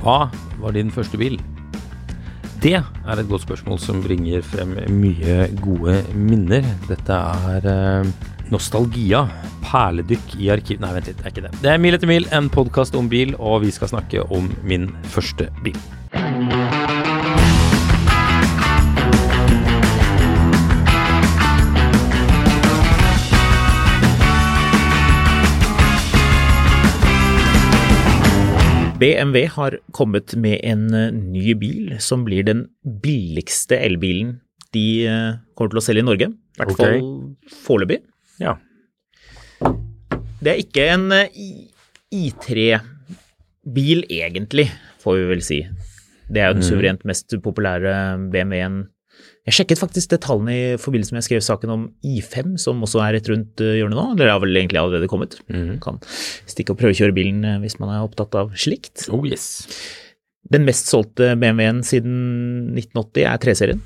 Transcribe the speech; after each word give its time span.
Hva 0.00 0.30
var 0.60 0.76
din 0.76 0.92
første 0.92 1.20
bil? 1.20 1.36
Det 2.60 2.76
er 2.76 3.20
et 3.20 3.28
godt 3.28 3.46
spørsmål 3.46 3.78
som 3.80 4.02
bringer 4.04 4.42
frem 4.44 4.74
mye 4.92 5.46
gode 5.60 6.00
minner. 6.16 6.66
Dette 6.88 7.20
er 7.52 7.68
eh, 7.68 8.10
nostalgia. 8.52 9.26
Perledykk 9.64 10.36
i 10.40 10.50
arkiv... 10.52 10.80
Nei, 10.82 10.92
vent 10.96 11.08
litt, 11.08 11.20
det 11.20 11.28
er 11.28 11.34
ikke 11.34 11.46
det. 11.46 11.54
Det 11.62 11.72
er 11.72 11.80
Mil 11.80 11.96
etter 11.96 12.10
mil, 12.10 12.28
en 12.36 12.50
podkast 12.52 12.96
om 12.98 13.08
bil, 13.12 13.32
og 13.38 13.62
vi 13.64 13.72
skal 13.72 13.92
snakke 13.92 14.24
om 14.32 14.48
min 14.64 14.90
første 15.12 15.48
bil. 15.64 15.78
BMW 29.00 29.46
har 29.54 29.78
kommet 29.96 30.34
med 30.36 30.60
en 30.66 30.86
eh, 30.94 31.10
ny 31.14 31.54
bil 31.58 31.94
som 32.02 32.24
blir 32.26 32.44
den 32.46 32.66
billigste 33.02 33.78
elbilen 33.80 34.38
de 34.74 34.84
eh, 35.08 35.38
kommer 35.56 35.72
til 35.72 35.80
å 35.80 35.84
selge 35.84 36.04
i 36.04 36.06
Norge. 36.06 36.28
I 36.30 36.60
hvert 36.60 36.74
Ok. 36.74 36.80
fall 36.80 37.54
foreløpig. 37.64 38.00
Ja. 38.42 38.56
Det 40.40 40.52
er 40.52 40.60
ikke 40.62 40.86
en 40.92 41.08
eh, 41.16 41.40
I3-bil 42.14 44.04
egentlig, 44.12 44.68
får 45.02 45.18
vi 45.18 45.26
vel 45.32 45.42
si. 45.44 45.60
Det 46.30 46.42
er 46.44 46.52
jo 46.52 46.60
den 46.60 46.66
suverent 46.66 47.02
mest 47.08 47.34
populære 47.42 47.94
BMW-en. 48.30 48.82
Jeg 49.48 49.56
sjekket 49.56 49.80
faktisk 49.80 50.10
detaljene 50.12 50.52
i 50.52 50.64
forbindelse 50.80 51.14
med 51.14 51.22
jeg 51.22 51.28
skrev 51.30 51.44
saken 51.46 51.72
om 51.72 51.84
I5, 52.04 52.52
som 52.60 52.82
også 52.84 53.00
er 53.06 53.16
rett 53.16 53.30
rundt 53.32 53.62
eh, 53.64 53.78
hjørnet 53.78 53.96
nå. 53.96 54.04
Eller 54.12 54.26
det 54.26 54.34
har 54.34 54.42
vel 54.42 54.60
egentlig 54.60 54.80
allerede 54.82 55.08
kommet. 55.10 55.38
Kan 55.80 56.00
stikke 56.50 56.74
og 56.74 56.80
prøvekjøre 56.82 57.16
bilen 57.16 57.40
eh, 57.48 57.58
hvis 57.62 57.78
man 57.80 57.94
er 57.94 58.04
opptatt 58.04 58.36
av 58.36 58.52
slikt. 58.52 59.06
Oh 59.08 59.24
yes. 59.24 59.64
Den 60.52 60.66
mest 60.68 60.90
solgte 60.92 61.32
BMW-en 61.40 61.80
siden 61.86 62.18
1980 62.76 63.26
er 63.32 63.40
3-serien. 63.40 63.82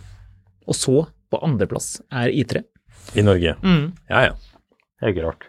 Og 0.66 0.78
så, 0.78 1.04
på 1.30 1.42
andreplass, 1.44 1.98
er 2.10 2.34
I3. 2.34 2.64
I 3.20 3.24
Norge. 3.26 3.54
Ja 4.10 4.26
ja. 4.30 4.34
Det 4.98 5.06
er 5.06 5.14
ikke 5.14 5.26
rart. 5.28 5.48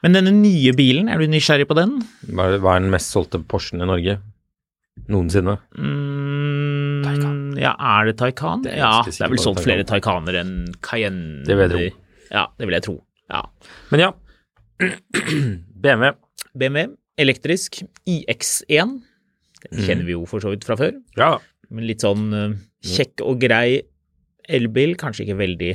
Men 0.00 0.16
denne 0.16 0.32
nye 0.32 0.72
bilen, 0.76 1.10
er 1.12 1.20
du 1.20 1.28
nysgjerrig 1.28 1.68
på 1.68 1.76
den? 1.76 1.98
Hva 2.32 2.50
er, 2.56 2.60
den 2.80 2.90
mest 2.92 3.12
solgte 3.12 3.42
Porschen 3.44 3.84
i 3.84 3.88
Norge 3.88 4.18
noensinne? 5.10 5.58
Mm. 5.76 6.29
Ja, 7.60 7.74
er 7.76 8.08
det 8.08 8.16
Taycan? 8.20 8.62
Det 8.64 8.72
er 8.72 8.80
ja, 8.80 8.92
det 9.04 9.20
er 9.20 9.32
vel 9.32 9.42
solgt 9.42 9.60
flere 9.66 9.84
Taycaner 9.88 10.34
enn 10.40 10.54
Cayenne. 10.84 11.42
Det 11.44 11.54
vil 11.58 11.66
jeg 11.66 11.72
tro. 11.74 11.82
Ja, 12.30 12.44
det 12.56 12.64
vil 12.68 12.76
jeg 12.78 12.84
tro. 12.86 12.96
Ja. 13.30 13.42
Men 13.92 13.98
ja. 14.06 14.10
BMW. 15.84 16.14
BMW, 16.56 16.94
elektrisk, 17.20 17.82
iX1. 18.08 18.96
Den 19.68 19.84
kjenner 19.84 20.06
vi 20.08 20.16
jo 20.16 20.24
for 20.28 20.38
så 20.42 20.48
vidt 20.54 20.64
fra 20.66 20.76
før. 20.80 20.92
Ja. 21.20 21.34
Men 21.70 21.86
litt 21.86 22.02
sånn 22.02 22.32
eh, 22.34 22.56
kjekk 22.86 23.20
og 23.26 23.34
grei 23.42 23.68
elbil, 24.50 24.96
kanskje 24.98 25.24
ikke 25.26 25.42
veldig 25.42 25.72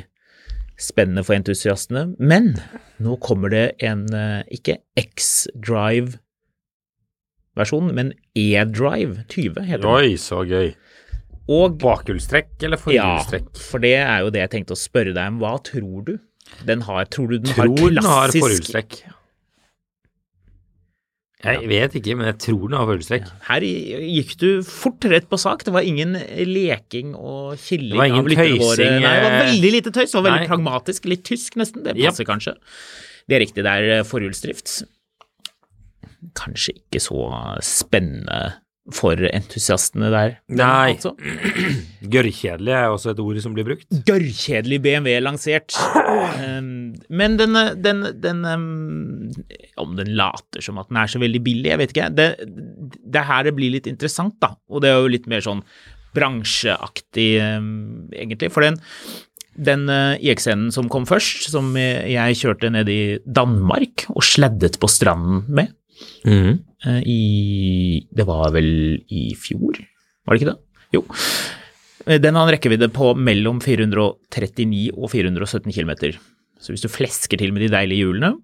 spennende 0.82 1.24
for 1.24 1.36
entusiastene. 1.38 2.16
Men 2.20 2.56
nå 3.04 3.16
kommer 3.24 3.50
det 3.54 3.66
en 3.86 4.14
eh, 4.14 4.44
ikke 4.58 4.76
X-Drive-versjon, 5.00 7.94
men 7.96 8.14
E-Drive 8.36 9.24
20 9.32 9.64
heter 9.70 9.84
den. 9.86 9.94
Oi, 9.94 10.18
så 10.20 10.44
gøy. 10.48 10.74
Og 11.52 11.76
Bakhjulstrekk 11.82 12.64
eller 12.66 12.82
ja, 12.90 13.10
for 13.60 13.84
det 13.84 13.98
er 14.00 14.24
jo 14.26 14.32
det 14.34 14.42
jeg 14.48 14.54
tenkte 14.56 14.74
å 14.74 14.80
spørre 14.80 15.14
deg 15.14 15.36
om. 15.36 15.44
Hva 15.44 15.58
tror 15.66 16.08
du? 16.08 16.16
Den 16.66 16.82
har, 16.88 17.06
tror 17.12 17.30
du 17.30 17.38
den 17.38 17.52
tror 17.52 17.70
har 17.70 17.94
den 17.94 18.02
har 18.02 18.32
klassisk 18.32 18.46
forhjulstrekk. 18.46 18.98
Jeg 21.46 21.70
vet 21.70 21.94
ikke, 22.00 22.16
men 22.18 22.30
jeg 22.32 22.38
tror 22.42 22.64
den 22.64 22.78
har 22.80 22.88
forhjulstrekk. 22.90 23.30
Her 23.52 23.66
gikk 23.68 24.34
du 24.42 24.50
fort 24.66 25.06
rett 25.12 25.30
på 25.30 25.38
sak. 25.38 25.62
Det 25.68 25.74
var 25.76 25.86
ingen 25.86 26.18
leking 26.50 27.14
og 27.14 27.60
killing 27.62 27.94
Det 27.94 28.02
var 28.02 28.10
ingen 28.10 28.26
av 28.26 28.40
tøysing, 28.42 28.98
Nei, 29.04 29.14
det 29.14 29.24
var 29.28 29.30
eh, 29.30 29.40
veldig 29.44 29.74
lite 29.78 29.94
tøys. 29.94 30.10
Det 30.10 30.18
var 30.18 30.28
veldig 30.32 30.42
nei. 30.42 30.50
pragmatisk. 30.50 31.10
Litt 31.12 31.26
tysk, 31.30 31.60
nesten. 31.62 31.86
Det 31.86 31.94
passer 31.94 32.10
passer 32.10 32.30
kanskje. 32.32 32.56
Det 33.30 33.38
er 33.38 33.46
riktig, 33.46 33.66
det 33.66 33.78
er 33.78 34.00
eh, 34.00 34.06
forhjulsdrift. 34.08 34.80
Kanskje 36.40 36.80
ikke 36.80 37.04
så 37.04 37.28
spennende 37.62 38.40
for 38.94 39.18
entusiastene 39.18 40.12
der. 40.14 40.36
Nei. 40.54 40.94
Altså, 40.94 41.16
Gørrkjedelig 42.14 42.74
er 42.78 42.92
også 42.94 43.16
et 43.16 43.22
ord 43.24 43.40
som 43.42 43.56
blir 43.56 43.66
brukt. 43.66 43.88
Gørrkjedelig 44.06 44.78
BMW 44.84 45.16
lansert. 45.24 45.74
Um, 46.38 46.94
men 47.10 47.38
den, 47.40 47.58
den, 47.82 48.04
den 48.22 48.44
um, 48.46 49.32
Om 49.82 49.96
den 49.98 50.14
later 50.18 50.62
som 50.62 50.78
at 50.82 50.92
den 50.92 51.02
er 51.02 51.10
så 51.10 51.22
veldig 51.22 51.42
billig, 51.46 51.72
jeg 51.72 51.82
vet 51.82 51.96
ikke. 51.96 52.10
Det, 52.14 52.30
det 52.46 53.22
er 53.22 53.30
her 53.32 53.48
det 53.50 53.56
blir 53.58 53.74
litt 53.74 53.90
interessant, 53.90 54.38
da. 54.44 54.54
Og 54.70 54.86
det 54.86 54.92
er 54.92 55.02
jo 55.02 55.14
litt 55.16 55.30
mer 55.32 55.42
sånn 55.46 55.64
bransjeaktig, 56.16 57.30
um, 57.58 58.06
egentlig. 58.14 58.52
For 58.54 58.68
den, 58.68 58.78
den 59.58 59.90
uh, 59.90 60.14
IX-en 60.22 60.70
som 60.76 60.92
kom 60.94 61.10
først, 61.10 61.50
som 61.50 61.74
jeg 61.74 62.38
kjørte 62.38 62.70
ned 62.78 62.92
i 62.94 63.02
Danmark 63.26 64.06
og 64.14 64.22
sladdet 64.30 64.78
på 64.78 64.92
stranden 64.92 65.42
med 65.50 65.74
Mhm. 66.26 66.60
Eh, 66.86 67.02
i 67.06 68.08
Det 68.12 68.26
var 68.28 68.52
vel 68.56 69.00
i 69.08 69.28
fjor, 69.40 69.80
var 70.26 70.36
det 70.36 70.42
ikke 70.42 70.52
det? 70.54 70.60
Jo. 70.96 71.04
Eh, 72.06 72.20
Den 72.22 72.36
har 72.36 72.48
en 72.48 72.54
rekkevidde 72.56 72.92
på 72.94 73.14
mellom 73.18 73.62
439 73.64 74.92
og 74.96 75.10
417 75.12 75.72
km. 75.72 75.96
Så 76.60 76.74
hvis 76.74 76.84
du 76.86 76.90
flesker 76.92 77.38
til 77.38 77.54
med 77.54 77.66
de 77.66 77.72
deilige 77.74 78.06
hjulene, 78.06 78.36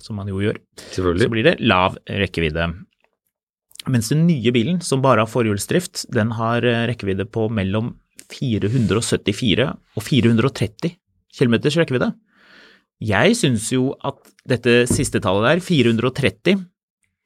som 0.00 0.16
man 0.16 0.28
jo 0.30 0.40
gjør, 0.42 0.58
så 0.94 1.30
blir 1.30 1.44
det 1.46 1.58
lav 1.60 1.96
rekkevidde. 2.06 2.68
Mens 3.88 4.10
den 4.12 4.26
nye 4.28 4.52
bilen, 4.52 4.80
som 4.84 5.02
bare 5.02 5.24
har 5.24 5.30
forhjulsdrift, 5.30 6.06
den 6.12 6.32
har 6.38 6.64
eh, 6.66 6.86
rekkevidde 6.90 7.26
på 7.30 7.48
mellom 7.50 7.94
474 8.28 9.68
og 9.96 10.02
430 10.04 10.96
km 11.38 11.54
rekkevidde. 11.64 12.12
Jeg 12.98 13.36
syns 13.38 13.68
jo 13.72 13.92
at 14.04 14.18
dette 14.48 14.82
siste 14.90 15.20
tallet 15.22 15.46
der, 15.46 15.62
430, 15.62 16.64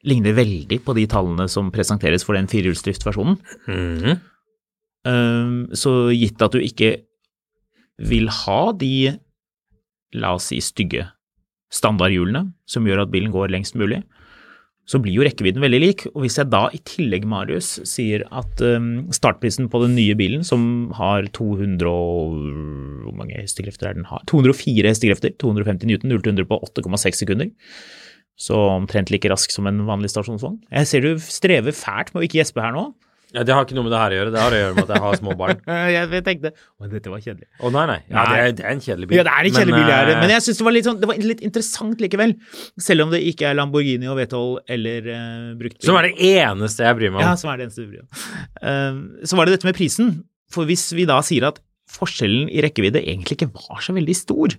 ligner 0.07 0.35
veldig 0.35 0.79
på 0.83 0.95
de 0.97 1.07
tallene 1.09 1.47
som 1.51 1.71
presenteres 1.73 2.25
for 2.27 2.37
den 2.37 2.49
firehjulsdriftversjonen. 2.51 3.39
Mhm. 3.67 4.21
Um, 5.03 5.67
så 5.75 6.13
gitt 6.15 6.39
at 6.39 6.53
du 6.55 6.61
ikke 6.63 6.93
vil 7.99 8.29
ha 8.31 8.71
de, 8.71 9.19
la 10.15 10.35
oss 10.37 10.47
si, 10.53 10.61
stygge 10.63 11.09
standardhjulene 11.73 12.45
som 12.69 12.87
gjør 12.87 13.03
at 13.03 13.11
bilen 13.11 13.33
går 13.33 13.51
lengst 13.51 13.75
mulig, 13.75 13.99
så 14.87 14.99
blir 14.99 15.15
jo 15.15 15.23
rekkevidden 15.23 15.63
veldig 15.63 15.79
lik. 15.79 16.05
Og 16.11 16.25
hvis 16.25 16.37
jeg 16.39 16.51
da 16.51 16.65
i 16.75 16.79
tillegg, 16.87 17.25
Marius, 17.29 17.77
sier 17.87 18.25
at 18.35 18.63
um, 18.63 19.07
startprisen 19.15 19.69
på 19.71 19.79
den 19.85 19.95
nye 19.95 20.15
bilen, 20.19 20.43
som 20.43 20.91
har 20.97 21.29
200 21.35 21.87
og 21.87 22.39
Hvor 23.03 23.15
mange 23.15 23.37
hestekrefter 23.39 23.89
er 23.89 23.99
den 23.99 24.07
har? 24.09 24.23
204 24.27 24.87
hestekrefter, 24.91 25.35
250 25.39 25.87
newton, 25.87 26.11
0 26.11 26.23
til 26.23 26.35
100 26.35 26.49
på 26.51 26.59
8,6 26.67 27.23
sekunder. 27.23 27.51
Så 28.39 28.57
omtrent 28.57 29.11
like 29.13 29.29
rask 29.29 29.51
som 29.53 29.67
en 29.69 29.83
vanlig 29.87 30.09
stasjonsvogn. 30.13 30.59
Jeg 30.73 30.89
ser 30.89 31.05
du 31.05 31.15
strever 31.21 31.75
fælt 31.75 32.13
med 32.13 32.23
å 32.23 32.27
ikke 32.27 32.41
gjespe 32.41 32.63
her 32.63 32.73
nå. 32.75 32.89
Ja, 33.33 33.41
det 33.41 33.53
har 33.55 33.65
ikke 33.65 33.73
noe 33.73 33.87
med 33.87 33.93
det 33.95 33.99
her 33.99 34.13
å 34.13 34.17
gjøre. 34.19 34.31
Det 34.33 34.41
har 34.43 34.53
å 34.53 34.57
gjøre 34.59 34.73
med 34.77 34.83
at 34.83 34.91
jeg 34.93 35.03
har 35.03 35.15
små 35.17 35.35
barn. 35.37 35.61
Jeg 35.93 36.21
tenkte 36.25 36.51
Å, 36.53 36.89
dette 36.91 37.09
var 37.09 37.21
kjedelig. 37.23 37.47
Å 37.57 37.71
nei, 37.73 37.85
nei. 37.89 37.95
Ja, 38.05 38.25
det, 38.29 38.35
er, 38.37 38.51
det 38.59 38.65
er 38.65 38.75
en 38.75 38.83
kjedelig 38.83 39.07
bil. 39.09 39.17
Ja, 39.17 39.23
det 39.25 39.33
er 39.33 39.47
en 39.49 39.55
kjedelig 39.55 39.73
bil, 39.73 39.87
men, 39.87 39.93
uh... 39.93 40.11
eh, 40.11 40.19
Men 40.21 40.33
jeg 40.35 40.43
syns 40.45 40.59
det 40.59 40.67
var 40.67 40.75
litt 40.75 40.85
sånn 40.85 40.99
Det 41.01 41.09
var 41.09 41.23
litt 41.31 41.41
interessant 41.47 42.03
likevel. 42.03 42.35
Selv 42.85 43.07
om 43.07 43.15
det 43.15 43.23
ikke 43.31 43.47
er 43.49 43.57
Lamborghini 43.57 44.11
og 44.11 44.19
V12 44.21 44.43
eller 44.77 45.09
uh, 45.09 45.49
brukt 45.57 45.79
bil. 45.79 45.87
Som 45.89 45.97
er 45.97 46.11
det 46.11 46.29
eneste 46.29 46.85
jeg 46.85 46.99
bryr 46.99 47.15
meg 47.15 47.23
om. 47.23 47.25
Ja, 47.25 47.33
som 47.41 47.49
er 47.49 47.57
det 47.57 47.67
eneste 47.67 47.87
du 47.87 47.89
bryr 47.89 48.03
deg 48.03 48.05
om. 48.05 48.37
Uh, 48.61 49.25
så 49.25 49.39
var 49.39 49.49
det 49.49 49.57
dette 49.57 49.71
med 49.71 49.79
prisen. 49.81 50.13
For 50.53 50.69
hvis 50.69 50.85
vi 50.93 51.09
da 51.09 51.17
sier 51.25 51.49
at 51.49 51.57
forskjellen 51.89 52.53
i 52.53 52.61
rekkevidde 52.61 53.01
egentlig 53.01 53.39
ikke 53.39 53.49
var 53.55 53.81
så 53.81 53.97
veldig 53.97 54.17
stor, 54.17 54.53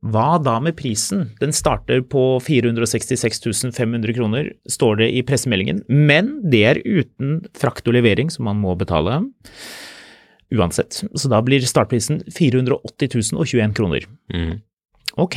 hva 0.00 0.38
da 0.40 0.54
med 0.64 0.78
prisen? 0.78 1.26
Den 1.42 1.52
starter 1.52 2.00
på 2.08 2.40
466 2.40 3.42
500 3.76 4.14
kroner, 4.16 4.48
står 4.64 5.02
det 5.02 5.10
i 5.12 5.22
pressemeldingen, 5.26 5.82
men 5.88 6.38
det 6.48 6.62
er 6.64 6.82
uten 6.86 7.42
frakt 7.56 7.88
og 7.88 7.98
levering, 7.98 8.32
som 8.32 8.48
man 8.48 8.62
må 8.62 8.72
betale 8.80 9.20
uansett. 10.50 11.02
Så 11.14 11.30
da 11.30 11.42
blir 11.44 11.62
startprisen 11.68 12.22
480 12.32 13.36
021 13.36 13.76
kroner. 13.76 14.08
Mm. 14.32 14.62
Ok, 15.20 15.36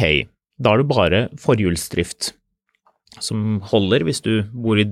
da 0.57 0.73
er 0.73 0.81
det 0.81 0.89
bare 0.89 1.25
forhjulsdrift 1.41 2.31
som 3.21 3.59
holder 3.69 4.05
hvis 4.07 4.23
du 4.25 4.45
bor 4.53 4.79
i 4.79 4.87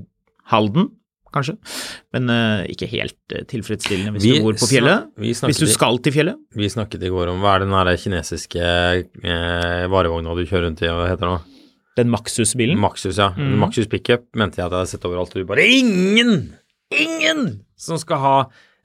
Halden, 0.52 0.90
kanskje, 1.36 1.56
men 2.16 2.32
uh, 2.32 2.64
ikke 2.72 2.90
helt 2.92 3.36
eh, 3.36 3.46
tilfredsstillende 3.50 4.16
hvis 4.16 4.26
Vi 4.26 4.34
du 4.40 4.46
bor 4.46 4.58
på 4.60 4.70
fjellet. 4.72 5.08
vi 5.22 5.32
Hvis 5.34 5.62
du 5.62 5.68
skal 5.72 6.00
til 6.04 6.16
fjellet. 6.16 6.40
Vi 6.58 6.70
snakket 6.72 7.06
i 7.08 7.12
går 7.14 7.32
om 7.32 7.44
hva 7.44 7.56
er 7.56 7.66
den 7.66 7.76
der 7.76 7.92
kinesiske 8.00 8.62
eh, 8.62 9.86
varevogna 9.92 10.36
du 10.38 10.44
kjører 10.44 10.68
rundt 10.70 10.84
i, 10.84 10.90
hva 10.92 11.08
heter 11.10 11.30
den? 11.30 11.48
Den 12.00 12.12
Maxus-bilen. 12.12 12.80
Maxus, 12.80 13.20
ja. 13.20 13.32
Mm. 13.36 13.58
Maxus 13.66 13.90
pickup 13.92 14.30
mente 14.40 14.62
jeg 14.62 14.66
at 14.66 14.72
jeg 14.72 14.80
hadde 14.80 14.92
sett 14.94 15.08
overalt. 15.08 15.34
Og 15.36 15.44
du 15.44 15.50
bare 15.50 15.66
Ingen! 15.68 16.54
Ingen 16.92 17.62
som 17.80 18.00
skal 18.00 18.22
ha 18.22 18.36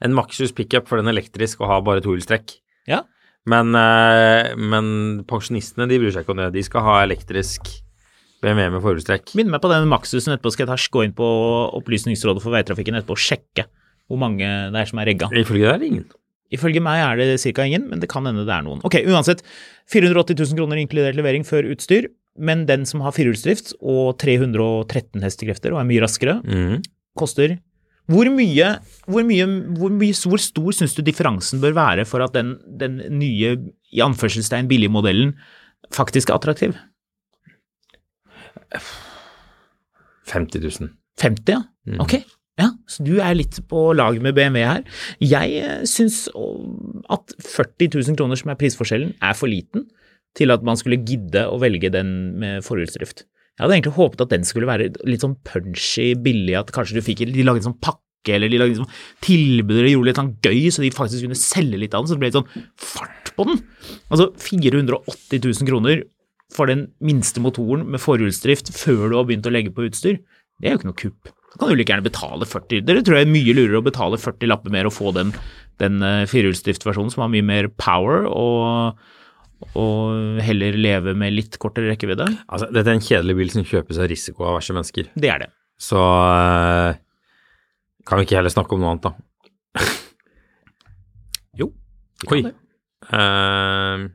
en 0.03 0.15
Maxus 0.15 0.53
pickup 0.55 0.89
for 0.89 0.99
den 0.99 1.09
er 1.09 1.15
elektrisk 1.15 1.63
og 1.63 1.71
har 1.71 1.85
bare 1.87 2.03
tohjulstrekk. 2.03 2.57
Ja. 2.87 3.03
Men, 3.47 3.71
eh, 3.75 4.53
men 4.59 4.87
pensjonistene 5.27 5.87
de 5.89 5.99
bryr 6.01 6.13
seg 6.13 6.25
ikke 6.25 6.35
om 6.35 6.41
det. 6.43 6.53
De 6.55 6.63
skal 6.67 6.83
ha 6.85 7.01
elektrisk 7.05 7.71
BMW 8.43 8.69
med 8.75 8.83
forhjulstrekk. 8.83 9.33
Minn 9.39 9.49
meg 9.51 9.63
på 9.63 9.71
den 9.71 9.89
maksusen 9.89 10.35
etterpå, 10.35 10.53
skal 10.53 10.67
jeg 10.67 10.71
ta, 10.71 10.91
gå 10.93 11.03
inn 11.07 11.15
på 11.17 11.27
Opplysningsrådet 11.79 12.43
for 12.43 12.53
veitrafikken 12.53 12.99
etterpå 12.99 13.17
og 13.17 13.23
sjekke 13.23 13.67
hvor 14.07 14.21
mange 14.21 14.45
det 14.45 14.79
er 14.79 14.87
som 14.87 15.01
er 15.01 15.09
regga. 15.09 15.27
Ifølge 15.35 15.65
deg 15.65 15.73
er 15.73 15.81
det 15.81 15.89
ingen. 15.91 16.05
Ifølge 16.55 16.79
meg 16.83 17.01
er 17.03 17.19
det 17.19 17.41
ca. 17.43 17.65
ingen, 17.67 17.89
men 17.91 17.99
det 17.99 18.07
kan 18.11 18.23
hende 18.27 18.45
det 18.47 18.53
er 18.55 18.63
noen. 18.63 18.79
Ok, 18.87 19.01
uansett. 19.03 19.43
480 19.91 20.37
000 20.37 20.59
kroner 20.61 20.79
inkludert 20.79 21.17
levering 21.17 21.43
før 21.47 21.67
utstyr, 21.73 22.07
men 22.39 22.63
den 22.69 22.85
som 22.87 23.03
har 23.03 23.15
firehjulsdrift 23.15 23.73
og 23.81 24.15
313 24.21 25.25
hestekrefter 25.25 25.75
og 25.75 25.81
er 25.81 25.89
mye 25.89 26.03
raskere, 26.05 26.37
mm. 26.45 26.85
koster 27.19 27.57
hvor 28.07 28.29
mye, 28.31 28.67
hvor 29.03 29.25
mye, 29.27 29.45
hvor 29.75 29.91
mye, 29.91 30.15
hvor 30.15 30.39
stor 30.39 30.75
syns 30.75 30.93
du 30.95 31.01
differansen 31.03 31.59
bør 31.59 31.75
være 31.75 32.05
for 32.07 32.23
at 32.23 32.37
den, 32.37 32.53
den 32.79 33.01
nye, 33.19 33.57
i 33.91 34.03
anførselstegn, 34.03 34.69
billige 34.69 34.91
modellen 34.91 35.33
faktisk 35.91 36.31
er 36.31 36.39
attraktiv? 36.39 36.77
50 40.27 40.63
000. 40.63 40.89
50, 41.21 41.53
ja? 41.53 41.61
Mm. 41.87 42.01
Ok. 42.03 42.19
Ja, 42.57 42.71
så 42.89 43.05
du 43.05 43.19
er 43.21 43.35
litt 43.37 43.59
på 43.69 43.91
lag 43.93 44.17
med 44.23 44.33
BMW 44.37 44.65
her. 44.65 44.81
Jeg 45.21 45.59
eh, 45.61 45.83
syns 45.85 46.23
at 47.13 47.35
40 47.45 47.91
000 47.93 48.17
kroner, 48.17 48.39
som 48.39 48.49
er 48.49 48.57
prisforskjellen, 48.57 49.13
er 49.21 49.37
for 49.37 49.51
liten 49.51 49.85
til 50.37 50.53
at 50.53 50.65
man 50.65 50.77
skulle 50.77 50.99
gidde 51.05 51.45
å 51.49 51.59
velge 51.61 51.91
den 51.93 52.09
med 52.41 52.65
forhjulsdrift. 52.65 53.25
Jeg 53.57 53.63
hadde 53.63 53.77
egentlig 53.77 53.95
håpet 53.95 54.25
at 54.25 54.33
den 54.33 54.43
skulle 54.45 54.69
være 54.69 54.91
litt 55.09 55.23
sånn 55.23 55.37
punchy, 55.45 56.11
billig, 56.21 56.57
at 56.59 56.73
kanskje 56.73 56.99
du 56.99 57.05
fikk 57.05 57.23
De 57.29 57.45
lagde 57.45 57.63
en 57.63 57.71
sånn 57.71 57.79
pakke, 57.81 58.35
eller 58.35 58.51
de 58.51 58.59
lagde 58.61 58.75
liksom 58.75 58.91
tilbud 59.25 59.79
eller 59.79 59.93
gjorde 59.93 60.11
litt 60.11 60.19
sånn 60.21 60.35
gøy, 60.45 60.59
så 60.73 60.83
de 60.83 60.91
faktisk 60.93 61.25
kunne 61.25 61.39
selge 61.39 61.79
litt 61.81 61.95
av 61.97 62.03
den, 62.03 62.11
så 62.11 62.17
det 62.17 62.21
ble 62.21 62.29
litt 62.29 62.37
sånn 62.37 62.67
fart 62.77 63.31
på 63.37 63.47
den. 63.49 63.61
Altså 64.13 64.29
480 64.45 65.41
000 65.41 65.69
kroner 65.69 66.05
for 66.53 66.69
den 66.69 66.87
minste 67.03 67.41
motoren 67.43 67.85
med 67.91 68.01
forhjulsdrift 68.01 68.71
før 68.75 69.09
du 69.11 69.17
har 69.17 69.27
begynt 69.27 69.47
å 69.49 69.53
legge 69.53 69.73
på 69.75 69.87
utstyr, 69.87 70.21
det 70.57 70.69
er 70.69 70.75
jo 70.75 70.79
ikke 70.81 70.89
noe 70.89 71.01
kupp. 71.01 71.33
Da 71.57 71.59
kan 71.65 71.71
du 71.71 71.79
like 71.79 71.91
gjerne 71.93 72.05
betale 72.05 72.45
40 72.45 72.83
Dere 72.85 73.03
tror 73.05 73.17
jeg 73.17 73.25
er 73.25 73.31
mye 73.31 73.53
lurere 73.55 73.79
å 73.79 73.85
betale 73.85 74.19
40 74.21 74.49
lapper 74.51 74.73
mer 74.73 74.89
og 74.89 74.93
få 74.93 75.13
den, 75.15 75.31
den 75.81 76.01
eh, 76.05 76.25
firehjulsdriftversjonen 76.29 77.13
som 77.13 77.23
har 77.23 77.31
mye 77.33 77.45
mer 77.45 77.69
power, 77.79 78.27
og, 78.29 78.99
og 79.79 80.41
heller 80.43 80.77
leve 80.77 81.15
med 81.17 81.35
litt 81.35 81.57
kortere 81.61 81.91
rekkevidde. 81.93 82.27
Altså, 82.45 82.69
dette 82.73 82.93
er 82.93 82.99
en 82.99 83.07
kjedelig 83.07 83.37
bil 83.39 83.53
som 83.55 83.67
kjøpes 83.67 84.01
av 84.01 84.11
risiko 84.11 84.47
av 84.47 84.59
verste 84.59 84.77
mennesker. 84.77 85.09
Det 85.17 85.31
er 85.33 85.45
det. 85.45 85.49
Så 85.81 86.01
eh, 86.01 86.99
kan 88.07 88.21
vi 88.21 88.27
ikke 88.27 88.39
heller 88.39 88.53
snakke 88.53 88.77
om 88.77 88.83
noe 88.83 88.95
annet, 88.95 89.09
da. 89.09 89.89
Jo. 91.57 91.71
vi 92.27 92.37
Oi. 92.37 92.41
det. 92.45 92.55
Ja. 93.09 94.07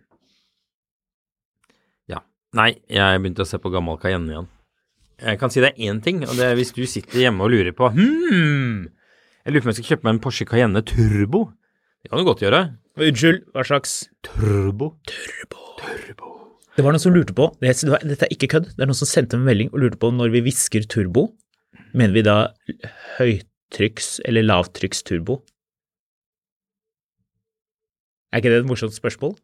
Nei, 2.53 2.75
jeg 2.93 3.21
begynte 3.23 3.47
å 3.47 3.49
se 3.49 3.57
på 3.63 3.71
gammel 3.73 3.97
Cayenne 4.01 4.29
igjen. 4.29 4.49
Jeg 5.23 5.39
kan 5.41 5.53
si 5.53 5.63
det 5.63 5.71
er 5.73 5.87
én 5.89 6.03
ting, 6.05 6.19
og 6.27 6.35
det 6.37 6.51
er 6.51 6.59
hvis 6.59 6.75
du 6.77 6.83
sitter 6.91 7.23
hjemme 7.23 7.47
og 7.47 7.53
lurer 7.55 7.73
på 7.77 7.89
hmm, 7.95 8.89
Jeg 9.45 9.55
lurer 9.55 9.63
på 9.63 9.69
om 9.69 9.71
jeg 9.71 9.79
skal 9.79 9.91
kjøpe 9.93 10.07
meg 10.09 10.17
en 10.17 10.21
Porsche 10.25 10.47
Cayenne 10.51 10.83
Turbo. 10.85 11.47
Det 12.03 12.11
kan 12.11 12.21
du 12.21 12.27
godt 12.27 12.43
gjøre. 12.45 12.61
Unnskyld, 13.01 13.39
hva 13.55 13.65
slags 13.65 13.95
Turbo. 14.27 14.91
Turbo. 15.09 15.63
Turbo. 15.81 16.33
Det 16.77 16.85
var 16.85 16.95
noen 16.95 17.03
som 17.05 17.13
lurte 17.13 17.35
på 17.37 17.51
Dette 17.61 18.27
er 18.27 18.33
ikke 18.33 18.51
kødd. 18.55 18.69
Det 18.75 18.85
er 18.85 18.91
noen 18.91 19.01
som 19.01 19.09
sendte 19.09 19.39
en 19.39 19.47
melding 19.47 19.71
og 19.73 19.81
lurte 19.85 20.01
på 20.01 20.11
når 20.13 20.35
vi 20.35 20.45
hvisker 20.45 20.85
turbo, 20.89 21.31
mener 21.97 22.17
vi 22.17 22.25
da 22.27 22.37
høytrykks- 23.19 24.21
eller 24.29 24.45
lavtrykksturbo? 24.45 25.39
Er 28.33 28.41
ikke 28.41 28.53
det 28.53 28.63
et 28.63 28.69
morsomt 28.69 28.97
spørsmål? 28.97 29.37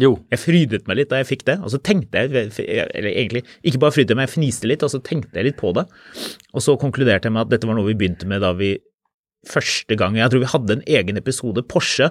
Jo. 0.00 0.16
Jeg 0.32 0.42
frydet 0.42 0.88
meg 0.90 0.98
litt 0.98 1.10
da 1.12 1.20
jeg 1.20 1.28
fikk 1.28 1.44
det, 1.46 1.58
og 1.62 1.70
så 1.70 1.78
tenkte 1.78 2.24
jeg, 2.24 2.50
eller 2.66 3.10
egentlig 3.12 3.44
ikke 3.62 3.80
bare 3.84 3.94
frydet 3.94 4.16
meg, 4.18 4.26
jeg 4.26 4.34
fniste 4.34 4.70
litt, 4.70 4.82
og 4.82 4.90
så 4.90 4.98
tenkte 5.06 5.38
jeg 5.38 5.52
litt 5.52 5.60
på 5.60 5.70
det. 5.76 5.86
Og 6.52 6.64
så 6.64 6.74
konkluderte 6.80 7.30
jeg 7.30 7.36
med 7.36 7.44
at 7.44 7.52
dette 7.52 7.68
var 7.70 7.78
noe 7.78 7.86
vi 7.92 7.96
begynte 8.00 8.28
med 8.30 8.42
da 8.42 8.50
vi 8.58 8.74
første 9.44 9.92
gang 10.00 10.14
Jeg 10.16 10.32
tror 10.32 10.40
vi 10.40 10.48
hadde 10.48 10.76
en 10.78 10.84
egen 10.88 11.20
episode. 11.20 11.66
Porsche 11.68 12.08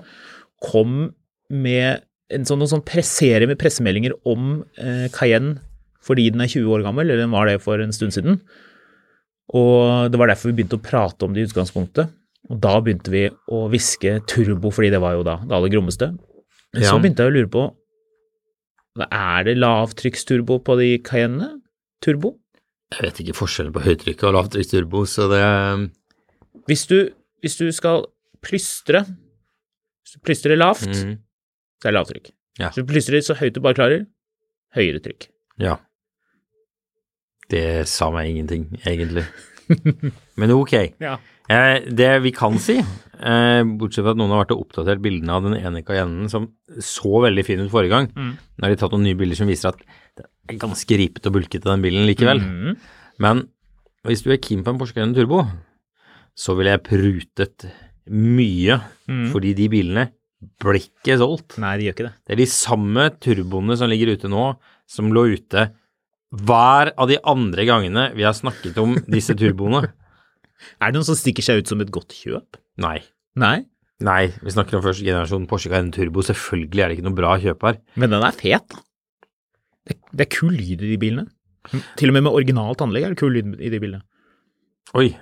kom 0.61 1.11
med 1.49 2.03
en 2.33 2.45
sånn, 2.47 2.63
sånn 2.69 2.85
presserie 2.85 3.49
med 3.49 3.59
pressemeldinger 3.61 4.13
om 4.29 4.61
eh, 4.77 5.07
Cayenne 5.13 5.57
fordi 6.03 6.27
den 6.33 6.43
er 6.43 6.51
20 6.51 6.67
år 6.75 6.83
gammel, 6.83 7.07
eller 7.07 7.23
den 7.23 7.31
var 7.31 7.47
det 7.47 7.61
for 7.63 7.79
en 7.79 7.93
stund 7.95 8.11
siden. 8.11 8.41
Og 9.55 10.11
det 10.11 10.19
var 10.19 10.27
derfor 10.27 10.51
vi 10.51 10.57
begynte 10.57 10.75
å 10.75 10.83
prate 10.83 11.23
om 11.23 11.31
det 11.31 11.43
i 11.43 11.47
utgangspunktet. 11.47 12.11
Og 12.51 12.59
da 12.59 12.73
begynte 12.83 13.11
vi 13.13 13.21
å 13.31 13.61
hviske 13.71 14.17
turbo, 14.27 14.71
fordi 14.73 14.91
det 14.91 14.99
var 14.99 15.15
jo 15.15 15.23
da 15.23 15.37
det 15.45 15.55
aller 15.55 15.71
grommeste. 15.71 16.09
Men 16.73 16.85
så 16.87 16.99
begynte 17.01 17.25
jeg 17.25 17.31
å 17.31 17.35
lure 17.35 17.51
på 17.53 17.63
Er 19.05 19.45
det 19.47 19.57
lavtrykksturbo 19.59 20.59
på 20.65 20.77
de 20.79 20.89
Cayenne? 21.05 21.49
Turbo? 22.03 22.35
Jeg 22.93 23.07
vet 23.07 23.21
ikke 23.23 23.37
forskjellen 23.37 23.73
på 23.73 23.83
høytrykk 23.85 24.25
og 24.27 24.35
lavtrykksturbo, 24.37 25.05
så 25.09 25.29
det 25.31 25.43
Hvis 26.69 26.85
du, 26.89 26.97
hvis 27.41 27.57
du 27.61 27.67
skal 27.73 28.05
plystre 28.43 29.05
Hvis 29.05 30.17
du 30.17 30.19
plystrer 30.25 30.59
lavt, 30.59 30.89
mm, 30.89 31.15
så 31.79 31.87
er 31.87 31.93
det 31.93 31.97
lavtrykk. 31.97 32.29
Ja. 32.59 32.69
Hvis 32.69 32.83
du 32.83 32.89
plystrer 32.89 33.23
så 33.25 33.37
høyt 33.39 33.55
du 33.55 33.61
bare 33.63 33.77
klarer, 33.77 34.05
høyere 34.75 35.01
trykk. 35.01 35.29
Ja. 35.61 35.77
Det 37.49 37.87
sa 37.89 38.09
meg 38.13 38.29
ingenting, 38.29 38.67
egentlig. 38.85 39.23
Men 40.39 40.53
ok. 40.55 40.73
Ja. 41.03 41.17
Eh, 41.51 41.83
det 41.91 42.09
vi 42.23 42.31
kan 42.35 42.55
si, 42.61 42.77
eh, 42.79 43.63
bortsett 43.79 44.05
fra 44.05 44.13
at 44.13 44.19
noen 44.19 44.31
har 44.31 44.43
vært 44.45 44.53
og 44.55 44.63
oppdatert 44.65 45.01
bildene 45.03 45.35
av 45.35 45.43
den 45.47 45.57
ene 45.59 45.83
Cayennen 45.85 46.29
som 46.31 46.47
så 46.79 47.19
veldig 47.25 47.43
fin 47.45 47.63
ut 47.63 47.71
forrige 47.73 47.91
gang, 47.95 48.07
Mm. 48.15 48.31
nå 48.57 48.63
har 48.65 48.73
de 48.73 48.79
tatt 48.79 48.95
noen 48.95 49.03
nye 49.09 49.19
bilder 49.19 49.35
som 49.41 49.51
viser 49.51 49.73
at 49.73 49.83
det 50.17 50.25
er 50.49 50.61
ganske 50.61 50.97
ripete 50.99 51.27
og 51.29 51.35
bulkete 51.37 51.67
den 51.67 51.83
bilen 51.83 52.07
likevel. 52.07 52.39
Mm. 52.39 52.77
Men 53.19 53.47
hvis 54.07 54.23
du 54.23 54.31
er 54.31 54.41
keen 54.43 54.63
på 54.63 54.71
en 54.73 54.79
Porsche 54.79 54.95
Cayenne 54.97 55.15
Turbo, 55.15 55.43
så 56.35 56.55
ville 56.57 56.73
jeg 56.73 56.83
prutet 56.87 57.67
mye, 58.09 58.79
mm. 59.07 59.27
fordi 59.31 59.53
de 59.55 59.69
bilene 59.71 60.07
blir 60.59 60.79
ikke 60.81 61.15
solgt. 61.21 61.57
Nei, 61.61 61.77
de 61.79 61.85
gjør 61.87 61.95
ikke 61.95 62.07
det. 62.09 62.15
Det 62.27 62.33
er 62.35 62.41
de 62.41 62.49
samme 62.51 63.05
turboene 63.23 63.77
som 63.79 63.91
ligger 63.91 64.11
ute 64.17 64.31
nå, 64.31 64.47
som 64.89 65.11
lå 65.15 65.27
ute 65.37 65.69
hver 66.33 66.93
av 66.97 67.11
de 67.11 67.19
andre 67.29 67.65
gangene 67.69 68.07
vi 68.17 68.25
har 68.25 68.33
snakket 68.37 68.79
om 68.81 68.97
disse 69.11 69.35
turboene. 69.37 69.85
Er 70.79 70.89
det 70.89 70.95
noen 70.95 71.05
som 71.05 71.17
stikker 71.19 71.43
seg 71.43 71.59
ut 71.61 71.69
som 71.69 71.81
et 71.83 71.91
godt 71.93 72.15
kjøp? 72.15 72.57
Nei. 72.79 73.01
Nei, 73.37 73.65
Nei, 74.03 74.33
vi 74.43 74.51
snakker 74.51 74.77
om 74.77 74.83
første 74.83 75.05
generasjon 75.05 75.45
Porsche 75.47 75.69
Cayenne 75.71 75.93
Turbo. 75.95 76.23
Selvfølgelig 76.25 76.81
er 76.83 76.89
det 76.89 76.97
ikke 76.97 77.05
noe 77.05 77.17
bra 77.17 77.35
kjøp 77.39 77.61
her. 77.67 77.77
men 77.95 78.11
den 78.11 78.25
er 78.25 78.35
fet, 78.35 78.65
da. 78.73 78.81
Det, 79.87 79.97
det 80.11 80.25
er 80.25 80.31
kul 80.31 80.55
lyd 80.55 80.81
i 80.81 80.89
de 80.93 80.97
bilene. 80.99 81.27
Til 81.99 82.11
og 82.11 82.17
med 82.17 82.25
med 82.25 82.35
originalt 82.35 82.81
anlegg 82.83 83.05
er 83.05 83.13
det 83.13 83.19
kul 83.21 83.35
lyd 83.35 83.53
i 83.59 83.71
de 83.71 83.79
bilene. 83.79 84.03
Oi. 84.99 85.13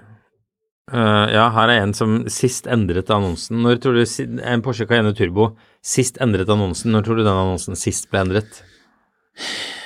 Uh, 0.91 1.27
ja, 1.31 1.45
her 1.53 1.71
er 1.71 1.83
en 1.83 1.93
som 1.95 2.23
sist 2.31 2.65
endret 2.69 3.11
annonsen. 3.13 3.61
Når 3.63 3.81
tror 3.83 4.00
du 4.00 4.03
en 4.03 4.65
Porsche 4.65 4.88
Cayenne 4.89 5.13
Turbo 5.17 5.51
sist 5.86 6.17
endret 6.24 6.50
annonsen? 6.50 6.91
Når 6.95 7.05
tror 7.05 7.19
du 7.19 7.25
den 7.25 7.33
annonsen 7.33 7.77
sist 7.79 8.09
ble 8.09 8.25
endret? 8.25 8.63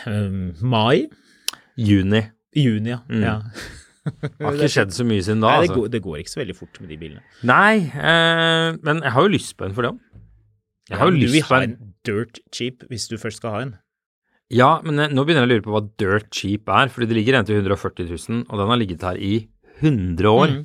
Um, 0.05 0.53
mai? 0.61 1.07
Juni. 1.77 2.21
Juni, 2.55 2.93
ja. 2.93 3.01
Mm. 3.09 3.23
ja. 3.25 3.39
Det 4.05 4.45
har 4.45 4.53
ikke 4.59 4.69
skjedd 4.69 4.91
så 4.93 5.03
mye 5.07 5.21
siden 5.25 5.39
da, 5.41 5.49
Nei, 5.49 5.63
det, 5.63 5.69
altså. 5.71 5.77
går, 5.79 5.87
det 5.95 6.01
går 6.05 6.17
ikke 6.21 6.31
så 6.35 6.39
veldig 6.43 6.55
fort 6.59 6.75
med 6.77 6.91
de 6.93 6.97
bilene. 7.01 7.23
Nei, 7.49 7.71
eh, 7.89 8.67
men 8.85 8.99
jeg 9.01 9.13
har 9.15 9.25
jo 9.25 9.31
lyst 9.33 9.55
på 9.57 9.65
en 9.65 9.73
for 9.73 9.85
det 9.87 9.95
òg. 9.95 10.03
Jeg 10.91 10.99
har 10.99 11.09
jo 11.09 11.15
du 11.15 11.17
vil 11.23 11.33
lyst 11.33 11.49
på 11.49 11.55
ha 11.55 11.61
en 11.65 11.73
en 11.73 11.95
dirt 12.05 12.37
cheap 12.53 12.85
hvis 12.91 13.07
du 13.09 13.15
først 13.17 13.41
skal 13.41 13.55
ha 13.55 13.63
en. 13.65 13.73
Ja, 14.53 14.69
men 14.85 15.01
jeg, 15.01 15.09
nå 15.17 15.25
begynner 15.25 15.41
jeg 15.41 15.49
å 15.49 15.53
lure 15.55 15.65
på 15.65 15.73
hva 15.73 15.81
dirt 15.97 16.29
cheap 16.37 16.69
er, 16.69 16.91
fordi 16.93 17.09
det 17.09 17.17
ligger 17.17 17.39
en 17.39 17.49
til 17.49 17.57
140 17.57 18.11
000, 18.11 18.45
og 18.45 18.61
den 18.61 18.69
har 18.69 18.81
ligget 18.81 19.07
her 19.09 19.17
i 19.17 19.33
100 19.79 20.29
år. 20.29 20.53
Mm. 20.53 20.63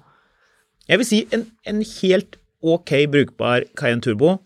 Jeg 0.90 1.00
vil 1.00 1.08
si 1.08 1.22
en, 1.32 1.46
en 1.70 1.80
helt 1.94 2.36
ok 2.60 2.92
brukbar 3.08 3.64
Cayenne 3.78 4.04
Turbo, 4.04 4.36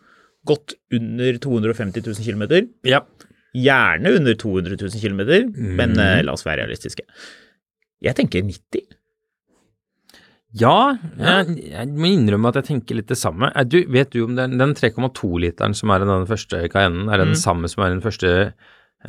godt 0.46 0.76
under 0.94 1.40
250 1.42 2.04
000 2.06 2.22
km. 2.22 2.70
Ja. 2.86 3.02
Gjerne 3.54 4.10
under 4.18 4.34
200 4.34 4.76
000 4.80 5.00
km, 5.00 5.20
Mm. 5.54 5.74
men 5.78 5.92
uh, 6.00 6.20
la 6.26 6.32
oss 6.34 6.42
være 6.46 6.64
realistiske. 6.64 7.04
Jeg 8.02 8.16
tenker 8.18 8.42
90. 8.42 8.82
Ja, 10.60 10.94
jeg, 11.18 11.54
jeg 11.72 11.88
må 11.98 12.06
innrømme 12.14 12.50
at 12.52 12.60
jeg 12.60 12.66
tenker 12.68 12.94
litt 13.00 13.08
det 13.10 13.18
samme. 13.18 13.48
Du, 13.66 13.80
vet 13.90 14.12
du 14.14 14.20
om 14.24 14.36
den, 14.38 14.52
den 14.60 14.74
3,2-literen 14.78 15.74
som 15.74 15.90
er 15.90 16.04
i 16.04 16.06
den 16.10 16.26
første 16.30 16.60
Cayennen, 16.70 17.08
er 17.10 17.18
den 17.24 17.32
Mm. 17.34 17.40
samme 17.40 17.70
som 17.70 17.82
er 17.82 17.90
i 17.90 17.96
den 17.96 18.04
første 18.04 18.34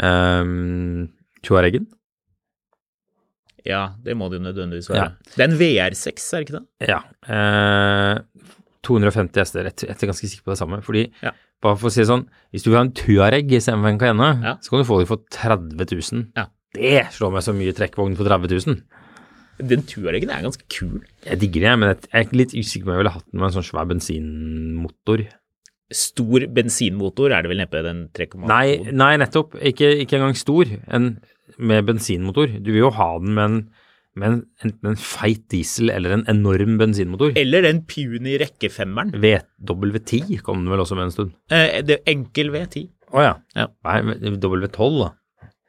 um, 0.02 1.10
Tuaregen? 1.46 1.86
Ja, 3.66 3.96
det 4.06 4.14
må 4.18 4.28
det 4.30 4.38
jo 4.40 4.46
nødvendigvis 4.46 4.90
være. 4.94 5.12
Det 5.36 5.42
er 5.42 5.50
en 5.50 5.58
VR6, 5.58 6.26
er 6.34 6.42
det 6.42 6.46
ikke 6.48 6.60
det? 6.60 6.66
Ja. 6.90 7.00
Eh, 7.30 8.20
250 8.86 9.42
hester, 9.42 9.68
jeg, 9.70 9.90
er 9.90 10.10
ganske 10.12 10.30
sikker 10.30 10.46
på 10.46 10.54
det 10.54 10.60
samme. 10.62 10.82
Fordi, 10.86 11.08
Ja. 11.26 11.32
bare 11.62 11.78
for 11.82 11.90
å 11.90 11.92
si 11.94 12.02
det 12.04 12.10
sånn, 12.12 12.28
hvis 12.54 12.64
du 12.64 12.70
vil 12.72 12.78
ha 12.80 12.84
en 12.86 12.92
Tuareg 12.94 13.50
istedenfor 13.58 13.90
en 13.94 14.00
Cayenne, 14.02 14.30
Ja. 14.44 14.56
så 14.62 14.70
kan 14.70 14.80
du 14.84 14.88
få 14.88 15.00
det 15.02 15.08
for 15.10 15.18
30 15.32 15.86
000. 16.14 16.28
Ja. 16.38 16.48
Det 16.76 17.08
slår 17.16 17.32
meg 17.32 17.42
så 17.46 17.54
mye 17.56 17.74
trekkvogn 17.74 18.16
for 18.20 18.28
30 18.28 18.52
000. 18.68 18.82
Den 19.64 19.84
Tuaregen 19.88 20.30
er 20.30 20.42
ganske 20.44 20.66
kul. 20.68 21.02
Jeg 21.24 21.40
digger 21.40 21.62
det, 21.64 21.80
men 21.80 21.90
jeg 21.96 22.10
er 22.28 22.36
litt 22.36 22.52
usikker 22.52 22.84
på 22.84 22.92
om 22.92 22.96
jeg 22.98 23.04
ville 23.06 23.14
hatt 23.16 23.32
den 23.32 23.40
med 23.40 23.48
en 23.48 23.56
sånn 23.62 23.70
svær 23.70 23.88
bensinmotor. 23.88 25.24
Stor 25.94 26.44
bensinmotor 26.52 27.32
er 27.32 27.46
det 27.46 27.52
vel 27.54 27.62
neppe 27.62 27.82
den 27.86 28.10
3,2? 28.18 28.48
Nei, 28.50 28.92
nei, 28.92 29.14
nettopp. 29.22 29.54
Ikke, 29.62 29.92
ikke 30.04 30.18
engang 30.18 30.36
stor. 30.36 30.66
En 30.90 31.20
med 31.62 31.86
bensinmotor. 31.88 32.48
Du 32.60 32.72
vil 32.74 32.82
jo 32.82 32.90
ha 32.98 33.10
den 33.22 33.36
med 33.38 33.46
en, 33.46 33.58
med 34.16 34.28
en, 34.32 34.38
enten 34.64 34.92
en 34.94 35.00
feit 35.00 35.42
diesel 35.52 35.90
eller 35.92 36.14
en 36.16 36.24
enorm 36.32 36.78
bensinmotor. 36.80 37.34
Eller 37.40 37.66
den 37.68 37.82
puny 37.90 38.38
rekkefemmeren. 38.42 39.12
VW10 39.20 40.40
kom 40.46 40.64
den 40.64 40.72
vel 40.72 40.84
også 40.86 40.96
med 40.96 41.10
en 41.10 41.16
stund. 41.16 41.34
Eh, 41.52 41.82
det 41.86 42.00
enkel 42.08 42.54
V10. 42.54 42.86
Å 43.16 43.22
ja. 43.26 43.34
Ja. 43.60 43.68
Nei, 43.86 43.98
W12 44.40 45.02
da. 45.04 45.10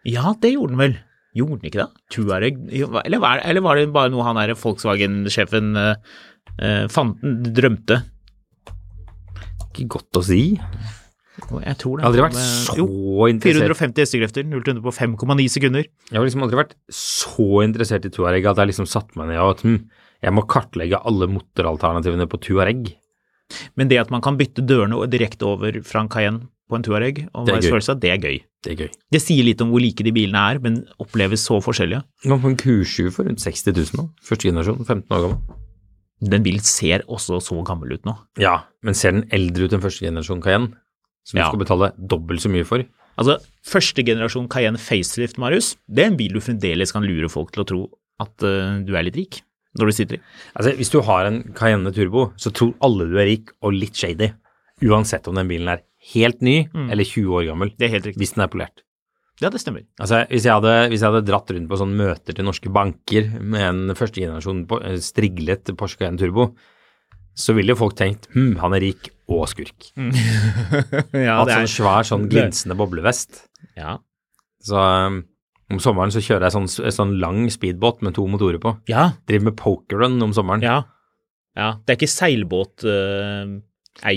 Ja, 0.06 0.30
det 0.42 0.52
gjorde 0.54 0.76
den 0.76 0.82
vel. 0.84 0.96
Gjorde 1.36 1.58
den 1.60 1.68
ikke 1.68 1.82
det? 1.82 1.88
Tuareg 2.14 2.60
eller, 2.72 3.18
var- 3.20 3.42
eller 3.44 3.60
var 3.66 3.76
det 3.76 3.90
bare 3.92 4.08
noe 4.14 4.24
han 4.24 4.38
der 4.40 4.54
Volkswagen-sjefen 4.56 5.74
eh, 5.76 5.96
eh, 6.62 6.84
fant 6.88 7.18
drømte? 7.58 7.98
Ikke 9.76 9.88
godt 9.98 10.16
å 10.16 10.22
si. 10.24 10.40
Jeg 11.36 11.76
tror 11.80 11.98
det. 11.98 12.00
Jeg 12.00 12.06
har 12.06 12.08
aldri 12.08 12.24
vært 12.24 12.38
så 12.40 12.76
Jo, 12.78 12.86
interessert 13.28 13.76
450 13.76 14.04
hestekrefter, 14.06 14.46
0 14.48 14.64
til 14.64 14.76
100 14.78 14.84
på 14.86 14.94
5,9 14.96 15.46
sekunder. 15.52 15.86
Jeg 16.08 16.16
har 16.16 16.24
liksom 16.24 16.46
aldri 16.46 16.60
vært 16.62 16.76
så 16.88 17.48
interessert 17.66 18.08
i 18.08 18.12
Tuareg 18.14 18.48
at 18.48 18.62
jeg 18.62 18.72
liksom 18.72 18.88
satt 18.88 19.12
meg 19.20 19.30
ned 19.32 19.42
og 19.42 19.56
at 19.56 19.64
hm, 19.66 19.78
jeg 20.24 20.32
må 20.34 20.46
kartlegge 20.48 21.00
alle 21.04 21.28
motoralternativene 21.28 22.28
på 22.30 22.40
Tuareg. 22.46 22.94
Men 23.78 23.90
det 23.92 24.00
at 24.00 24.10
man 24.10 24.24
kan 24.24 24.38
bytte 24.40 24.64
dørene 24.66 25.04
direkte 25.12 25.46
over 25.46 25.76
fra 25.86 26.02
en 26.02 26.10
Cayenne 26.12 26.48
på 26.66 26.78
en 26.78 26.82
Tuareg, 26.82 27.20
og 27.30 27.46
Det 27.46 27.54
er 27.54 27.94
det 28.00 28.10
er 28.10 28.18
gøy. 28.18 28.38
Det 28.64 28.72
er 28.72 28.80
gøy. 28.80 28.88
Det 29.14 29.20
sier 29.22 29.44
litt 29.46 29.60
om 29.62 29.70
hvor 29.70 29.82
like 29.82 30.02
de 30.02 30.10
bilene 30.10 30.40
er, 30.50 30.58
men 30.58 30.80
oppleves 30.98 31.44
så 31.46 31.60
forskjellige. 31.62 32.02
Du 32.24 32.32
kan 32.32 32.42
få 32.42 32.50
en 32.50 32.58
Q7 32.58 33.12
for 33.14 33.28
rundt 33.28 33.38
60 33.44 33.70
000 33.70 34.00
nå. 34.00 34.08
Første 34.26 34.48
generasjon, 34.48 34.82
15 34.82 35.14
år 35.14 35.22
gammel. 35.28 35.38
Den 36.26 36.42
bilen 36.42 36.64
ser 36.64 37.04
også 37.12 37.38
så 37.44 37.60
gammel 37.62 37.92
ut 37.92 38.08
nå. 38.08 38.16
Ja, 38.40 38.64
men 38.82 38.96
ser 38.98 39.14
den 39.14 39.28
eldre 39.36 39.68
ut 39.68 39.76
enn 39.76 39.84
første 39.84 40.06
generasjon 40.08 40.42
Cayenne? 40.42 40.72
Som 41.26 41.40
Ja. 41.40 41.46
du 41.48 41.56
skal 41.56 41.64
betale 41.64 41.88
dobbelt 41.98 42.40
så 42.44 42.50
mye 42.52 42.64
for? 42.68 42.84
Altså, 43.18 43.38
første 43.66 44.04
generasjon 44.06 44.46
Cayenne 44.52 44.78
facelift, 44.78 45.38
Marius, 45.42 45.74
det 45.88 46.04
er 46.04 46.10
en 46.12 46.16
bil 46.20 46.34
du 46.36 46.40
fremdeles 46.44 46.92
kan 46.94 47.02
lure 47.02 47.28
folk 47.32 47.50
til 47.54 47.64
å 47.64 47.66
tro 47.66 47.80
at 48.22 48.44
uh, 48.46 48.78
du 48.86 48.94
er 48.94 49.06
litt 49.08 49.16
rik 49.18 49.40
når 49.76 49.90
du 49.90 49.92
sitter 49.96 50.16
i. 50.18 50.20
Altså, 50.56 50.72
hvis 50.78 50.92
du 50.92 51.00
har 51.04 51.26
en 51.28 51.42
Cayenne 51.56 51.92
Turbo, 51.92 52.30
så 52.40 52.52
tror 52.54 52.74
alle 52.84 53.08
du 53.10 53.16
er 53.18 53.26
rik 53.28 53.50
og 53.60 53.74
litt 53.76 53.96
shady. 53.98 54.30
Uansett 54.86 55.26
om 55.28 55.34
den 55.36 55.48
bilen 55.48 55.68
er 55.72 55.82
helt 56.12 56.40
ny 56.44 56.68
eller 56.92 57.04
20 57.04 57.32
år 57.40 57.46
gammel. 57.50 57.72
Det 57.76 57.88
er 57.88 57.94
helt 57.96 58.06
riktig. 58.10 58.20
Hvis 58.22 58.34
den 58.36 58.44
er 58.44 58.52
polert. 58.52 58.82
Ja, 59.40 59.50
det 59.52 59.60
stemmer. 59.60 59.82
Altså, 60.00 60.22
hvis 60.30 60.46
jeg, 60.46 60.52
hadde, 60.54 60.88
hvis 60.92 61.02
jeg 61.02 61.10
hadde 61.12 61.26
dratt 61.28 61.50
rundt 61.52 61.68
på 61.68 61.76
sånne 61.80 61.96
møter 61.98 62.36
til 62.36 62.44
norske 62.46 62.70
banker 62.72 63.26
med 63.40 63.60
en 63.60 63.94
første 63.96 64.20
generasjon 64.22 64.62
på- 64.70 64.78
eh, 64.84 64.96
striglet 64.96 65.72
Porsche 65.76 65.98
Cayenne 66.00 66.16
Turbo, 66.20 66.54
så 67.36 67.52
ville 67.56 67.74
jo 67.74 67.78
folk 67.78 67.96
tenkt 67.98 68.28
hm, 68.34 68.54
han 68.62 68.74
er 68.76 68.80
rik 68.86 69.10
og 69.28 69.44
skurk. 69.50 69.90
ja, 71.26 71.36
Hatt 71.42 71.52
sånn 71.52 71.68
svær, 71.70 72.06
sånn 72.08 72.28
glinsende 72.32 72.76
boblevest. 72.78 73.42
ja. 73.76 73.98
Så 74.66 74.78
um, 74.80 75.20
om 75.70 75.78
sommeren 75.82 76.10
så 76.14 76.18
kjører 76.22 76.48
jeg 76.48 76.54
sånn, 76.56 76.66
sånn 76.94 77.12
lang 77.22 77.44
speedbåt 77.52 78.00
med 78.02 78.16
to 78.16 78.24
motorer 78.30 78.58
på. 78.62 78.72
ja, 78.90 79.10
Driver 79.28 79.50
med 79.50 79.56
pokerrun 79.60 80.18
om 80.26 80.34
sommeren. 80.34 80.64
ja. 80.66 80.80
Ja, 81.56 81.70
det 81.86 81.94
er 81.94 81.96
ikke 81.96 82.12
seilbåteier. 82.12 83.52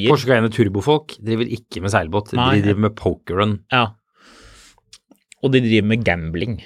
Porsche 0.09 0.27
Cayenne 0.27 0.49
Turbofolk 0.51 1.13
driver 1.23 1.47
ikke 1.55 1.79
med 1.85 1.93
seilbåt, 1.93 2.33
Nei. 2.35 2.49
de 2.57 2.65
driver 2.65 2.81
med 2.87 2.97
pokerrun. 2.99 3.53
ja. 3.71 3.85
Og 5.39 5.53
de 5.53 5.61
driver 5.63 5.85
med 5.87 6.01
gambling. 6.03 6.57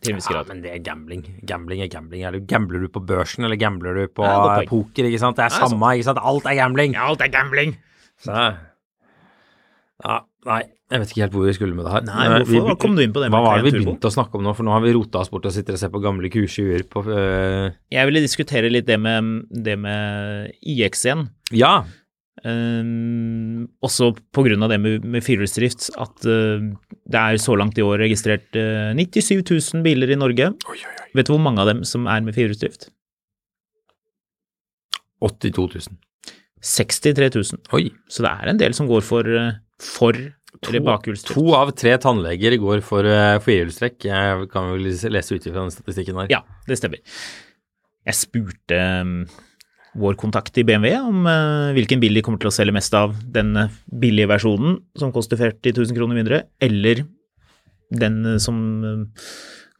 Til 0.00 0.14
en 0.14 0.16
viss 0.20 0.30
Ja, 0.32 0.40
men 0.48 0.62
det 0.64 0.70
er 0.72 0.78
gambling. 0.84 1.22
Gambling 1.44 1.82
er 1.84 1.90
gambling. 1.92 2.22
Eller 2.24 2.40
gambler 2.48 2.80
du 2.80 2.88
på 2.88 3.02
børsen, 3.04 3.44
eller 3.44 3.58
gambler 3.60 3.94
du 3.98 4.06
på 4.16 4.24
Ja, 4.24 4.62
poker, 4.70 5.04
ikke 5.10 5.20
sant? 5.20 5.36
Det 5.36 5.44
er 5.44 5.52
Ja, 5.52 5.68
samme, 5.68 5.90
ikke 5.98 6.08
sant? 6.08 6.20
Alt 6.24 6.46
er 6.48 6.56
gambling. 6.56 6.94
Ja, 6.96 7.08
alt 7.10 7.20
er 7.20 7.28
gambling! 7.34 7.74
Så, 8.20 8.32
ja, 10.04 10.16
nei, 10.48 10.62
jeg 10.90 11.00
vet 11.02 11.10
ikke 11.12 11.22
helt 11.24 11.34
hvor 11.36 11.44
vi 11.46 11.52
skulle 11.56 11.76
med 11.76 11.84
det 11.86 11.92
her. 11.92 12.04
Nei, 12.08 12.24
hvorfor 12.32 12.52
hvorfor? 12.54 12.68
Hva 12.70 12.76
kom 12.82 12.96
du 12.96 13.02
inn 13.04 13.12
på 13.14 13.20
det 13.22 13.28
Hva 13.32 13.40
var 13.44 13.60
det 13.60 13.66
vi 13.68 13.72
Turbo? 13.74 13.84
begynte 13.90 14.08
å 14.10 14.14
snakke 14.14 14.36
om 14.40 14.44
nå? 14.46 14.54
For 14.56 14.66
nå 14.66 14.72
har 14.74 14.82
vi 14.84 14.92
rota 14.96 15.20
oss 15.22 15.30
bort 15.32 15.46
og 15.48 15.52
sitter 15.54 15.76
og 15.76 15.80
ser 15.82 15.92
på 15.92 16.00
gamle 16.04 16.30
Q7-er 16.32 16.86
på 16.90 17.02
øh, 17.04 17.68
Jeg 17.92 18.08
ville 18.08 18.22
diskutere 18.24 18.72
litt 18.72 18.88
det 18.88 18.96
med, 19.00 19.28
det 19.52 19.76
med 19.80 20.50
IX 20.64 21.04
igjen. 21.04 21.26
Ja, 21.52 21.74
Um, 22.40 23.66
også 23.84 24.14
av 24.14 24.70
det 24.70 24.78
med, 24.80 25.04
med 25.04 25.24
firehjulsdrift, 25.24 25.90
at 26.00 26.24
uh, 26.24 26.70
det 27.10 27.20
er 27.20 27.40
så 27.42 27.56
langt 27.58 27.76
i 27.76 27.84
år 27.84 28.00
registrert 28.00 28.48
uh, 28.56 28.96
97 28.96 29.42
000 29.74 29.84
biler 29.84 30.14
i 30.14 30.16
Norge. 30.16 30.52
Vet 31.12 31.28
du 31.28 31.34
hvor 31.34 31.42
mange 31.42 31.60
av 31.60 31.68
dem 31.68 31.82
som 31.84 32.08
er 32.08 32.22
med 32.24 32.36
firehjulsdrift? 32.36 32.88
82 35.20 35.66
000. 35.74 35.98
63 36.64 37.28
000. 37.34 37.60
Oi. 37.76 37.90
Så 38.08 38.24
det 38.24 38.32
er 38.32 38.52
en 38.52 38.62
del 38.62 38.76
som 38.76 38.88
går 38.88 39.04
for, 39.04 39.28
uh, 39.28 39.60
for 39.82 40.16
eller 40.16 40.86
bakhjulsdrift. 40.86 41.36
To 41.36 41.52
av 41.58 41.74
tre 41.76 41.92
tannleger 42.00 42.56
går 42.62 42.80
for 42.86 43.04
uh, 43.04 43.36
firehjulstrekk. 43.44 44.00
Kan 44.54 44.72
vel 44.72 44.88
lese 44.88 45.36
ut 45.36 45.44
ifra 45.44 45.60
den 45.60 45.76
statistikken 45.76 46.22
her. 46.22 46.32
Ja, 46.32 46.42
det 46.70 46.80
stemmer. 46.80 47.04
Jeg 48.08 48.16
spurte 48.16 48.80
um, 49.04 49.16
vår 49.98 50.14
kontakt 50.20 50.58
i 50.58 50.64
BMW 50.66 50.94
om 51.02 51.26
uh, 51.26 51.72
hvilken 51.74 52.00
bil 52.02 52.14
de 52.14 52.22
kommer 52.24 52.40
til 52.42 52.50
å 52.50 52.54
selge 52.54 52.74
mest 52.76 52.94
av. 52.94 53.16
Den 53.34 53.54
uh, 53.58 53.72
billige 54.02 54.30
versjonen 54.30 54.78
som 54.98 55.12
koster 55.14 55.40
40 55.40 55.74
000 55.74 55.96
kroner 55.96 56.18
mindre, 56.20 56.42
eller 56.62 57.04
den 57.90 58.20
uh, 58.26 58.36
som 58.42 58.60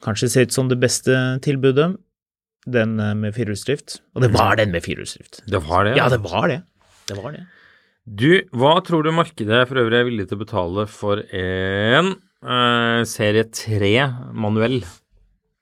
kanskje 0.03 0.31
ser 0.33 0.49
ut 0.49 0.57
som 0.57 0.71
det 0.71 0.81
beste 0.83 1.15
tilbudet. 1.45 1.93
Den 2.71 2.99
med 2.99 3.33
firehjulsdrift. 3.33 4.03
Og 4.15 4.25
det 4.25 4.35
var 4.35 4.59
den 4.61 4.73
med 4.75 4.85
firehjulsdrift. 4.85 5.41
Det 5.49 5.63
var 5.65 5.87
det? 5.87 5.95
Ja, 5.97 6.11
det 6.13 6.21
var 6.21 6.51
det. 6.51 6.59
Det 7.09 7.17
var 7.17 7.33
det. 7.33 7.47
Du, 8.05 8.43
hva 8.57 8.75
tror 8.85 9.05
du 9.05 9.13
markedet 9.15 9.63
for 9.69 9.81
øvrig 9.81 9.99
er 10.01 10.07
villig 10.09 10.27
til 10.29 10.39
å 10.39 10.43
betale 10.43 10.87
for 10.91 11.23
en 11.37 12.15
uh, 12.45 13.01
serie 13.09 13.47
3 13.47 13.93
manuell 14.37 14.81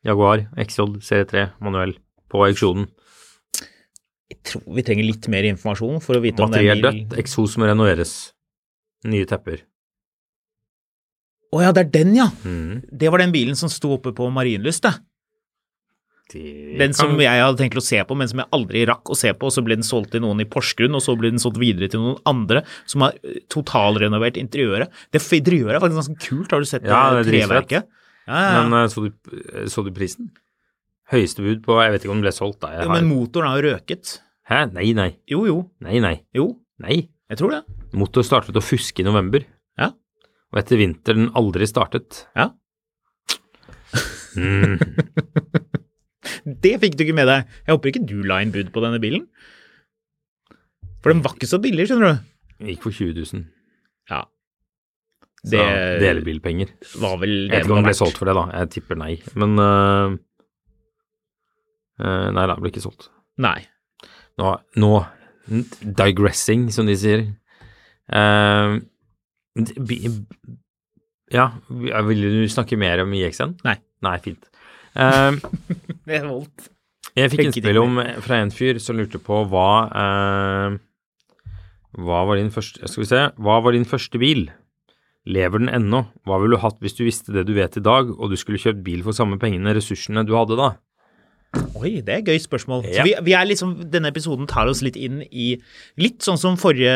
Jaguar 0.06 0.46
XJ 0.56 1.00
serie 1.04 1.26
3 1.28 1.44
manuell 1.64 1.96
på 2.30 2.42
auksjonen? 2.46 2.88
Jeg 4.28 4.42
tror 4.44 4.64
vi 4.76 4.84
trenger 4.84 5.06
litt 5.08 5.28
mer 5.32 5.46
informasjon 5.48 6.02
for 6.04 6.18
å 6.18 6.20
vite 6.24 6.44
om 6.44 6.52
det 6.52 6.60
er 6.60 6.68
Materiell 6.68 6.84
dødt, 6.84 7.18
eksos 7.22 7.56
må 7.60 7.68
renoveres. 7.70 8.14
Nye 9.08 9.24
tepper. 9.30 9.62
Å 11.54 11.62
ja, 11.64 11.70
det 11.72 11.86
er 11.86 11.92
den, 11.94 12.10
ja! 12.18 12.26
Mm. 12.44 12.82
Det 12.92 13.08
var 13.08 13.22
den 13.22 13.32
bilen 13.32 13.56
som 13.56 13.70
sto 13.72 13.94
oppe 13.96 14.12
på 14.12 14.26
Marienlyst, 14.34 14.84
det. 14.84 14.98
De 16.28 16.76
Den 16.76 16.92
som 16.92 17.14
kan- 17.14 17.20
jeg 17.24 17.40
hadde 17.40 17.56
tenkt 17.56 17.78
å 17.80 17.82
se 17.82 18.02
på, 18.04 18.14
men 18.14 18.28
som 18.28 18.40
jeg 18.42 18.48
aldri 18.52 18.84
rakk 18.84 19.04
å 19.08 19.16
se 19.16 19.32
på, 19.32 19.46
og 19.48 19.52
så 19.54 19.64
ble 19.64 19.76
den 19.76 19.82
solgt 19.86 20.10
til 20.12 20.20
noen 20.20 20.42
i 20.42 20.44
Porsgrunn, 20.44 20.94
og 20.94 21.00
så 21.00 21.16
ble 21.16 21.30
den 21.30 21.38
solgt 21.40 21.56
videre 21.56 21.88
til 21.88 22.00
noen 22.00 22.20
andre 22.26 22.64
som 22.84 23.00
har 23.00 23.14
eh, 23.24 23.40
totalrenovert 23.48 24.36
interiøret. 24.36 24.90
Det 25.10 25.22
interiøret 25.24 25.76
er 25.76 25.80
faktisk 25.80 26.02
ganske 26.04 26.20
kult, 26.28 26.50
har 26.52 26.60
du 26.60 26.66
sett 26.66 26.84
Ja, 26.84 27.14
det 27.16 27.24
er 27.26 27.32
treverket? 27.32 27.88
Ja, 28.28 28.34
ja, 28.36 28.52
ja. 28.52 28.68
Men 28.68 28.84
eh, 28.84 28.88
så 28.92 29.08
du, 29.08 29.12
så 29.72 29.84
du 29.86 29.90
prisen? 29.90 30.28
Høyeste 31.12 31.40
bud 31.44 31.62
på 31.64 31.76
Jeg 31.82 31.92
vet 31.94 32.02
ikke 32.04 32.12
om 32.12 32.18
den 32.20 32.26
ble 32.26 32.32
solgt, 32.36 32.60
da. 32.60 32.68
Jeg 32.74 32.84
Jo, 32.84 32.88
har- 32.90 33.00
men 33.00 33.08
motoren 33.08 33.48
har 33.48 33.62
jo 33.62 33.70
røket. 33.74 34.18
Hæ? 34.50 34.58
Nei, 34.72 34.92
nei. 34.92 35.10
Jo, 35.28 35.44
jo, 35.46 35.70
Nei, 35.80 35.98
nei. 36.00 36.22
jo, 36.34 36.58
Nei. 36.80 37.08
jeg 37.30 37.38
tror 37.38 37.50
det. 37.50 37.62
Motor 37.94 38.22
startet 38.22 38.56
å 38.56 38.62
fuske 38.64 39.00
i 39.00 39.04
november. 39.04 39.44
Ja. 39.78 39.90
Og 40.52 40.58
etter 40.60 40.76
vinteren 40.80 41.30
aldri 41.36 41.66
startet. 41.68 42.26
Ja. 42.36 42.50
Mm. 44.36 44.78
Det 46.62 46.74
fikk 46.82 46.96
du 46.98 47.04
ikke 47.04 47.16
med 47.16 47.26
deg. 47.28 47.46
Jeg 47.66 47.74
håper 47.74 47.90
ikke 47.92 48.06
du 48.08 48.18
la 48.28 48.40
inn 48.44 48.52
bud 48.54 48.70
på 48.74 48.82
denne 48.84 49.00
bilen. 49.02 49.24
For 51.02 51.12
den 51.12 51.22
var 51.24 51.34
ikke 51.36 51.48
så 51.48 51.60
billig, 51.62 51.86
skjønner 51.88 52.18
du. 52.18 52.24
Den 52.58 52.70
Gikk 52.72 52.82
for 52.84 52.92
20 52.94 53.14
000. 53.32 53.44
Ja. 54.10 54.22
Så 55.44 55.54
Det 55.54 56.00
delebilpenger. 56.02 56.72
var 57.00 57.16
vel 57.22 57.34
Jeg 57.48 57.50
vet 57.52 57.64
ikke 57.64 57.70
om 57.76 57.78
den 57.82 57.88
ble 57.88 57.94
solgt 57.96 58.18
for 58.18 58.28
det, 58.28 58.34
da. 58.34 58.44
Jeg 58.58 58.70
tipper 58.76 58.98
nei. 58.98 59.12
Men 59.38 59.54
øh, 59.62 60.18
øh, 62.00 62.28
Nei 62.34 62.46
det 62.48 62.58
blir 62.60 62.72
ikke 62.72 62.84
solgt. 62.84 63.10
Nei. 63.38 63.60
Nå, 64.38 64.54
nå 64.78 64.92
Digressing, 65.48 66.68
som 66.74 66.88
de 66.88 66.96
sier. 66.98 67.22
Uh, 68.08 68.78
ja, 71.32 71.46
vil 72.08 72.24
du 72.24 72.42
snakke 72.52 72.76
mer 72.80 73.02
om 73.04 73.14
IX-en? 73.16 73.56
Nei. 73.66 73.78
Nei, 74.04 74.16
fint. 74.24 74.44
Uh, 74.94 75.38
Det 76.08 76.20
voldt. 76.26 76.68
Jeg 77.18 77.32
fikk 77.32 77.48
innspill 77.48 77.80
om 77.80 77.98
fra 78.22 78.42
en 78.44 78.52
fyr 78.54 78.78
som 78.82 78.98
lurte 78.98 79.18
på 79.22 79.40
hva 79.50 79.70
uh, 79.90 80.76
Hva 81.98 82.20
var 82.28 82.38
din 82.38 82.52
første 82.54 82.86
Skal 82.86 83.02
vi 83.02 83.08
se. 83.10 83.22
Hva 83.42 83.58
var 83.64 83.74
din 83.74 83.88
første 83.88 84.20
bil? 84.22 84.46
Lever 85.28 85.64
den 85.64 85.72
ennå? 85.72 86.04
Hva 86.28 86.38
ville 86.40 86.56
du 86.56 86.62
hatt 86.62 86.78
hvis 86.84 86.94
du 86.96 87.02
visste 87.08 87.34
det 87.34 87.48
du 87.48 87.54
vet 87.56 87.80
i 87.80 87.84
dag, 87.84 88.12
og 88.14 88.30
du 88.30 88.36
skulle 88.38 88.60
kjøpt 88.60 88.84
bil 88.84 89.02
for 89.04 89.16
samme 89.16 89.40
pengene, 89.40 89.74
ressursene 89.76 90.24
du 90.24 90.36
hadde 90.38 90.56
da? 90.60 90.70
Oi, 91.56 92.02
det 92.04 92.12
er 92.12 92.18
et 92.20 92.26
gøy 92.28 92.40
spørsmål. 92.42 92.82
Ja. 92.92 93.04
Vi, 93.06 93.14
vi 93.24 93.32
er 93.32 93.46
liksom, 93.48 93.70
Denne 93.88 94.10
episoden 94.12 94.44
tar 94.50 94.68
oss 94.68 94.82
litt 94.84 94.98
inn 95.00 95.22
i 95.32 95.54
Litt 95.96 96.20
sånn 96.26 96.36
som 96.40 96.58
forrige, 96.60 96.92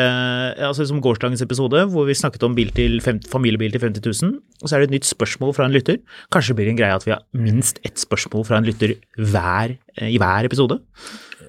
altså 0.61 0.85
som 0.85 0.99
gårsdagens 1.01 1.41
episode, 1.41 1.81
hvor 1.89 2.05
vi 2.05 2.13
snakket 2.17 2.45
om 2.45 2.53
bil 2.57 2.69
til 2.75 2.99
50, 3.01 3.31
familiebil 3.33 3.73
til 3.73 3.81
50 3.81 4.05
000. 4.05 4.35
Og 4.61 4.69
så 4.69 4.77
er 4.77 4.83
det 4.83 4.91
et 4.91 4.95
nytt 4.99 5.09
spørsmål 5.09 5.55
fra 5.57 5.65
en 5.65 5.73
lytter. 5.73 5.97
Kanskje 6.33 6.53
det 6.53 6.59
blir 6.61 6.69
en 6.73 6.77
greie 6.77 6.99
at 6.99 7.07
vi 7.07 7.15
har 7.15 7.23
minst 7.33 7.81
ett 7.87 7.97
spørsmål 8.01 8.45
fra 8.49 8.61
en 8.61 8.69
lytter 8.69 8.93
hver, 9.17 9.73
eh, 9.97 10.13
i 10.13 10.21
hver 10.21 10.45
episode. 10.51 10.77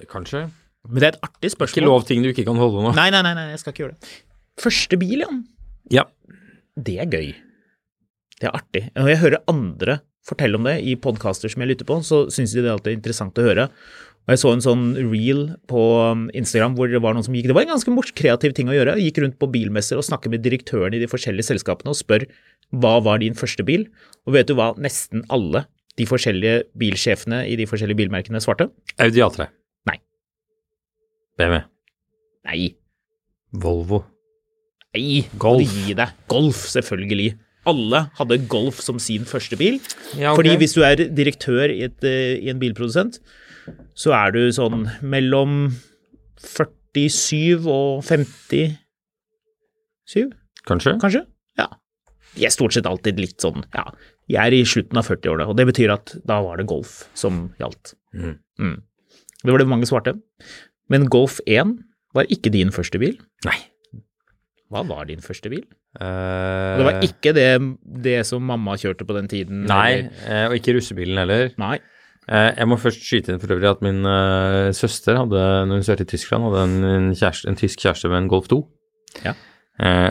Kanskje? 0.09 0.47
Men 0.89 1.01
det 1.01 1.07
er 1.11 1.13
et 1.13 1.29
artig 1.29 1.53
spørsmål. 1.53 1.77
Ikke 1.77 1.91
lov 1.91 2.09
ting 2.09 2.25
du 2.25 2.31
ikke 2.31 2.47
kan 2.47 2.57
holde 2.61 2.87
nå. 2.87 2.95
Nei, 2.97 3.11
nei, 3.13 3.21
nei, 3.25 3.35
nei, 3.37 3.47
jeg 3.53 3.61
skal 3.61 3.75
ikke 3.75 3.85
gjøre 3.85 3.95
det. 3.99 4.17
Første 4.65 5.01
bil, 5.01 5.21
Jan. 5.21 5.45
Ja. 5.93 6.07
Det 6.75 6.97
er 7.05 7.09
gøy. 7.09 7.31
Det 8.41 8.49
er 8.49 8.57
artig. 8.57 8.87
Når 8.97 9.13
jeg 9.13 9.21
hører 9.21 9.43
andre 9.51 9.99
fortelle 10.25 10.57
om 10.57 10.65
det 10.67 10.79
i 10.85 10.95
podkaster 10.99 11.51
som 11.51 11.63
jeg 11.63 11.73
lytter 11.73 11.87
på, 11.87 11.99
så 12.05 12.25
syns 12.33 12.55
de 12.55 12.63
det 12.65 12.71
alltid 12.73 12.93
er 12.93 12.99
interessant 12.99 13.39
å 13.41 13.45
høre. 13.45 13.69
Og 14.25 14.33
Jeg 14.33 14.41
så 14.41 14.51
en 14.55 14.63
sånn 14.65 14.85
reel 14.97 15.41
på 15.69 15.81
um, 16.01 16.25
Instagram 16.33 16.73
hvor 16.77 16.89
det 16.89 17.01
var 17.03 17.13
noen 17.13 17.25
som 17.27 17.35
gikk 17.37 17.51
Det 17.51 17.53
var 17.53 17.67
en 17.67 17.75
ganske 17.75 17.91
mors 17.93 18.09
kreativ 18.17 18.55
ting 18.57 18.71
å 18.71 18.73
gjøre. 18.73 18.97
Gikk 18.97 19.19
rundt 19.21 19.37
på 19.37 19.49
bilmesser 19.53 20.01
og 20.01 20.07
snakket 20.07 20.33
med 20.33 20.41
direktøren 20.41 20.97
i 20.97 21.01
de 21.03 21.09
forskjellige 21.11 21.51
selskapene 21.51 21.93
og 21.93 21.99
spør 21.99 22.25
hva 22.73 22.95
var 23.05 23.21
din 23.21 23.37
første 23.37 23.61
bil? 23.67 23.85
Og 24.25 24.33
vet 24.33 24.49
du 24.49 24.55
hva 24.57 24.71
nesten 24.81 25.21
alle 25.29 25.67
de 25.99 26.07
forskjellige 26.09 26.65
bilsjefene 26.81 27.43
i 27.45 27.53
de 27.59 27.69
forskjellige 27.69 28.01
bilmerkene 28.01 28.41
svarte? 28.41 28.71
Audi 28.97 29.21
A3. 29.21 29.45
Nei. 29.91 29.99
BMW. 31.37 31.61
Nei. 32.49 32.65
Volvo. 33.61 34.01
Nei. 34.97 35.21
Golf. 35.37 35.77
Golf, 36.31 36.65
selvfølgelig. 36.73 37.35
Alle 37.69 38.05
hadde 38.19 38.37
Golf 38.51 38.81
som 38.83 38.99
sin 39.01 39.25
første 39.29 39.57
bil. 39.59 39.79
Ja, 40.13 40.31
okay. 40.31 40.37
Fordi 40.39 40.55
hvis 40.61 40.75
du 40.77 40.81
er 40.85 40.95
direktør 40.95 41.71
i, 41.73 41.81
et, 41.87 42.03
eh, 42.05 42.37
i 42.41 42.49
en 42.51 42.59
bilprodusent, 42.61 43.19
så 43.97 44.13
er 44.13 44.31
du 44.35 44.41
sånn 44.53 44.85
mellom 45.01 45.71
47 46.37 47.65
og 47.65 48.03
57, 48.05 48.77
Kanskje? 50.65 50.95
kanskje? 51.01 51.25
Ja. 51.57 51.67
De 52.35 52.45
er 52.45 52.53
stort 52.53 52.73
sett 52.75 52.85
alltid 52.89 53.19
litt 53.21 53.41
sånn, 53.41 53.65
ja, 53.73 53.89
jeg 54.31 54.41
er 54.41 54.55
i 54.57 54.65
slutten 54.65 54.97
av 54.97 55.07
40-årene, 55.07 55.47
og 55.49 55.57
det 55.59 55.67
betyr 55.69 55.93
at 55.93 56.15
da 56.25 56.39
var 56.45 56.57
det 56.57 56.67
Golf 56.69 57.03
som 57.17 57.49
gjaldt. 57.61 57.93
Mm. 58.13 58.37
Mm. 58.61 58.77
Det 59.43 59.53
var 59.53 59.61
det 59.61 59.69
mange 59.69 59.89
svarte. 59.89 60.15
Men 60.89 61.05
Golf 61.13 61.39
1 61.45 61.75
var 62.17 62.29
ikke 62.33 62.53
din 62.53 62.71
første 62.73 62.99
bil. 63.01 63.17
Nei. 63.45 63.57
Hva 64.75 64.83
var 64.89 65.07
din 65.07 65.23
første 65.23 65.49
bil? 65.51 65.63
Uh, 65.95 66.75
Det 66.75 66.85
var 66.87 67.01
ikke 67.07 67.31
det, 67.37 67.47
det 68.03 68.17
som 68.27 68.43
mamma 68.43 68.75
kjørte 68.81 69.07
på 69.07 69.15
den 69.15 69.29
tiden? 69.31 69.63
Nei, 69.69 70.01
eller- 70.03 70.27
eh, 70.27 70.45
og 70.49 70.57
ikke 70.59 70.75
russebilen 70.75 71.21
heller. 71.23 71.53
Nei. 71.61 71.77
Eh, 72.27 72.51
jeg 72.57 72.67
må 72.67 72.75
først 72.81 73.03
skyte 73.05 73.31
inn 73.31 73.39
for 73.39 73.55
øvrig 73.55 73.69
at 73.71 73.83
min 73.85 74.01
søster 74.75 75.15
hadde, 75.21 75.41
når 75.69 75.79
hun 75.79 75.83
studerte 75.85 76.07
i 76.09 76.13
Tyskland, 76.17 76.49
hadde 76.49 76.63
en, 76.67 76.77
en, 76.91 77.11
kjæreste, 77.15 77.47
en 77.47 77.59
tysk 77.59 77.79
kjæreste 77.85 78.09
med 78.11 78.23
en 78.23 78.31
Golf 78.33 78.49
2. 78.51 78.59
Ja. 79.23 79.35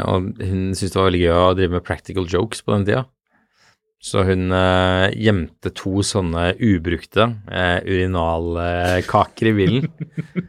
Og 0.09 0.31
hun 0.41 0.71
syntes 0.77 0.93
det 0.95 1.01
var 1.01 1.11
veldig 1.11 1.25
gøy 1.25 1.35
å 1.35 1.57
drive 1.59 1.75
med 1.77 1.85
practical 1.85 2.25
jokes 2.31 2.63
på 2.65 2.73
den 2.77 2.87
tida. 2.89 3.05
Så 4.05 4.21
hun 4.29 4.53
eh, 4.53 5.07
gjemte 5.17 5.71
to 5.73 6.03
sånne 6.05 6.51
ubrukte 6.61 7.25
eh, 7.49 7.79
urinalkaker 7.89 9.49
i 9.49 9.55
bilen. 9.57 9.87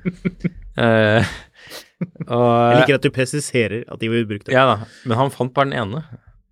eh, 0.84 1.30
Jeg 2.26 2.78
liker 2.82 3.00
at 3.00 3.06
du 3.08 3.12
presiserer 3.16 3.84
at 3.88 4.00
de 4.02 4.12
var 4.12 4.24
ubrukte. 4.26 4.54
ja 4.56 4.66
da, 4.74 4.78
men 5.06 5.20
han 5.20 5.34
fant 5.34 5.54
bare 5.56 5.72
den 5.72 5.80
ene. 5.82 6.04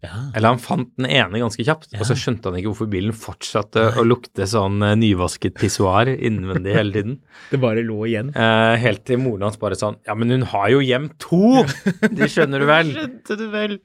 Ja. 0.04 0.18
Eller 0.36 0.52
han 0.52 0.60
fant 0.60 0.90
den 1.00 1.08
ene 1.08 1.40
ganske 1.40 1.64
kjapt, 1.64 1.94
og 1.96 2.04
så 2.04 2.16
skjønte 2.20 2.50
han 2.52 2.58
ikke 2.60 2.74
hvorfor 2.74 2.90
bilen 2.92 3.14
fortsatte 3.16 3.86
å 4.02 4.04
lukte 4.04 4.44
sånn 4.52 4.84
eh, 4.84 4.98
nyvasket 5.00 5.56
pissoar 5.56 6.12
innvendig 6.12 6.74
hele 6.76 6.92
tiden. 6.98 7.14
Det 7.54 7.60
bare 7.64 7.86
lå 7.88 8.02
igjen. 8.10 8.34
Eh, 8.36 8.74
helt 8.84 9.06
til 9.08 9.22
moren 9.24 9.48
hans 9.48 9.60
bare 9.62 9.78
sånn 9.80 9.96
Ja, 10.10 10.18
men 10.20 10.34
hun 10.36 10.44
har 10.52 10.68
jo 10.74 10.84
hjem 10.84 11.08
to! 11.24 11.64
Det 12.20 12.28
skjønner 12.34 12.60
du 12.60 12.68
vel? 12.68 12.92
Skjønte 12.98 13.40
du 13.40 13.46
vel? 13.54 13.78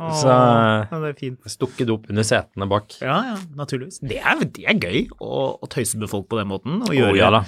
Åh, 0.00 0.14
Så- 0.20 1.00
det 1.02 1.10
er 1.10 1.18
fint. 1.18 1.38
Stukket 1.50 1.90
opp 1.90 2.08
under 2.10 2.26
setene 2.26 2.68
bak. 2.68 2.96
Ja, 3.00 3.16
ja, 3.30 3.36
naturligvis. 3.56 4.00
Det 4.00 4.18
er, 4.18 4.40
det 4.44 4.64
er 4.66 4.78
gøy 4.78 5.08
å, 5.20 5.58
å 5.62 5.68
tøyse 5.70 5.98
med 6.00 6.10
folk 6.10 6.28
på 6.28 6.38
den 6.40 6.48
måten. 6.50 6.80
Og 6.82 6.90
Å, 6.90 6.96
gjøre 6.98 7.16
ja 7.18 7.30
da. 7.30 7.42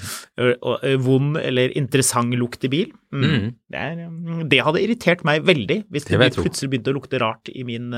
og, 0.62 0.86
vond 1.04 1.36
eller 1.40 1.74
interessant 1.76 2.34
lukt 2.36 2.64
i 2.64 2.72
bil. 2.72 2.92
Mm. 3.12 3.24
Mm. 3.26 3.48
Det, 3.70 3.80
er, 3.80 3.96
mm, 4.08 4.42
det 4.50 4.60
hadde 4.66 4.82
irritert 4.82 5.24
meg 5.24 5.44
veldig 5.46 5.84
hvis 5.90 6.08
Det 6.08 6.18
det, 6.20 6.32
plutselig 6.36 6.70
begynte 6.70 6.92
å 6.92 6.98
lukte 6.98 7.20
rart 7.22 7.50
i 7.52 7.64
min 7.64 7.94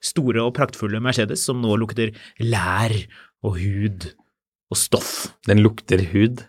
store 0.00 0.44
og 0.44 0.54
praktfulle 0.58 1.00
Mercedes, 1.02 1.44
som 1.44 1.60
nå 1.62 1.76
lukter 1.80 2.14
lær 2.38 2.94
og 3.42 3.56
hud 3.58 4.10
og 4.70 4.78
stoff. 4.78 5.34
Den 5.48 5.62
lukter 5.64 6.02
hud. 6.12 6.44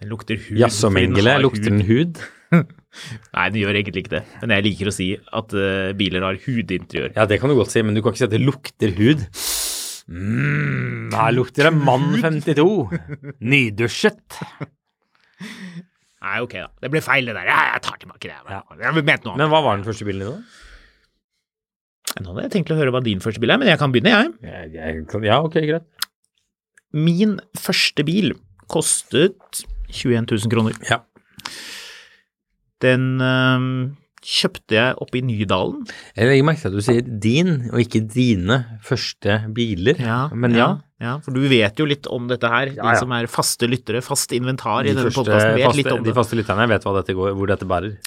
Den 0.00 0.10
lukter 0.10 0.38
hud. 0.40 0.58
Jaså, 0.58 0.90
Mengele, 0.92 1.36
lukter 1.42 1.70
den 1.70 1.84
hud? 1.86 2.18
Nei, 3.34 3.46
den 3.50 3.60
gjør 3.62 3.78
egentlig 3.80 4.04
ikke 4.04 4.12
det. 4.16 4.22
Men 4.42 4.52
jeg 4.56 4.64
liker 4.68 4.90
å 4.90 4.94
si 4.94 5.08
at 5.18 5.54
uh, 5.58 5.92
biler 5.98 6.22
har 6.26 6.38
hudinteriør. 6.44 7.12
Ja, 7.16 7.24
det 7.30 7.40
kan 7.42 7.50
du 7.50 7.56
godt 7.58 7.72
si, 7.74 7.82
men 7.82 7.96
du 7.96 8.02
kan 8.04 8.14
ikke 8.14 8.22
si 8.22 8.28
at 8.28 8.34
det 8.36 8.42
lukter 8.44 8.92
hud. 8.98 9.24
mm, 10.08 11.08
her 11.16 11.32
lukter 11.34 11.68
det 11.70 11.74
mann 11.78 12.10
52. 12.22 12.66
Nydusjet. 13.42 14.38
Nei, 16.24 16.38
ok 16.40 16.54
da. 16.56 16.68
Det 16.80 16.88
ble 16.94 17.02
feil 17.04 17.26
det 17.28 17.34
der. 17.36 17.48
Ja, 17.50 17.58
jeg 17.74 17.82
tar 17.84 17.98
tilbake 18.00 18.30
det. 18.30 18.36
Ja. 18.48 18.60
Jeg 18.80 18.94
mente 19.00 19.26
noe 19.26 19.34
annet. 19.34 19.42
Men 19.42 19.50
hva 19.52 19.60
var 19.66 19.76
den 19.80 19.84
første 19.88 20.06
bilen 20.08 20.24
din, 20.24 20.38
da? 20.38 20.60
Nå 22.22 22.30
hadde 22.30 22.44
jeg 22.46 22.52
tenkt 22.54 22.70
å 22.70 22.78
høre 22.78 22.92
hva 22.94 23.00
din 23.02 23.20
første 23.24 23.42
bil 23.42 23.50
er, 23.50 23.58
men 23.58 23.68
jeg 23.72 23.80
kan 23.80 23.90
begynne, 23.92 24.12
jeg. 24.14 24.32
Jeg, 24.46 24.70
jeg, 24.78 25.04
kan- 25.10 25.24
ja, 25.26 25.40
ok, 25.42 25.56
greit. 25.66 25.88
Min 26.94 27.40
første 27.58 28.04
bil 28.06 28.36
kostet 28.70 29.64
21 29.90 30.28
000 30.30 30.52
kroner. 30.52 30.76
Ja. 30.88 31.00
Den 32.84 33.06
øhm, 33.24 33.68
kjøpte 34.24 34.76
jeg 34.76 34.96
oppe 35.04 35.20
i 35.20 35.22
Nydalen. 35.26 35.84
Jeg 36.16 36.30
legger 36.30 36.46
merke 36.48 36.62
til 36.62 36.72
at 36.72 36.76
du 36.78 36.84
sier 36.84 37.06
din, 37.24 37.54
og 37.72 37.80
ikke 37.82 38.02
dine 38.08 38.58
første 38.84 39.38
biler. 39.56 40.00
Men 40.32 40.56
ja. 40.56 40.68
ja. 41.02 41.16
For 41.24 41.36
du 41.36 41.42
vet 41.50 41.80
jo 41.80 41.88
litt 41.88 42.08
om 42.12 42.28
dette 42.30 42.48
her. 42.50 42.72
Ja, 42.72 42.80
ja. 42.80 42.94
De 42.94 43.02
som 43.02 43.12
er 43.16 43.28
faste 43.30 43.68
lyttere, 43.68 44.00
fast 44.04 44.32
inventar 44.36 44.84
De, 44.86 44.92
i 44.92 44.96
denne 44.96 45.12
podkasten, 45.12 45.58
vet 45.58 45.68
faste, 45.68 45.80
litt 45.82 45.92
om 45.92 46.06
de 46.06 46.16
faste 46.16 46.38
lytterne 46.40 46.68
vet 46.72 46.88
dette 47.00 47.18
går, 47.18 47.34
hvor 47.36 47.52
dette 47.52 47.68
bærer. 47.68 47.98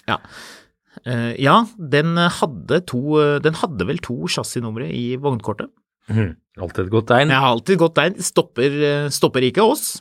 Eh, 1.06 1.34
ja, 1.46 1.60
den 1.78 2.18
hadde 2.18 2.80
to 2.90 3.20
Den 3.44 3.54
hadde 3.60 3.86
vel 3.86 4.00
to 4.02 4.18
chassisnumre 4.34 4.90
i 4.90 5.12
vognkortet. 5.22 5.70
Mm, 6.08 6.34
Alltid 6.58 6.88
et 6.88 6.92
godt 6.94 7.10
tegn. 7.12 7.32
Har 7.36 7.52
alltid 7.52 7.78
godt 7.82 7.98
tegn. 8.00 8.18
Stopper, 8.24 8.78
eh, 8.90 9.10
stopper 9.13 9.46
ikke 9.46 9.66
oss. 9.66 10.00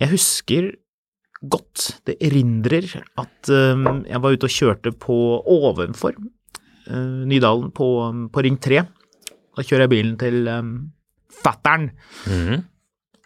Jeg 0.00 0.10
husker 0.16 0.72
godt, 1.42 1.88
det 2.06 2.16
erindrer, 2.22 2.86
at 3.18 3.50
eh, 3.50 3.84
jeg 4.08 4.22
var 4.22 4.34
ute 4.34 4.48
og 4.48 4.56
kjørte 4.56 4.92
på 4.94 5.16
ovenfor 5.50 6.14
eh, 6.14 7.22
Nydalen 7.28 7.72
på, 7.74 7.88
på 8.32 8.44
Ring 8.46 8.58
3. 8.62 8.82
Da 9.52 9.64
kjører 9.66 9.86
jeg 9.86 9.92
bilen 9.92 10.16
til 10.20 10.48
um, 10.48 10.72
fattern 11.42 11.90
-hmm. 12.24 12.62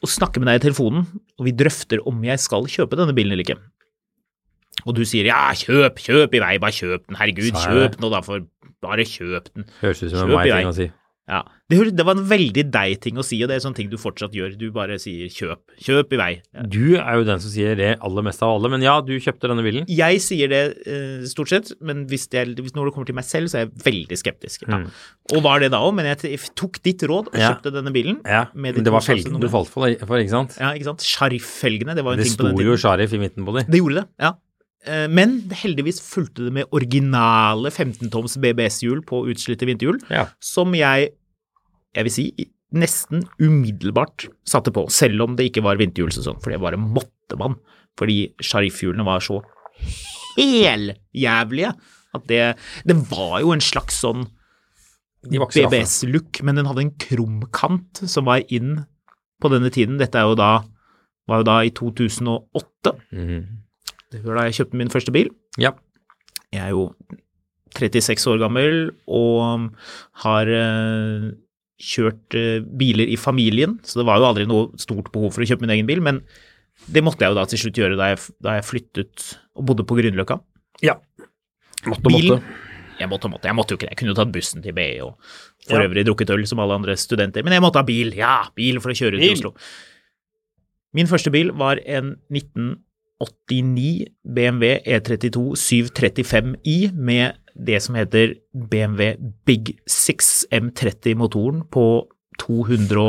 og 0.02 0.08
snakker 0.08 0.40
med 0.40 0.48
deg 0.48 0.60
i 0.60 0.64
telefonen, 0.66 1.06
og 1.38 1.44
vi 1.44 1.52
drøfter 1.52 2.02
om 2.06 2.24
jeg 2.24 2.38
skal 2.40 2.66
kjøpe 2.66 2.96
denne 2.96 3.14
bilen 3.14 3.32
eller 3.32 3.44
ikke. 3.46 3.60
Og 4.84 4.94
du 4.96 5.04
sier 5.04 5.24
ja, 5.24 5.52
kjøp, 5.54 5.98
kjøp 5.98 6.34
i 6.34 6.42
vei, 6.42 6.58
bare 6.58 6.72
kjøp 6.72 7.06
den, 7.08 7.16
herregud, 7.16 7.54
kjøp 7.54 8.00
nå 8.00 8.10
da, 8.10 8.20
for 8.20 8.40
bare 8.82 9.04
kjøp 9.04 9.54
den. 9.54 9.64
Høres 9.80 10.02
ut 10.02 10.10
som 10.10 10.18
en 10.18 10.28
Kjøp 10.28 10.32
i 10.32 10.36
meg 10.36 10.50
vei. 10.50 10.58
ting 10.60 10.68
å 10.68 10.76
si. 10.76 10.90
Ja, 11.26 11.40
det, 11.66 11.78
det 11.98 12.04
var 12.06 12.14
en 12.14 12.26
veldig 12.30 12.62
deg 12.70 13.00
ting 13.02 13.16
å 13.18 13.24
si, 13.26 13.40
og 13.42 13.50
det 13.50 13.56
er 13.56 13.62
sånne 13.64 13.80
ting 13.80 13.88
du 13.90 13.96
fortsatt 13.98 14.34
gjør. 14.36 14.52
Du 14.60 14.68
bare 14.74 14.94
sier 15.02 15.26
kjøp, 15.32 15.74
kjøp 15.82 16.14
i 16.14 16.20
vei. 16.20 16.28
Du 16.70 16.94
er 17.00 17.18
jo 17.18 17.24
den 17.26 17.42
som 17.42 17.50
sier 17.50 17.74
det 17.78 17.88
aller 18.06 18.26
mest 18.28 18.44
av 18.46 18.54
alle, 18.54 18.70
men 18.70 18.84
ja, 18.86 18.94
du 19.02 19.10
kjøpte 19.18 19.50
denne 19.50 19.64
bilen. 19.66 19.88
Jeg 19.90 20.22
sier 20.22 20.52
det 20.52 20.62
eh, 20.86 21.26
stort 21.26 21.50
sett, 21.50 21.72
men 21.82 22.04
hvis 22.10 22.28
det, 22.30 22.46
hvis 22.62 22.76
når 22.78 22.92
det 22.92 22.94
kommer 22.94 23.10
til 23.10 23.18
meg 23.18 23.26
selv, 23.26 23.50
så 23.50 23.58
er 23.58 23.66
jeg 23.66 23.74
veldig 23.88 24.20
skeptisk. 24.22 24.68
Ja. 24.68 24.84
Mm. 24.84 24.86
Og 25.34 25.42
var 25.48 25.64
det 25.64 25.72
da 25.74 25.82
òg, 25.82 25.96
men 25.98 26.06
jeg 26.12 26.38
tok 26.54 26.78
ditt 26.86 27.02
råd 27.10 27.32
og 27.32 27.36
kjøpte 27.40 27.74
denne 27.74 27.90
bilen. 27.94 28.22
Ja, 28.22 28.46
Med 28.54 28.78
men 28.78 28.86
det 28.86 28.94
var 28.94 29.02
felgen 29.02 29.42
du 29.42 29.50
falt 29.50 29.72
for, 29.72 29.90
for 30.06 30.22
ikke 30.22 30.36
sant? 30.36 30.54
Ja, 30.62 30.70
ikke 30.78 30.92
sant? 30.92 31.02
Sharif-felgene, 31.02 31.98
det 31.98 32.06
var 32.06 32.14
en 32.14 32.22
Det 32.22 32.30
ting 32.30 32.38
på 32.38 32.52
sto 32.52 32.54
jo 32.54 32.62
tiden. 32.62 32.82
Sharif 32.86 33.18
i 33.18 33.24
midten 33.26 33.42
på 33.42 33.58
dem. 33.58 33.66
Det 33.66 33.82
gjorde 33.82 34.04
det, 34.04 34.10
ja. 34.22 34.36
Eh, 34.84 35.06
Men 35.08 35.40
heldigvis 35.50 36.00
fulgte 36.04 36.44
det 36.46 36.52
med 36.52 36.66
originale 36.72 37.70
15-toms 37.70 38.36
BBS-hjul 38.42 39.00
på 39.06 39.24
utslitte 39.32 39.66
vinterhjul, 39.66 40.00
Ja. 40.10 40.26
som 40.40 40.74
jeg, 40.74 41.12
jeg 41.94 42.04
vil 42.04 42.12
si, 42.12 42.26
nesten 42.76 43.24
umiddelbart 43.40 44.28
satte 44.44 44.70
på, 44.74 44.88
selv 44.90 45.22
om 45.22 45.36
det 45.36 45.48
ikke 45.50 45.62
var 45.64 45.76
vinterhjulsesong, 45.80 46.40
for 46.42 46.50
det 46.50 46.60
bare 46.60 46.76
måtte 46.76 47.38
man, 47.38 47.54
fordi 47.98 48.34
Sharif-hjulene 48.42 49.04
var 49.06 49.20
så 49.24 49.40
heljævlige 50.36 51.72
at 52.16 52.26
det, 52.30 52.42
det 52.86 52.96
var 53.10 53.40
jo 53.42 53.52
en 53.54 53.60
slags 53.64 53.98
sånn 54.02 54.26
straffe. 55.26 55.66
BBS-look, 55.66 56.40
men 56.46 56.54
den 56.60 56.68
hadde 56.68 56.84
en 56.86 56.94
krumkant 57.02 58.02
som 58.08 58.28
var 58.28 58.44
inn 58.54 58.84
på 59.42 59.50
denne 59.52 59.72
tiden. 59.74 59.98
Dette 60.00 60.20
er 60.20 60.28
jo 60.30 60.36
da, 60.38 60.50
var 61.28 61.42
jo 61.42 61.46
da 61.48 61.56
i 61.66 61.72
2008. 61.74 62.94
Mhm. 63.12 63.40
Det 64.20 64.26
var 64.26 64.40
da 64.40 64.44
jeg 64.48 64.58
kjøpte 64.60 64.78
min 64.80 64.92
første 64.92 65.12
bil. 65.14 65.30
Ja. 65.60 65.72
Jeg 66.54 66.62
er 66.68 66.74
jo 66.74 66.90
36 67.76 68.26
år 68.32 68.38
gammel 68.40 68.76
og 69.12 69.70
har 70.24 70.48
eh, 70.48 71.26
kjørt 71.82 72.36
eh, 72.38 72.60
biler 72.64 73.10
i 73.12 73.18
familien, 73.20 73.78
så 73.84 74.00
det 74.00 74.06
var 74.08 74.20
jo 74.22 74.28
aldri 74.30 74.46
noe 74.48 74.70
stort 74.80 75.10
behov 75.12 75.34
for 75.36 75.44
å 75.44 75.48
kjøpe 75.50 75.66
min 75.66 75.74
egen 75.76 75.88
bil, 75.90 76.00
men 76.04 76.22
det 76.92 77.02
måtte 77.04 77.24
jeg 77.24 77.32
jo 77.34 77.38
da 77.38 77.44
til 77.48 77.60
slutt 77.60 77.80
gjøre 77.80 77.98
da 78.00 78.10
jeg, 78.14 78.22
da 78.44 78.54
jeg 78.58 78.64
flyttet 78.68 79.26
og 79.56 79.66
bodde 79.68 79.84
på 79.88 79.98
Grünerløkka. 79.98 80.40
ja. 80.84 80.96
Måtte 81.86 82.08
og 82.08 82.16
måtte. 82.16 82.38
Jeg 82.96 83.08
måtte 83.12 83.28
og 83.28 83.30
måtte, 83.34 83.46
jeg 83.46 83.54
måtte 83.54 83.74
jo 83.74 83.76
ikke 83.76 83.84
det, 83.86 83.92
jeg 83.92 83.98
kunne 84.00 84.10
jo 84.14 84.16
tatt 84.16 84.30
bussen 84.32 84.62
til 84.64 84.72
BI 84.74 84.86
og 85.04 85.18
for 85.68 85.76
Ja. 85.76 85.84
øvrig 85.86 86.02
drukket 86.08 86.30
øl 86.32 86.46
som 86.48 86.58
alle 86.64 86.74
andre 86.80 86.94
studenter, 86.96 87.44
men 87.44 87.52
jeg 87.52 87.62
måtte 87.62 87.78
ha 87.78 87.84
bil, 87.86 88.14
ja, 88.16 88.48
bil 88.56 88.80
for 88.80 88.90
å 88.90 88.96
kjøre 88.96 89.18
ut 89.18 89.20
Bil. 89.20 89.34
Oslo. 89.36 89.52
Min 90.96 91.06
første 91.10 91.30
bil 91.30 91.52
var 91.52 91.76
en 91.84 92.14
1989 93.22 94.06
BMW 94.24 94.78
E32 94.84 95.54
735i 95.56 96.92
med 96.92 97.38
det 97.56 97.80
som 97.82 97.96
heter 97.96 98.34
BMW 98.52 99.14
Big 99.48 99.78
6 99.88 100.46
M30-motoren 100.52 101.62
på 101.72 101.86
200, 102.36 103.00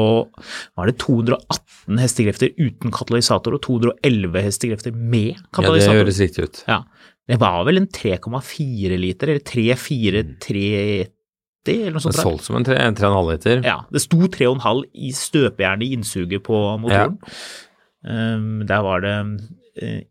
var 0.80 0.88
det 0.88 0.96
218 1.04 2.00
hestekrefter 2.00 2.54
uten 2.56 2.94
katalysator 2.96 3.58
og 3.58 3.62
211 3.66 4.46
hestekrefter 4.46 4.96
med 4.96 5.36
katalysator. 5.52 5.92
Ja, 5.92 5.98
det 5.98 6.06
høres 6.06 6.22
riktig 6.24 6.46
ut. 6.48 6.62
Ja, 6.70 6.80
det 7.28 7.40
var 7.42 7.66
vel 7.68 7.82
en 7.82 7.90
3,4 7.92 8.96
liter, 9.02 9.34
eller 9.34 9.44
3,430, 9.44 11.12
eller 11.68 11.92
noe 11.92 12.00
Det 12.00 12.06
sånt. 12.08 12.16
er 12.16 12.24
solgt 12.24 12.48
som 12.48 12.56
en 12.56 12.68
3,5 12.70 13.32
liter. 13.34 13.64
Ja, 13.68 13.82
det 13.92 14.02
sto 14.06 14.22
3,5 14.32 14.84
i 14.96 15.12
støpejernet 15.12 15.84
i 15.90 15.94
innsuget 15.98 16.44
på 16.48 16.64
motoren. 16.80 17.20
Um, 18.08 18.62
der 18.70 18.80
var 18.86 19.04
det 19.04 19.16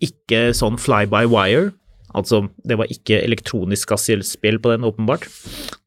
ikke 0.02 0.50
sånn 0.57 0.79
fly 0.81 1.05
by 1.11 1.24
wire, 1.31 1.70
altså 2.16 2.46
det 2.66 2.79
var 2.81 2.90
ikke 2.92 3.20
elektronisk 3.24 3.92
gasspjell 3.92 4.61
på 4.62 4.72
den, 4.72 4.87
åpenbart. 4.87 5.26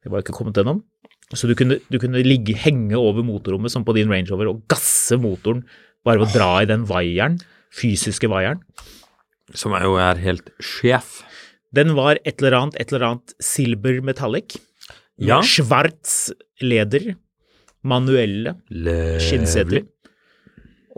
Det 0.00 0.12
var 0.12 0.24
ikke 0.24 0.36
kommet 0.36 0.58
gjennom. 0.60 0.82
Så 1.30 1.46
du 1.46 1.54
kunne, 1.54 1.78
du 1.92 1.98
kunne 2.02 2.22
ligge, 2.26 2.56
henge 2.58 2.98
over 2.98 3.22
motorrommet 3.22 3.70
som 3.70 3.84
på 3.86 3.94
din 3.94 4.10
Range 4.10 4.30
Rover 4.32 4.50
og 4.50 4.64
gasse 4.70 5.14
motoren 5.20 5.62
bare 6.06 6.18
ved 6.18 6.30
å 6.30 6.34
dra 6.34 6.50
i 6.62 6.68
den 6.70 6.86
vaieren, 6.88 7.36
fysiske 7.70 8.30
vaieren. 8.30 8.62
Som 9.54 9.74
er 9.78 9.86
jo 9.86 9.96
er 10.00 10.18
helt 10.22 10.50
sjef. 10.62 11.20
Den 11.74 11.94
var 11.94 12.18
et 12.26 12.40
eller 12.42 12.56
annet, 12.58 12.78
et 12.82 12.90
eller 12.90 13.06
annet 13.12 13.34
silver 13.42 14.00
metallic. 14.02 14.58
Ja. 15.20 15.38
Schwarz 15.46 16.32
leder. 16.64 17.12
Manuelle 17.86 18.56
skinnseter. 19.22 19.86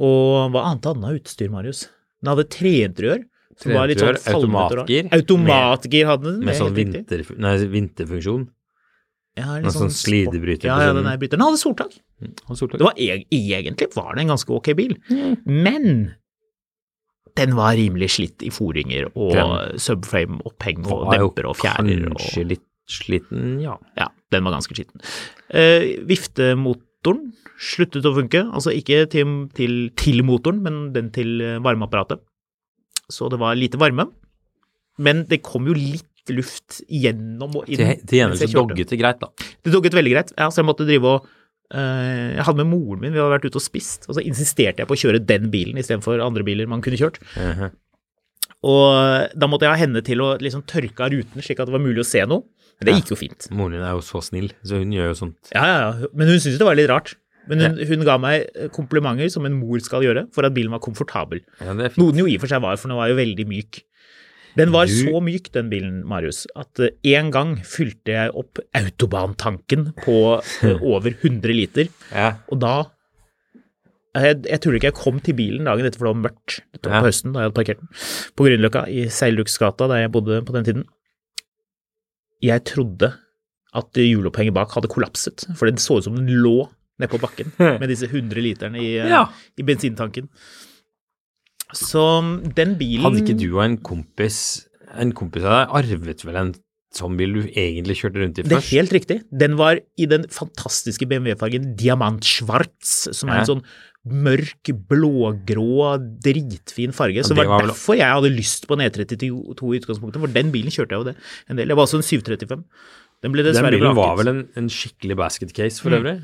Og 0.02 0.48
hva 0.54 0.64
annet 0.70 0.88
annet 0.88 1.20
utstyr, 1.20 1.50
Marius? 1.52 1.84
Den 2.22 2.32
hadde 2.32 2.48
tredrør. 2.54 3.28
Som 3.60 3.74
var 3.76 3.90
litt 3.90 4.00
sånn 4.00 4.16
automatgir. 4.32 5.10
Automatgir 5.12 6.08
hadde 6.08 6.30
den. 6.30 6.40
Med 6.40 6.54
er 6.54 6.58
sånn 6.62 6.74
vinter, 6.76 7.22
nei, 7.36 7.52
vinterfunksjon. 7.74 8.48
Ja, 9.38 9.58
litt 9.60 9.72
sånn, 9.72 9.88
sånn 9.88 9.94
slidebryter 9.96 10.68
Ja, 10.68 10.76
ja, 10.88 10.96
den 10.96 11.06
er 11.08 11.20
bryter. 11.20 11.38
Den 11.38 11.46
hadde 11.46 11.60
soltak. 11.60 11.94
Det 12.20 12.84
var 12.84 12.98
egentlig 13.00 13.88
var 13.94 14.16
det 14.16 14.24
en 14.24 14.32
ganske 14.34 14.52
ok 14.52 14.72
bil, 14.78 14.96
men 15.48 16.12
den 17.38 17.54
var 17.56 17.78
rimelig 17.78 18.10
slitt 18.18 18.44
i 18.44 18.50
foringer 18.52 19.08
og 19.14 19.32
Den 19.32 19.80
subframe-oppheng 19.80 20.84
og 20.84 21.06
demper 21.14 21.48
og 21.48 21.56
fjærer. 21.62 22.04
Og, 22.10 22.18
Kanskje 22.20 22.44
litt 22.50 22.66
sliten, 22.92 23.56
ja. 23.62 23.78
ja, 23.96 24.10
den 24.34 24.44
var 24.44 24.58
ganske 24.58 24.76
skitten. 24.76 25.00
Uh, 25.48 26.04
viftemotoren 26.08 27.30
sluttet 27.62 28.06
å 28.08 28.14
funke, 28.16 28.40
altså 28.50 28.72
ikke 28.74 29.04
til, 29.12 29.34
til, 29.56 29.76
til 30.00 30.22
motoren, 30.26 30.62
men 30.64 30.80
den 30.94 31.10
til 31.14 31.36
eh, 31.44 31.58
varmeapparatet. 31.62 32.22
Så 33.12 33.28
det 33.32 33.38
var 33.42 33.54
lite 33.58 33.78
varme, 33.80 34.08
men 35.02 35.24
det 35.30 35.42
kom 35.46 35.68
jo 35.70 35.76
litt 35.76 36.08
luft 36.32 36.80
gjennom 36.86 37.56
og 37.60 37.68
inn. 37.70 37.80
Til, 37.82 38.02
til 38.06 38.20
gjengjeld 38.20 38.42
så 38.44 38.50
dogget 38.62 38.92
det 38.94 38.98
greit, 39.00 39.22
da. 39.22 39.30
Det 39.62 39.72
dogget 39.74 39.94
veldig 39.98 40.12
greit, 40.14 40.34
ja, 40.38 40.48
så 40.54 40.62
jeg 40.62 40.68
måtte 40.68 40.86
drive 40.86 41.08
og 41.16 41.28
eh, 41.74 42.36
Jeg 42.38 42.46
hadde 42.46 42.62
med 42.62 42.70
moren 42.70 43.02
min, 43.02 43.14
vi 43.14 43.18
hadde 43.22 43.34
vært 43.36 43.46
ute 43.48 43.58
og 43.58 43.64
spist, 43.64 44.06
og 44.08 44.18
så 44.18 44.24
insisterte 44.26 44.82
jeg 44.84 44.90
på 44.90 44.94
å 44.98 45.02
kjøre 45.02 45.22
den 45.26 45.48
bilen 45.54 45.78
istedenfor 45.82 46.22
andre 46.22 46.46
biler 46.46 46.70
man 46.70 46.82
kunne 46.84 46.98
kjørt. 47.00 47.18
Mhm. 47.38 47.72
Og 48.62 49.32
da 49.34 49.48
måtte 49.50 49.66
jeg 49.66 49.74
ha 49.74 49.80
henne 49.80 50.02
til 50.06 50.20
å 50.22 50.36
liksom 50.38 50.62
tørke 50.70 51.02
av 51.02 51.10
ruten, 51.10 51.42
slik 51.42 51.58
at 51.58 51.66
det 51.66 51.74
var 51.74 51.82
mulig 51.82 52.04
å 52.04 52.06
se 52.06 52.22
noe. 52.30 52.44
Men 52.78 52.86
det 52.86 52.92
Ja. 52.94 53.00
gikk 53.00 53.10
jo 53.10 53.16
fint. 53.18 53.48
Moren 53.50 53.72
din 53.74 53.82
er 53.82 53.90
jo 53.96 54.02
så 54.06 54.20
snill, 54.22 54.52
så 54.62 54.78
hun 54.78 54.92
gjør 54.94 55.10
jo 55.10 55.16
sånt. 55.18 55.50
Ja, 55.54 55.64
ja, 55.66 55.78
ja. 55.82 56.06
Men 56.14 56.28
hun 56.30 56.38
syntes 56.38 56.58
det 56.62 56.66
var 56.68 56.78
litt 56.78 56.88
rart. 56.90 57.16
Men 57.50 57.58
hun, 57.64 57.78
hun 57.88 58.04
ga 58.06 58.14
meg 58.22 58.44
komplimenter 58.74 59.30
som 59.32 59.46
en 59.48 59.56
mor 59.58 59.80
skal 59.82 60.04
gjøre, 60.06 60.28
for 60.34 60.46
at 60.46 60.54
bilen 60.54 60.70
var 60.70 60.78
komfortabel. 60.84 61.40
Ja. 61.60 61.72
Noe 61.74 62.12
den 62.12 62.20
jo 62.22 62.26
i 62.30 62.36
og 62.38 62.44
for 62.44 62.52
seg 62.52 62.62
var, 62.62 62.76
for 62.78 62.92
den 62.92 63.00
var 63.00 63.08
jo 63.10 63.16
veldig 63.18 63.46
myk. 63.50 63.80
Den 64.54 64.70
var 64.70 64.84
Du- 64.86 64.92
så 64.92 65.20
myk, 65.24 65.50
den 65.54 65.70
bilen, 65.72 66.02
Marius, 66.04 66.46
at 66.54 66.78
eh, 66.84 66.90
en 67.16 67.30
gang 67.32 67.54
fylte 67.64 68.12
jeg 68.12 68.34
opp 68.36 68.60
autobantanken 68.76 69.94
på 70.04 70.16
eh, 70.62 70.82
over 70.92 71.14
100 71.16 71.54
liter. 71.56 71.88
Ja. 72.12 72.34
Og 72.52 72.60
da 72.60 72.74
Jeg, 74.14 74.42
jeg 74.44 74.60
tror 74.60 74.74
ikke 74.76 74.90
jeg 74.90 74.98
kom 74.98 75.20
til 75.24 75.32
bilen 75.38 75.64
dagen 75.64 75.86
etter, 75.88 75.96
for 75.96 76.10
det 76.10 76.12
var 76.12 76.24
mørkt 76.28 76.58
det 76.76 76.84
Ja. 76.84 76.98
på 77.00 77.06
høsten 77.08 77.32
da 77.32 77.40
jeg 77.40 77.48
hadde 77.48 77.56
parkert 77.56 77.78
den, 77.80 77.88
på 78.36 78.44
Grünerløkka 78.44 78.82
i 78.92 79.06
Seilduksgata, 79.08 79.86
der 79.88 80.02
jeg 80.02 80.12
bodde 80.12 80.42
på 80.44 80.52
den 80.52 80.66
tiden. 80.68 80.82
Jeg 82.44 82.60
trodde 82.68 83.08
at 83.72 83.96
hjulopphenget 83.96 84.52
bak 84.52 84.74
hadde 84.76 84.90
kollapset, 84.92 85.46
for 85.56 85.64
det 85.70 85.80
så 85.80 85.96
ut 85.96 86.04
som 86.04 86.18
den 86.18 86.28
lå 86.28 86.68
nede 87.02 87.12
på 87.12 87.20
bakken 87.22 87.52
med 87.82 87.88
disse 87.92 88.08
100 88.08 88.42
literne 88.44 88.80
i, 88.82 88.92
eh, 89.02 89.10
Ja. 89.12 89.26
i 89.58 89.66
bensintanken. 89.66 90.30
Så 91.72 92.02
den 92.56 92.74
bilen 92.80 93.04
Hadde 93.06 93.22
ikke 93.22 93.38
du 93.40 93.46
og 93.54 93.62
en 93.64 93.78
kompis 93.80 94.66
En 95.00 95.14
kompis 95.16 95.46
av 95.48 95.54
deg 95.54 95.76
arvet 95.78 96.24
vel 96.28 96.36
en 96.36 96.50
sånn 96.92 97.14
bil 97.16 97.32
du 97.38 97.46
egentlig 97.56 97.94
kjørte 98.02 98.20
rundt 98.20 98.36
i 98.36 98.42
først? 98.44 98.50
Det 98.52 98.58
er 98.58 98.82
helt 98.82 98.92
riktig. 98.92 99.14
Den 99.32 99.54
var 99.56 99.78
i 99.96 100.04
den 100.10 100.26
fantastiske 100.28 101.06
BMW-fargen 101.08 101.70
Diamant 101.80 102.20
Schwarz, 102.28 102.90
som 103.16 103.30
er 103.32 103.38
en 103.40 103.48
sånn 103.48 103.62
mørk, 104.04 104.68
blågrå, 104.90 105.94
dritfin 106.20 106.92
farge. 106.92 107.24
Så 107.24 107.32
det 107.32 107.46
det 107.46 107.48
var 107.48 107.62
var 107.62 107.70
derfor 107.72 107.96
jeg 107.96 108.12
hadde 108.12 108.32
lyst 108.36 108.68
på 108.68 108.76
en 108.76 108.84
E32 108.84 109.24
i 109.24 109.80
utgangspunktet, 109.80 110.20
for 110.20 110.36
den 110.36 110.52
bilen 110.52 110.68
kjørte 110.74 110.92
jeg 110.92 111.00
jo 111.00 111.08
det 111.08 111.16
en 111.48 111.56
del. 111.62 111.72
Jeg 111.72 111.80
var 111.80 111.88
også 111.88 112.02
en 112.02 112.04
735. 112.04 112.66
Den 113.24 113.32
ble 113.32 113.40
Den 113.46 113.54
dessverre 113.54 113.78
bilen 113.78 113.96
var 113.96 114.16
vel 114.20 114.28
en, 114.34 114.42
en 114.60 114.68
skikkelig 114.68 115.16
basket 115.16 115.56
case 115.56 115.80
for 115.80 115.96
Mm. 115.96 116.20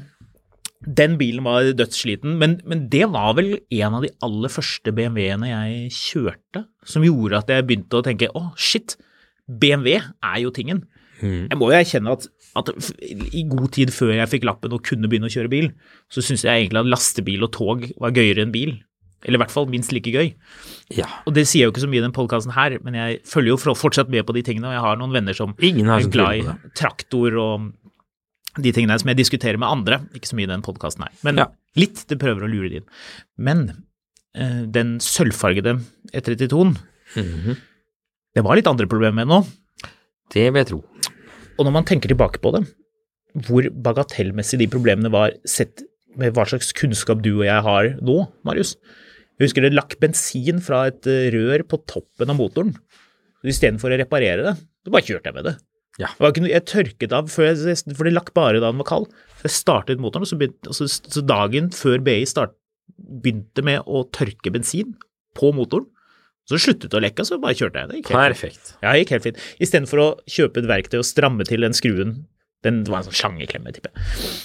Den 0.85 1.17
bilen 1.19 1.43
var 1.43 1.67
dødssliten, 1.75 2.37
men, 2.39 2.61
men 2.69 2.87
det 2.93 3.09
var 3.11 3.33
vel 3.39 3.57
en 3.59 3.97
av 3.99 4.05
de 4.05 4.13
aller 4.23 4.53
første 4.53 4.93
BMW-ene 4.95 5.51
jeg 5.51 5.93
kjørte, 5.97 6.65
som 6.87 7.07
gjorde 7.07 7.41
at 7.41 7.51
jeg 7.51 7.67
begynte 7.67 7.99
å 7.99 8.05
tenke 8.07 8.31
å, 8.39 8.45
shit, 8.55 8.95
BMW 9.49 9.99
er 9.99 10.39
jo 10.45 10.53
tingen. 10.55 10.85
Mm. 11.19 11.49
Jeg 11.51 11.59
må 11.59 11.73
jo 11.73 11.79
erkjenne 11.81 12.15
at, 12.15 12.29
at 12.61 12.71
i 13.35 13.43
god 13.51 13.73
tid 13.75 13.91
før 13.95 14.15
jeg 14.15 14.31
fikk 14.37 14.47
lappen 14.47 14.77
og 14.77 14.85
kunne 14.87 15.11
begynne 15.11 15.31
å 15.31 15.35
kjøre 15.35 15.51
bil, 15.51 15.73
så 16.13 16.23
syntes 16.23 16.47
jeg 16.47 16.67
egentlig 16.69 16.85
at 16.85 16.93
lastebil 16.95 17.49
og 17.49 17.53
tog 17.57 17.89
var 17.99 18.15
gøyere 18.15 18.47
enn 18.47 18.55
bil. 18.55 18.77
Eller 19.27 19.41
i 19.41 19.43
hvert 19.43 19.51
fall 19.51 19.67
minst 19.67 19.91
like 19.91 20.13
gøy. 20.15 20.29
Ja. 20.95 21.09
Og 21.27 21.35
det 21.35 21.49
sier 21.51 21.65
jeg 21.65 21.69
jo 21.69 21.73
ikke 21.73 21.83
så 21.83 21.91
mye 21.91 21.99
i 21.99 22.07
den 22.07 22.15
podkasten 22.15 22.55
her, 22.55 22.77
men 22.87 22.95
jeg 22.95 23.19
følger 23.27 23.57
jo 23.57 23.75
fortsatt 23.75 24.13
med 24.15 24.23
på 24.29 24.37
de 24.37 24.45
tingene, 24.47 24.71
og 24.71 24.77
jeg 24.77 24.85
har 24.85 25.01
noen 25.01 25.17
venner 25.17 25.35
som 25.35 25.57
Ingen 25.59 25.91
her 25.91 26.05
er 26.05 26.13
glad 26.13 26.39
i 26.39 26.73
traktor 26.79 27.35
og 27.43 27.73
de 28.57 28.73
tingene 28.73 28.97
som 28.99 29.09
jeg 29.13 29.19
diskuterer 29.21 29.59
med 29.61 29.69
andre. 29.69 29.99
Ikke 30.17 30.31
så 30.31 30.35
mye 30.39 30.49
i 30.49 30.53
den 30.53 30.63
podkasten 30.65 31.05
her, 31.05 31.13
men 31.23 31.37
Ja. 31.43 31.47
litt. 31.77 32.07
Det 32.09 32.19
prøver 32.19 32.47
å 32.47 32.51
lure 32.51 32.69
det 32.71 32.81
inn. 32.83 32.89
Men 33.39 33.85
uh, 34.39 34.65
den 34.67 34.99
sølvfargede 34.99 35.81
E32-en, 36.13 36.77
Mhm. 37.17 37.57
det 38.35 38.45
var 38.45 38.57
litt 38.57 38.67
andre 38.67 38.87
problemer 38.87 39.15
med 39.25 39.29
nå. 39.29 39.47
Det 40.31 40.53
vil 40.53 40.61
jeg 40.65 40.69
tro. 40.69 40.85
Og 41.59 41.65
når 41.67 41.73
man 41.73 41.85
tenker 41.85 42.09
tilbake 42.09 42.39
på 42.41 42.53
det, 42.53 42.67
hvor 43.47 43.63
bagatellmessig 43.71 44.59
de 44.59 44.67
problemene 44.67 45.11
var 45.11 45.33
sett 45.47 45.83
med 46.17 46.35
hva 46.35 46.45
slags 46.49 46.73
kunnskap 46.73 47.21
du 47.23 47.39
og 47.39 47.45
jeg 47.47 47.63
har 47.63 47.89
nå, 48.03 48.29
Marius. 48.45 48.75
Jeg 49.39 49.49
husker 49.49 49.63
det 49.63 49.73
lakk 49.75 49.99
bensin 50.01 50.61
fra 50.61 50.87
et 50.89 51.07
eh, 51.07 51.31
rør 51.31 51.63
på 51.69 51.79
toppen 51.87 52.29
av 52.31 52.37
motoren. 52.37 52.75
Istedenfor 53.45 53.93
å 53.95 53.99
reparere 54.01 54.43
det, 54.49 54.55
så 54.85 54.91
bare 54.91 55.07
kjørte 55.07 55.31
jeg 55.31 55.35
med 55.39 55.45
det. 55.47 55.57
Ja. 55.99 56.13
Noe, 56.23 56.47
jeg 56.47 56.65
tørket 56.71 57.15
av, 57.17 57.29
før 57.33 57.51
jeg, 57.51 57.75
for 57.91 58.07
det 58.07 58.15
lakk 58.15 58.33
bare 58.37 58.61
da 58.63 58.71
den 58.71 58.81
var 58.81 58.89
kald. 58.89 59.09
Så 59.41 59.49
jeg 59.49 59.57
startet 59.57 60.03
motoren, 60.03 60.27
og 60.27 60.31
så, 60.31 60.39
begynte, 60.39 60.71
altså, 60.71 60.87
så 60.87 61.23
dagen 61.27 61.71
før 61.75 62.03
BI 62.07 62.21
start, 62.31 62.55
begynte 62.99 63.63
med 63.67 63.87
å 63.87 64.05
tørke 64.15 64.53
bensin 64.55 64.95
på 65.39 65.51
motoren, 65.55 65.89
så 66.49 66.57
sluttet 66.57 66.89
det 66.95 66.97
å 66.97 67.03
lekke, 67.05 67.27
så 67.29 67.37
bare 67.43 67.57
kjørte 67.59 67.83
jeg. 67.83 67.89
Det 67.91 67.99
gikk 67.99 68.13
helt. 68.15 68.23
Perfekt. 68.33 68.71
Ja, 68.81 68.95
det 68.95 69.03
gikk 69.03 69.11
helt 69.19 69.27
fint. 69.27 69.41
Istedenfor 69.61 70.01
å 70.01 70.07
kjøpe 70.33 70.63
et 70.63 70.69
verktøy 70.71 71.03
og 71.03 71.05
stramme 71.05 71.45
til 71.45 71.67
den 71.67 71.77
skruen. 71.77 72.15
Den 72.65 72.79
var 72.89 73.03
en 73.03 73.11
sånn 73.11 73.19
slangeklemme, 73.19 73.75
tipper 73.77 73.93
jeg. 73.93 74.39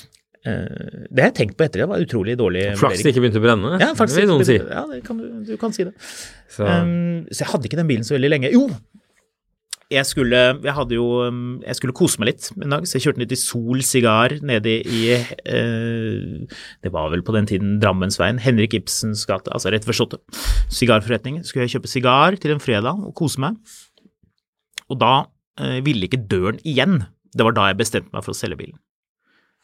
Uh, 0.43 1.05
det 1.07 1.23
har 1.23 1.29
jeg 1.29 1.37
tenkt 1.37 1.55
på 1.55 1.63
etter, 1.63 1.85
det 1.85 1.87
var 1.87 2.01
utrolig 2.03 2.33
dårlig 2.35 2.65
Flaks 2.75 2.99
det 2.99 3.13
ikke 3.13 3.21
begynte 3.23 3.39
å 3.39 3.43
brenne, 3.45 3.77
Ja, 3.79 3.93
faktisk. 3.95 4.17
det 4.17 4.25
vil 4.25 4.31
noen 4.33 4.47
si. 4.49 4.57
Ja, 4.59 4.81
det 4.89 4.99
kan 5.07 5.21
du, 5.21 5.29
du 5.47 5.53
kan 5.61 5.71
si 5.75 5.85
det. 5.87 5.93
Så, 6.51 6.67
Um, 6.67 7.23
så 7.31 7.45
jeg 7.45 7.51
hadde 7.53 7.69
ikke 7.69 7.79
den 7.79 7.87
bilen 7.87 8.03
så 8.03 8.17
veldig 8.17 8.33
lenge. 8.33 8.51
Jo, 8.51 8.67
jeg 9.93 10.07
skulle, 10.09 10.39
jeg 10.63 10.75
hadde 10.75 10.97
jo, 10.97 11.05
um, 11.27 11.59
jeg 11.63 11.77
skulle 11.77 11.95
kose 11.95 12.21
meg 12.21 12.31
litt 12.31 12.49
en 12.57 12.75
dag, 12.75 12.87
så 12.87 12.97
jeg 12.97 13.05
kjørte 13.07 13.21
ned 13.21 13.31
til 13.31 13.39
Sol 13.41 13.83
Sigar 13.85 14.35
nede 14.45 14.75
i 14.81 15.01
eh, 15.13 16.59
Det 16.83 16.91
var 16.93 17.11
vel 17.13 17.23
på 17.25 17.35
den 17.35 17.49
tiden 17.49 17.77
Drammensveien, 17.83 18.41
Henrik 18.43 18.75
Ibsens 18.77 19.25
gate, 19.29 19.51
altså 19.53 19.73
rett 19.73 19.87
ved 19.87 19.97
Slottet. 19.97 20.23
Sigarforretning. 20.73 21.41
Skulle 21.45 21.67
jeg 21.67 21.77
kjøpe 21.77 21.91
sigar 21.91 22.39
til 22.41 22.55
en 22.55 22.63
fredag 22.63 23.03
og 23.05 23.13
kose 23.17 23.41
meg. 23.43 23.59
Og 24.89 24.99
da 25.01 25.13
eh, 25.61 25.79
ville 25.85 26.09
ikke 26.09 26.23
døren 26.29 26.61
igjen. 26.67 27.03
Det 27.33 27.45
var 27.45 27.55
da 27.57 27.69
jeg 27.71 27.81
bestemte 27.81 28.13
meg 28.13 28.25
for 28.25 28.35
å 28.35 28.37
selge 28.37 28.59
bilen. 28.59 28.79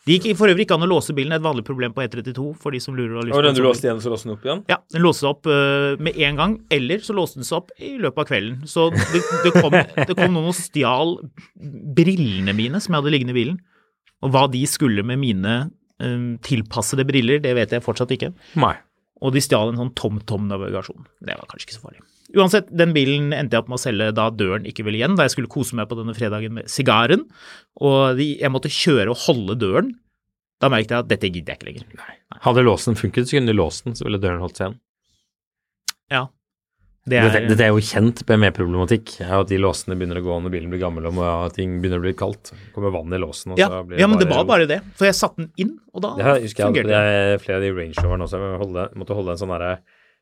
Det 0.09 0.15
gikk 0.17 0.37
for 0.39 0.49
øvrig 0.49 0.65
ikke 0.65 0.73
an 0.79 0.85
å 0.87 0.89
låse 0.89 1.13
bilen, 1.13 1.35
et 1.35 1.43
vanlig 1.43 1.61
problem 1.67 1.93
på 1.93 2.01
E32 2.01 2.47
for 2.57 2.73
de 2.73 2.79
som 2.81 2.95
lurer 2.97 3.19
og 3.19 3.29
har 3.35 3.45
lyst 3.45 3.59
du 3.59 3.61
låste 3.61 3.85
igjen, 3.85 3.99
så 4.01 4.09
låste 4.09 4.25
den 4.25 4.33
opp 4.33 4.47
igjen? 4.47 4.63
Ja, 4.71 4.79
den 4.95 5.03
låste 5.05 5.25
seg 5.25 5.35
opp 5.35 5.49
uh, 5.49 6.01
med 6.01 6.17
en 6.25 6.39
gang, 6.39 6.55
eller 6.73 7.03
så 7.05 7.13
låste 7.13 7.37
den 7.37 7.47
seg 7.47 7.59
opp 7.59 7.73
i 7.77 7.91
løpet 8.01 8.23
av 8.23 8.29
kvelden. 8.31 8.55
Så 8.69 8.87
det, 8.95 9.21
det, 9.45 9.53
kom, 9.53 9.77
det 9.77 10.17
kom 10.17 10.33
noen 10.33 10.49
og 10.49 10.57
stjal 10.57 11.15
brillene 11.99 12.55
mine 12.57 12.81
som 12.81 12.95
jeg 12.95 13.03
hadde 13.03 13.13
liggende 13.13 13.35
i 13.35 13.39
bilen. 13.39 13.59
Og 14.25 14.33
hva 14.33 14.47
de 14.51 14.65
skulle 14.67 15.05
med 15.05 15.21
mine 15.21 15.57
um, 16.01 16.29
tilpassede 16.45 17.05
briller, 17.07 17.43
det 17.43 17.53
vet 17.59 17.77
jeg 17.77 17.85
fortsatt 17.85 18.17
ikke. 18.17 18.33
Nei. 18.59 18.73
Og 19.21 19.35
de 19.35 19.43
stjal 19.43 19.69
en 19.71 19.83
sånn 19.83 19.93
TomTom-navigasjon. 19.99 21.05
Det 21.21 21.37
var 21.37 21.51
kanskje 21.51 21.69
ikke 21.69 21.77
så 21.77 21.85
farlig. 21.85 22.01
Uansett, 22.37 22.67
den 22.69 22.91
bilen 22.93 23.31
endte 23.33 23.55
jeg 23.57 23.63
opp 23.63 23.69
med 23.71 23.79
å 23.79 23.81
selge 23.81 24.11
da 24.13 24.27
døren 24.29 24.67
ikke 24.69 24.83
ville 24.85 24.99
igjen, 24.99 25.15
da 25.17 25.25
jeg 25.25 25.33
skulle 25.33 25.49
kose 25.49 25.73
meg 25.79 25.87
på 25.89 25.97
denne 25.97 26.13
fredagen 26.13 26.53
med 26.59 26.69
sigaren, 26.69 27.23
og 27.81 28.19
jeg 28.21 28.51
måtte 28.53 28.69
kjøre 28.69 29.09
og 29.15 29.23
holde 29.25 29.55
døren. 29.57 29.95
Da 30.61 30.67
merket 30.69 30.91
jeg 30.91 31.05
at 31.05 31.07
dette 31.09 31.29
gidder 31.31 31.55
jeg 31.55 31.57
ikke 31.57 31.69
lenger. 31.69 32.11
Hadde 32.43 32.65
låsen 32.67 32.97
funket, 32.99 33.29
så 33.29 33.37
kunne 33.39 33.49
du 33.53 33.57
låst 33.57 33.85
den, 33.87 33.95
så 33.97 34.05
ville 34.05 34.19
døren 34.21 34.43
holdt 34.43 34.59
seg 34.59 34.67
igjen. 34.67 34.79
Ja. 36.11 36.25
Det 37.09 37.17
er, 37.17 37.29
Dette, 37.31 37.47
dette 37.49 37.63
er 37.65 37.71
jo 37.71 37.79
kjent 37.81 38.19
BMW-problematikk. 38.27 39.13
er 39.23 39.31
At 39.39 39.49
de 39.49 39.57
låsene 39.57 39.95
begynner 39.97 40.19
å 40.19 40.25
gå 40.25 40.35
når 40.43 40.51
bilen 40.53 40.69
blir 40.69 40.81
gammel 40.83 41.07
og 41.09 41.15
må- 41.15 41.53
ting 41.55 41.79
begynner 41.81 41.97
å 41.97 42.03
bli 42.03 42.13
kaldt. 42.13 42.51
Det 42.51 42.73
kommer 42.75 42.91
vann 42.93 43.13
i 43.15 43.17
låsen, 43.17 43.53
og 43.55 43.57
ja, 43.57 43.69
så 43.71 43.79
blir 43.87 43.97
det 43.97 44.03
ja, 44.03 44.07
men 44.11 44.19
det 44.19 44.27
var 44.29 44.43
bare 44.45 44.67
det. 44.69 44.81
For 44.99 45.07
jeg 45.07 45.15
satte 45.17 45.37
den 45.41 45.49
inn, 45.57 45.71
og 45.95 46.03
da 46.03 46.11
Det 46.19 46.25
her 46.27 46.39
husker 46.43 46.61
jeg 46.65 46.67
fungerte 46.69 46.91
det 46.91 46.99
er 46.99 47.41
flere 47.41 47.55
av 47.57 47.63
de 47.65 47.71
Range 47.73 47.95
Roverne 48.03 48.27
også. 48.27 48.37
Jeg 48.43 48.59
holde, 48.61 48.85
måtte 48.99 49.15
holde 49.17 49.31
en 49.33 49.41
sånn 49.41 49.53
derre 49.55 49.71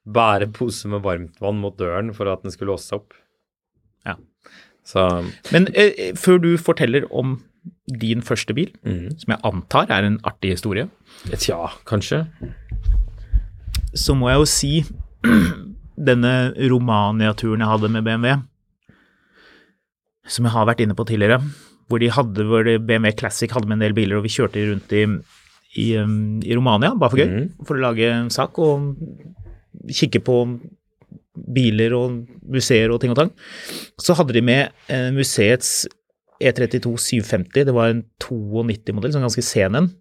bærepose 0.08 0.90
med 0.92 1.04
varmtvann 1.04 1.60
mot 1.62 1.76
døren 1.80 2.14
for 2.16 2.30
at 2.32 2.44
den 2.46 2.54
skulle 2.54 2.74
låse 2.76 2.96
opp. 2.96 3.16
Ja. 4.08 4.16
Så 4.88 5.04
Men 5.52 5.68
eh, 5.76 6.16
før 6.16 6.40
du 6.40 6.52
forteller 6.58 7.08
om 7.12 7.42
din 7.88 8.22
første 8.24 8.54
bil, 8.56 8.72
mm. 8.84 9.18
som 9.20 9.34
jeg 9.34 9.44
antar 9.48 9.92
er 9.92 10.08
en 10.08 10.20
artig 10.28 10.56
historie, 10.56 10.88
Tja, 11.36 11.74
kanskje. 11.88 12.26
så 13.96 14.16
må 14.16 14.30
jeg 14.30 14.40
jo 14.40 14.46
si 14.52 14.74
denne 16.10 16.34
Romania-turen 16.72 17.64
jeg 17.64 17.72
hadde 17.72 17.92
med 17.92 18.06
BMW, 18.08 18.36
som 20.28 20.48
jeg 20.48 20.56
har 20.56 20.68
vært 20.68 20.84
inne 20.84 20.96
på 20.96 21.08
tidligere, 21.08 21.42
hvor, 21.88 22.00
de 22.04 22.12
hadde, 22.12 22.46
hvor 22.48 22.64
BMW 22.64 23.12
Classic 23.18 23.52
hadde 23.52 23.68
med 23.68 23.80
en 23.80 23.88
del 23.88 23.96
biler, 23.98 24.20
og 24.20 24.28
vi 24.28 24.36
kjørte 24.36 24.64
rundt 24.70 24.92
i, 24.96 25.06
i, 25.80 25.88
um, 26.00 26.40
i 26.44 26.56
Romania, 26.56 26.94
bare 26.96 27.14
for 27.14 27.24
gøy, 27.24 27.32
mm. 27.32 27.68
for 27.68 27.80
å 27.80 27.86
lage 27.88 28.12
en 28.12 28.32
sak 28.34 28.60
og 28.60 28.94
kikke 29.86 30.22
på 30.26 30.42
biler 31.56 31.94
og 31.98 32.24
museer 32.50 32.92
og 32.92 33.02
ting 33.02 33.14
og 33.14 33.20
tang. 33.20 33.32
Så 34.02 34.16
hadde 34.18 34.36
de 34.38 34.44
med 34.46 34.74
eh, 34.92 35.10
museets 35.16 35.86
E32 36.38 36.94
750, 37.02 37.66
det 37.66 37.74
var 37.74 37.92
en 37.92 38.04
92-modell, 38.22 39.14
sånn 39.16 39.26
ganske 39.26 39.46
sen 39.46 39.78
en. 39.80 39.92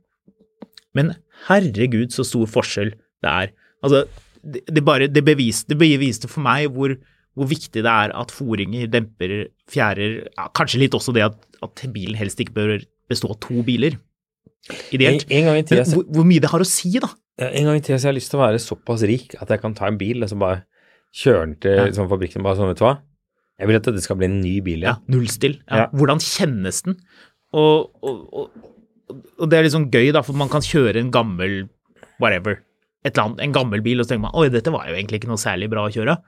Men 0.97 1.15
herregud, 1.49 2.13
så 2.13 2.25
stor 2.27 2.49
forskjell 2.51 2.93
det 3.25 3.31
er. 3.33 3.53
Altså, 3.85 4.05
det, 4.45 4.65
det 4.69 4.85
bare 4.85 5.09
det 5.11 5.25
beviste, 5.27 5.73
det 5.73 5.79
beviste 5.81 6.29
for 6.31 6.45
meg 6.45 6.69
hvor, 6.75 6.95
hvor 7.37 7.49
viktig 7.51 7.85
det 7.85 7.93
er 7.93 8.13
at 8.17 8.35
foringer, 8.35 8.89
demper, 8.93 9.49
fjærer 9.73 10.19
ja, 10.29 10.49
Kanskje 10.57 10.83
litt 10.85 10.97
også 10.97 11.15
det 11.17 11.25
at, 11.27 11.41
at 11.65 11.87
bilen 11.93 12.19
helst 12.19 12.41
ikke 12.43 12.57
bør 12.57 12.77
bestå 13.11 13.33
av 13.33 13.41
to 13.45 13.65
biler. 13.67 13.99
En, 14.71 14.77
Ideelt. 14.97 15.27
en 15.31 15.45
gang 15.47 15.59
i 15.61 15.63
tida 15.67 15.85
hvor, 15.87 16.05
hvor 16.11 16.25
mye 16.27 16.43
det 16.43 16.51
har 16.51 16.63
å 16.63 16.67
si, 16.67 16.91
da. 17.03 17.09
En 17.39 17.69
gang 17.69 17.77
i 17.79 17.83
tida 17.85 17.99
så 18.01 18.09
har 18.09 18.15
jeg 18.15 18.21
lyst 18.23 18.31
til 18.33 18.41
å 18.41 18.45
være 18.47 18.59
såpass 18.63 19.03
rik 19.07 19.37
at 19.41 19.49
jeg 19.53 19.61
kan 19.63 19.75
ta 19.79 19.87
en 19.91 19.99
bil 20.01 20.25
og 20.25 20.31
så 20.33 20.39
bare 20.41 20.65
kjøre 21.17 21.43
den 21.45 21.55
til 21.63 21.77
Ja. 21.77 21.85
sånn 21.95 22.09
fabrikken 22.11 22.43
bare 22.43 22.57
sånn, 22.59 22.69
vet 22.73 22.81
du 22.81 22.85
hva. 22.87 22.97
Jeg 23.61 23.69
vil 23.71 23.77
at 23.79 23.87
det 23.95 24.03
skal 24.05 24.17
bli 24.21 24.27
en 24.29 24.41
ny 24.43 24.55
bil 24.61 24.83
Ja, 24.83 24.97
igjen. 24.97 25.15
nullstill. 25.15 25.55
Ja. 25.71 25.77
Ja. 25.77 25.87
Hvordan 25.95 26.19
kjennes 26.21 26.83
den? 26.85 26.97
Og, 27.57 27.91
og, 28.03 28.19
og, 28.35 28.51
og 29.39 29.49
det 29.49 29.59
er 29.59 29.63
litt 29.69 29.73
sånn 29.77 29.91
gøy, 29.93 30.11
da, 30.13 30.21
for 30.27 30.35
man 30.37 30.51
kan 30.53 30.61
kjøre 30.67 30.97
en 31.01 31.13
gammel 31.15 31.69
whatever, 32.21 32.59
et 33.05 33.15
eller 33.15 33.31
annet, 33.31 33.41
en 33.47 33.53
gammel 33.55 33.81
bil, 33.87 34.01
og 34.01 34.05
så 34.09 34.13
tenker 34.17 34.27
man 34.27 34.35
oi, 34.37 34.49
dette 34.51 34.73
var 34.75 34.89
jo 34.91 34.97
egentlig 34.99 35.21
ikke 35.23 35.31
noe 35.31 35.41
særlig 35.41 35.71
bra 35.71 35.87
å 35.87 35.93
kjøre. 35.95 36.19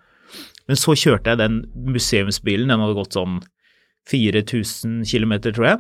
Men 0.68 0.77
så 0.79 0.94
kjørte 0.94 1.33
jeg 1.35 1.38
den 1.40 1.62
museumsbilen, 1.74 2.68
den 2.70 2.81
hadde 2.85 2.94
gått 2.96 3.16
sånn 3.16 3.40
4000 4.09 5.03
km, 5.09 5.35
tror 5.53 5.66
jeg. 5.68 5.79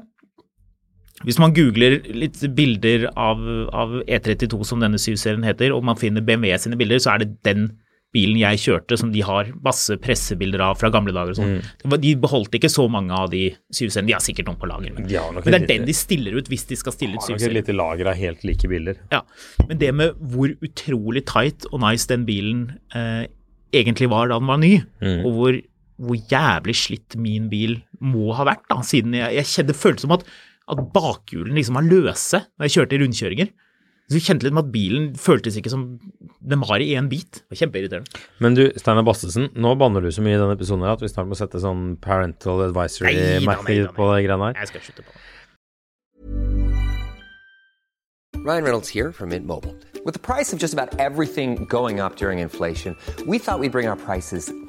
Hvis 1.26 1.38
man 1.42 1.54
googler 1.56 1.98
litt 2.14 2.38
bilder 2.54 3.08
av, 3.18 3.40
av 3.74 3.96
E32 4.06 4.60
som 4.68 4.80
denne 4.84 5.00
7-serien 5.02 5.42
heter, 5.46 5.72
og 5.74 5.82
man 5.88 5.98
finner 5.98 6.22
BMW 6.22 6.54
sine 6.62 6.78
bilder, 6.78 7.00
så 7.02 7.16
er 7.16 7.24
det 7.24 7.32
den 7.46 7.70
bilen 8.14 8.38
jeg 8.40 8.56
kjørte 8.62 8.96
som 8.96 9.10
de 9.12 9.20
har 9.20 9.50
masse 9.60 9.92
pressebilder 10.00 10.62
av 10.64 10.78
fra 10.80 10.88
gamle 10.94 11.12
dager 11.12 11.34
og 11.34 11.36
sånn. 11.36 11.50
Det 11.82 11.98
De 12.00 12.12
beholdt 12.22 12.54
ikke 12.56 12.70
så 12.72 12.86
mange 12.88 13.12
av 13.12 13.28
de 13.34 13.42
7-seriene, 13.74 14.06
de 14.08 14.14
har 14.16 14.22
sikkert 14.24 14.48
noen 14.48 14.60
på 14.62 14.70
lager. 14.70 14.94
Men, 14.96 15.04
De 15.10 15.18
men 15.18 15.44
det 15.44 15.58
et 15.58 15.66
er 15.66 15.66
den 15.74 15.84
de 15.90 15.96
stiller 15.98 16.38
ut 16.38 16.48
hvis 16.48 16.64
de 16.70 16.78
skal 16.80 16.94
stille 16.96 17.18
ut 17.18 17.20
har 17.20 17.28
nok 17.28 17.36
et 17.36 17.42
7-serier. 17.44 17.58
lite 17.60 17.76
lager 17.76 18.08
av 18.14 18.16
helt 18.16 18.46
like 18.48 18.70
biler. 18.72 18.96
Ja, 19.12 19.20
men 19.68 19.82
det 19.82 19.90
med 19.94 20.16
hvor 20.32 20.54
utrolig 20.64 21.26
tight 21.28 21.68
og 21.72 21.82
nice 21.84 22.08
den 22.08 22.24
bilen 22.30 22.64
eh, 22.96 23.26
egentlig 23.76 24.08
var 24.08 24.30
da 24.32 24.38
den 24.40 24.48
var 24.54 24.62
ny, 24.64 24.78
Mm. 25.04 25.26
og 25.26 25.32
hvor, 25.36 25.60
hvor 26.00 26.16
jævlig 26.32 26.74
slitt 26.80 27.14
min 27.20 27.50
bil 27.52 27.82
må 28.00 28.32
ha 28.38 28.46
vært, 28.48 28.64
da, 28.72 28.80
siden 28.86 29.12
jeg, 29.18 29.34
jeg 29.36 29.44
kjente, 29.52 29.76
det 29.76 30.00
som 30.00 30.16
at, 30.16 30.24
at 30.72 30.84
bakhjulene 30.94 31.56
liksom 31.58 31.78
var 31.78 31.88
løse 31.88 32.42
når 32.56 32.68
jeg 32.68 32.76
kjørte 32.76 32.96
i 32.96 33.00
rundkjøringer. 33.02 33.50
Så 34.08 34.16
jeg 34.16 34.24
kjente 34.24 34.46
litt 34.46 34.54
med 34.56 34.64
at 34.64 34.72
bilen 34.72 35.08
føltes 35.20 35.58
ikke 35.60 35.72
som 35.72 35.82
den 36.40 36.62
var 36.62 36.80
i 36.80 36.94
én 36.96 37.10
bit. 37.10 37.42
Det 37.42 37.52
var 37.52 37.60
kjempeirriterende. 37.60 38.22
Men 38.40 38.56
du, 38.56 38.62
Steinar 38.80 39.04
Bastesen, 39.04 39.50
nå 39.52 39.74
banner 39.76 40.00
du 40.00 40.08
så 40.14 40.24
mye 40.24 40.38
i 40.38 40.40
denne 40.40 40.56
episoden 40.56 40.86
her 40.86 40.96
at 40.96 41.04
vi 41.04 41.10
snart 41.12 41.28
må 41.28 41.36
sette 41.36 41.60
sånn 41.60 41.90
parental 42.00 42.64
advisory-merker 42.70 43.90
på 43.92 44.08
de 44.14 44.22
greiene 44.24 44.48
her. 44.48 44.62
Jeg 44.62 44.72
skal 44.72 44.86
slutte 44.86 45.04
på 45.04 45.12
det. 45.12 45.26
Ryan 48.48 48.64
Reynolds 48.64 48.88
here 48.88 49.12
from 49.12 49.28
Mint 49.28 49.46
Mobile. 49.46 49.74
With 50.06 50.14
the 50.14 50.20
price 50.20 50.54
of 50.54 50.58
just 50.58 50.72
about 50.72 50.98
everything 50.98 51.66
going 51.66 52.00
up 52.00 52.16
during 52.16 52.38
inflation, 52.38 52.96
we 53.26 53.38
thought 53.38 53.60
we'd 53.60 53.72
bring 53.72 53.88
our 53.88 53.96
prices 53.96 54.50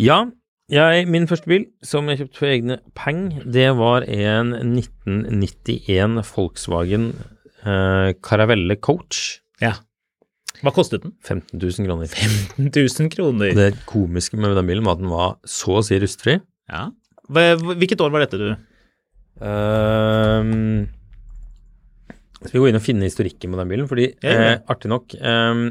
Ja, 0.00 0.20
jeg, 0.70 1.08
min 1.10 1.26
første 1.26 1.50
bil 1.50 1.64
som 1.84 2.06
jeg 2.10 2.20
kjøpte 2.22 2.38
for 2.38 2.46
egne 2.52 2.76
penger, 2.98 3.42
det 3.50 3.68
var 3.78 4.06
en 4.06 4.52
1991 4.54 6.20
Volkswagen 6.30 7.08
eh, 7.66 8.12
Caravelle 8.22 8.76
Coach. 8.78 9.40
Ja. 9.60 9.74
Hva 10.60 10.72
kostet 10.76 11.02
den? 11.04 11.14
15 11.24 11.58
000 11.58 11.88
kroner. 11.88 12.06
15 12.12 12.70
000 12.70 13.10
kroner. 13.12 13.52
Det 13.56 13.70
komiske 13.88 14.38
med 14.40 14.54
den 14.56 14.68
bilen 14.70 14.86
var 14.86 14.98
at 14.98 15.02
den 15.02 15.10
var 15.12 15.36
så 15.48 15.80
å 15.80 15.84
si 15.86 15.98
rustfri. 16.02 16.38
Ja. 16.70 16.86
Hvilket 17.30 18.00
år 18.04 18.12
var 18.14 18.24
dette, 18.24 18.38
du? 18.40 18.50
Um, 19.40 20.86
skal 22.44 22.54
vi 22.56 22.62
gå 22.62 22.68
inn 22.70 22.78
og 22.78 22.84
finne 22.84 23.08
historikken 23.08 23.52
med 23.52 23.60
den 23.62 23.72
bilen? 23.72 23.88
Fordi, 23.90 24.10
Ja, 24.22 24.30
ja. 24.36 24.50
eh, 24.54 24.62
artig 24.72 24.90
nok 24.92 25.14
ehm, 25.16 25.66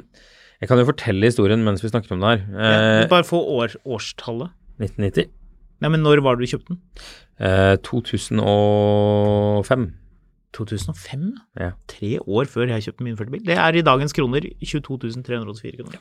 Jeg 0.59 0.67
kan 0.67 0.77
jo 0.81 0.85
fortelle 0.89 1.25
historien 1.29 1.61
mens 1.63 1.81
vi 1.83 1.87
snakker 1.89 2.11
om 2.15 2.19
det 2.19 2.27
her. 2.33 2.41
Ja, 2.51 3.03
Eh, 3.03 3.07
bare 3.11 3.23
få 3.23 3.39
år, 3.59 3.75
årstallet. 3.85 4.49
1990. 4.79 5.25
Nei, 5.81 5.89
men 5.89 6.01
når 6.03 6.19
var 6.23 6.35
det 6.35 6.49
du 6.49 6.57
kjøpte 6.57 6.67
den? 6.75 6.79
Eh, 7.39 7.75
2005. 7.77 9.93
2005? 10.51 11.35
Ja. 11.61 11.69
Tre 11.87 12.17
år 12.25 12.45
før 12.49 12.67
jeg 12.73 12.81
kjøpte 12.87 13.03
min 13.05 13.15
første 13.15 13.31
bil. 13.35 13.43
Det 13.45 13.53
er 13.55 13.75
i 13.77 13.81
dagens 13.85 14.11
kroner 14.17 14.41
22 14.65 15.21
384 15.23 15.77
kroner. 15.77 15.99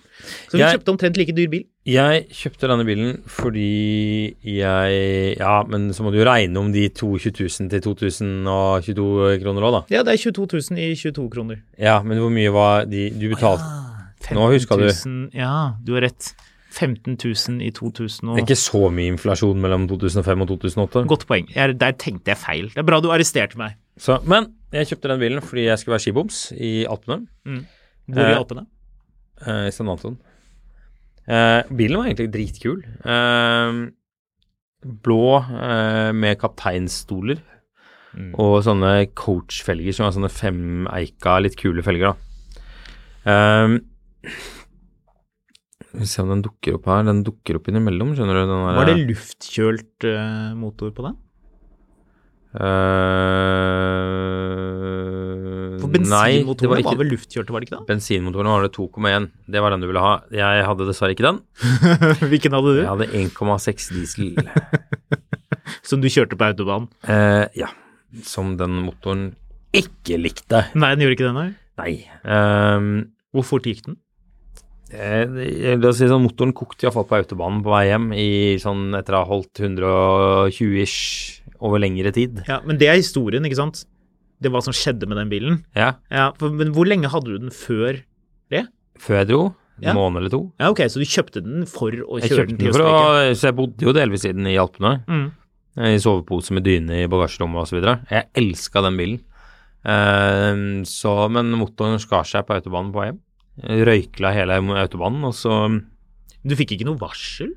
Så 0.48 0.56
du 0.56 0.58
Jeg- 0.58 0.72
kjøpte 0.78 0.88
omtrent 0.94 1.16
like 1.20 1.34
dyr 1.36 1.48
bil. 1.52 1.64
Jeg 1.84 2.26
kjøpte 2.32 2.66
denne 2.66 2.84
bilen 2.88 3.20
fordi 3.28 4.34
jeg 4.42 5.36
Ja, 5.38 5.62
men 5.68 5.90
så 5.90 6.02
må 6.02 6.10
du 6.10 6.18
jo 6.18 6.24
regne 6.24 6.56
om 6.56 6.72
de 6.72 6.88
to 6.88 7.18
20 7.18 7.30
000 7.60 7.68
til 7.70 7.80
2022 7.82 9.38
kroner 9.42 9.62
òg, 9.62 9.72
da. 9.72 9.84
Ja, 9.96 10.02
det 10.02 10.14
er 10.14 10.16
22 10.32 10.46
000 10.72 10.78
i 10.78 10.94
22 10.96 11.30
kroner. 11.30 11.60
Ja, 11.78 12.02
men 12.02 12.18
hvor 12.18 12.30
mye 12.32 12.50
var 12.52 12.84
de 12.86 13.10
du 13.10 13.28
betalte? 13.28 13.62
Nå 14.34 14.46
huska 14.52 14.76
du. 14.80 14.86
15 14.90 15.30
000 15.30 15.30
Ja, 15.38 15.74
du 15.84 15.94
har 15.96 16.02
rett. 16.08 16.32
15 16.78 17.16
000 17.16 17.62
i 17.64 17.70
2000 17.72 18.28
og 18.28 18.36
Det 18.36 18.42
er 18.42 18.46
ikke 18.46 18.60
så 18.60 18.90
mye 18.92 19.08
inflasjon 19.14 19.56
mellom 19.62 19.86
2005 19.88 20.42
og 20.44 20.48
2008. 20.52 21.06
Godt 21.08 21.24
poeng. 21.26 21.46
Jeg, 21.54 21.78
der 21.80 21.94
tenkte 21.96 22.28
jeg 22.34 22.38
feil. 22.42 22.68
Det 22.74 22.82
er 22.82 22.86
bra 22.90 22.98
du 23.00 23.08
arresterte 23.10 23.56
meg. 23.58 23.78
Så, 23.98 24.18
men 24.28 24.50
jeg 24.76 24.90
kjøpte 24.90 25.08
den 25.14 25.22
bilen 25.22 25.40
fordi 25.42 25.64
jeg 25.64 25.80
skulle 25.80 25.96
være 25.96 26.04
skiboms 26.04 26.42
i 26.54 26.84
Alpene. 26.86 27.24
Hvor 28.06 28.20
i 28.20 28.32
Eh, 28.34 28.36
Alpene? 28.38 28.66
eh, 29.46 29.66
I 29.68 29.72
San 29.74 29.88
Anton. 29.88 30.18
Eh, 31.26 31.62
bilen 31.72 31.98
var 31.98 32.06
egentlig 32.12 32.30
dritkul. 32.36 32.84
Eh, 33.04 33.80
blå 35.08 35.22
eh, 35.40 36.12
med 36.12 36.38
kapteinstoler. 36.40 37.40
Og 38.38 38.60
sånne 38.66 39.06
coachfelger 39.14 39.94
som 39.94 40.04
var 40.08 40.14
sånne 40.16 40.30
femeika, 40.32 41.36
litt 41.44 41.56
kule 41.60 41.82
felger, 41.86 42.12
da. 42.12 42.16
Skal 45.88 46.00
vi 46.02 46.06
se 46.10 46.22
om 46.24 46.28
den 46.34 46.42
dukker 46.44 46.76
opp 46.78 46.86
her. 46.90 47.06
Den 47.08 47.22
dukker 47.26 47.56
opp 47.58 47.68
innimellom, 47.70 48.12
skjønner 48.16 48.42
du. 48.42 48.52
Var 48.76 48.90
det 48.90 48.98
luftkjølt 49.08 50.06
uh, 50.10 50.52
motor 50.58 50.90
på 50.96 51.06
den? 51.06 51.16
Uh, 54.08 55.76
For 55.82 55.90
bensinmotorene 55.92 56.70
var 56.72 56.80
ikke- 56.82 56.92
var 56.92 57.00
vel 57.02 57.10
luftkjørte, 57.12 57.52
var 57.52 57.60
det 57.60 57.68
ikke 57.68 57.86
Bensinmotoren 57.86 58.48
var 58.50 58.62
det 58.64 58.72
2,1. 58.72 59.30
Det 59.48 59.60
var 59.62 59.70
den 59.70 59.80
du 59.80 59.86
ville 59.90 60.00
ha. 60.00 60.14
Jeg 60.32 60.64
hadde 60.66 60.86
dessverre 60.88 61.12
ikke 61.14 61.26
den. 61.28 61.40
Hvilken 62.32 62.52
hadde 62.56 62.72
du? 62.74 62.80
Jeg 62.82 62.88
hadde 62.88 63.08
1,6 63.12 63.92
diesel. 63.94 64.28
Som 65.88 66.00
du 66.00 66.08
kjørte 66.08 66.36
på 66.36 66.44
autobanen? 66.48 66.88
Uh, 67.04 67.46
ja. 67.56 67.68
Som 68.24 68.56
den 68.56 68.82
motoren 68.86 69.34
ikke 69.76 70.16
likte. 70.20 70.64
Nei, 70.74 70.94
den 70.96 71.04
gjorde 71.04 71.16
ikke 71.18 71.28
det, 71.28 71.34
nei. 71.36 71.48
Nei. 71.78 71.92
Ehm, 72.24 73.12
Hvor 73.36 73.44
fort 73.44 73.66
gikk 73.68 73.84
den? 73.84 73.96
Eh, 74.92 75.24
jeg 75.64 75.78
vil 75.82 75.92
si 75.96 76.08
sånn, 76.08 76.24
motoren 76.24 76.54
kokte 76.56 76.86
iallfall 76.86 77.06
på 77.08 77.18
autobanen 77.20 77.62
på 77.64 77.72
vei 77.74 77.84
hjem 77.90 78.08
i 78.16 78.28
sånn 78.62 78.94
etter 78.98 79.16
å 79.18 79.22
ha 79.24 79.28
holdt 79.28 79.60
120-ish 79.64 81.42
over 81.60 81.80
lengre 81.82 82.12
tid. 82.14 82.42
Ja, 82.48 82.60
Men 82.64 82.78
det 82.78 82.88
er 82.88 82.98
historien, 83.00 83.44
ikke 83.48 83.58
sant? 83.58 83.84
Det 84.38 84.50
var 84.52 84.60
hva 84.60 84.68
som 84.68 84.76
skjedde 84.76 85.08
med 85.10 85.18
den 85.18 85.30
bilen. 85.32 85.56
Ja. 85.74 85.94
Ja, 86.14 86.28
for, 86.38 86.50
Men 86.54 86.70
hvor 86.76 86.86
lenge 86.86 87.10
hadde 87.10 87.32
du 87.34 87.38
den 87.42 87.50
før 87.54 87.98
det? 88.52 88.66
Før 89.02 89.20
jeg 89.22 89.28
dro. 89.32 89.42
En 89.78 89.84
Ja. 89.90 89.92
måned 89.94 90.18
eller 90.22 90.30
to. 90.30 90.52
Ja, 90.58 90.70
ok, 90.70 90.80
Så 90.90 90.98
du 90.98 91.06
kjøpte 91.06 91.42
den 91.42 91.66
for 91.66 91.90
å 91.90 92.18
kjøre 92.18 92.48
den 92.48 92.56
til 92.58 92.70
Østerrike? 92.70 93.34
Så 93.38 93.46
jeg 93.50 93.54
bodde 93.54 93.82
jo 93.86 93.92
delvis 93.92 94.24
i 94.24 94.32
den 94.32 94.46
i 94.46 94.56
Alpene. 94.58 95.04
Mm. 95.06 95.32
I 95.78 95.98
sovepose 96.02 96.50
med 96.52 96.64
dyne 96.64 97.04
i 97.04 97.06
bagasjerommet 97.06 97.62
osv. 97.62 97.78
Jeg 98.10 98.26
elska 98.34 98.82
den 98.82 98.96
bilen. 98.98 99.20
Ehm, 99.86 100.82
så, 100.84 101.28
men 101.30 101.52
motoren 101.54 101.98
skar 102.02 102.24
seg 102.26 102.46
på 102.46 102.56
autobanen 102.58 102.90
på 102.92 102.98
vei 103.02 103.06
hjem. 103.12 103.20
Røykla 103.64 104.30
hele 104.36 104.58
autobanen, 104.78 105.24
og 105.28 105.34
så 105.34 105.54
Du 106.46 106.54
fikk 106.56 106.76
ikke 106.76 106.86
noe 106.86 106.98
varsel? 107.00 107.54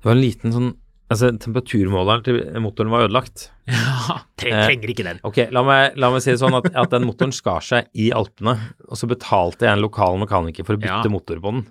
Det 0.00 0.08
var 0.08 0.16
en 0.16 0.24
liten 0.24 0.52
sånn 0.56 0.70
Altså, 1.10 1.32
temperaturmåleren 1.42 2.22
til 2.22 2.36
motoren 2.62 2.90
var 2.92 3.08
ødelagt. 3.08 3.48
Ja, 3.70 4.20
Eh, 4.40 4.62
trenger 4.64 4.88
ikke 4.88 5.04
den. 5.04 5.18
Ok, 5.26 5.36
la 5.52 5.60
meg, 5.66 5.96
la 6.00 6.08
meg 6.14 6.22
si 6.24 6.30
det 6.30 6.38
sånn 6.40 6.54
at, 6.56 6.68
at 6.72 6.92
den 6.94 7.02
motoren 7.04 7.32
skar 7.34 7.60
seg 7.60 7.90
i 7.98 8.06
Alpene, 8.16 8.54
og 8.88 8.96
så 8.96 9.04
betalte 9.10 9.66
jeg 9.66 9.74
en 9.76 9.82
lokal 9.82 10.16
mekaniker 10.22 10.64
for 10.64 10.78
å 10.78 10.80
bytte 10.80 11.10
Ja. 11.10 11.12
motor 11.12 11.42
på 11.42 11.50
den. 11.52 11.66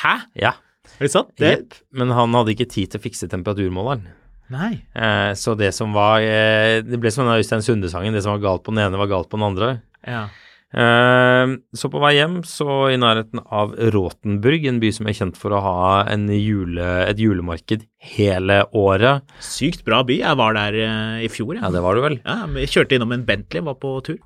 Hæ? 0.00 0.14
Ja, 0.38 0.52
Er 0.96 1.04
det 1.04 1.10
sant? 1.12 1.34
Det, 1.36 1.50
jepp. 1.50 1.74
Men 1.92 2.14
han 2.16 2.32
hadde 2.32 2.54
ikke 2.54 2.70
tid 2.72 2.88
til 2.94 3.02
å 3.02 3.04
fikse 3.04 3.28
temperaturmåleren. 3.28 4.06
Nei. 4.54 4.70
Eh, 4.96 5.34
så 5.36 5.52
det 5.58 5.74
som 5.74 5.92
var 5.92 6.22
eh, 6.24 6.78
Det 6.86 6.96
ble 7.02 7.10
som 7.12 7.26
den 7.26 7.36
Øystein 7.42 7.60
Sunde-sangen. 7.66 8.14
Det 8.16 8.22
som 8.24 8.32
var 8.38 8.40
galt 8.46 8.62
på 8.64 8.72
den 8.72 8.86
ene, 8.86 8.96
var 9.02 9.10
galt 9.12 9.28
på 9.28 9.36
den 9.36 9.44
andre. 9.50 9.82
Ja. 10.06 10.28
Eh, 10.76 11.52
så 11.72 11.88
på 11.88 12.00
vei 12.02 12.12
hjem, 12.18 12.40
så 12.44 12.90
i 12.92 12.98
nærheten 13.00 13.40
av 13.48 13.72
Rotenburg, 13.94 14.66
en 14.68 14.80
by 14.82 14.90
som 14.92 15.08
er 15.08 15.16
kjent 15.16 15.38
for 15.40 15.56
å 15.56 15.62
ha 15.64 15.84
en 16.12 16.26
jule, 16.28 16.84
et 17.06 17.20
julemarked 17.22 17.86
hele 18.12 18.58
året. 18.76 19.24
Sykt 19.40 19.86
bra 19.86 20.02
by. 20.06 20.20
Jeg 20.20 20.40
var 20.40 20.58
der 20.58 20.76
eh, 20.84 21.24
i 21.24 21.30
fjor. 21.32 21.56
Ja, 21.56 21.72
det 21.72 21.80
var 21.84 21.96
du 21.96 22.04
vel. 22.04 22.18
Ja, 22.26 22.42
jeg 22.60 22.74
kjørte 22.74 22.98
innom 22.98 23.16
en 23.16 23.24
Bentley, 23.28 23.64
var 23.64 23.78
på 23.80 23.94
tur. 24.04 24.20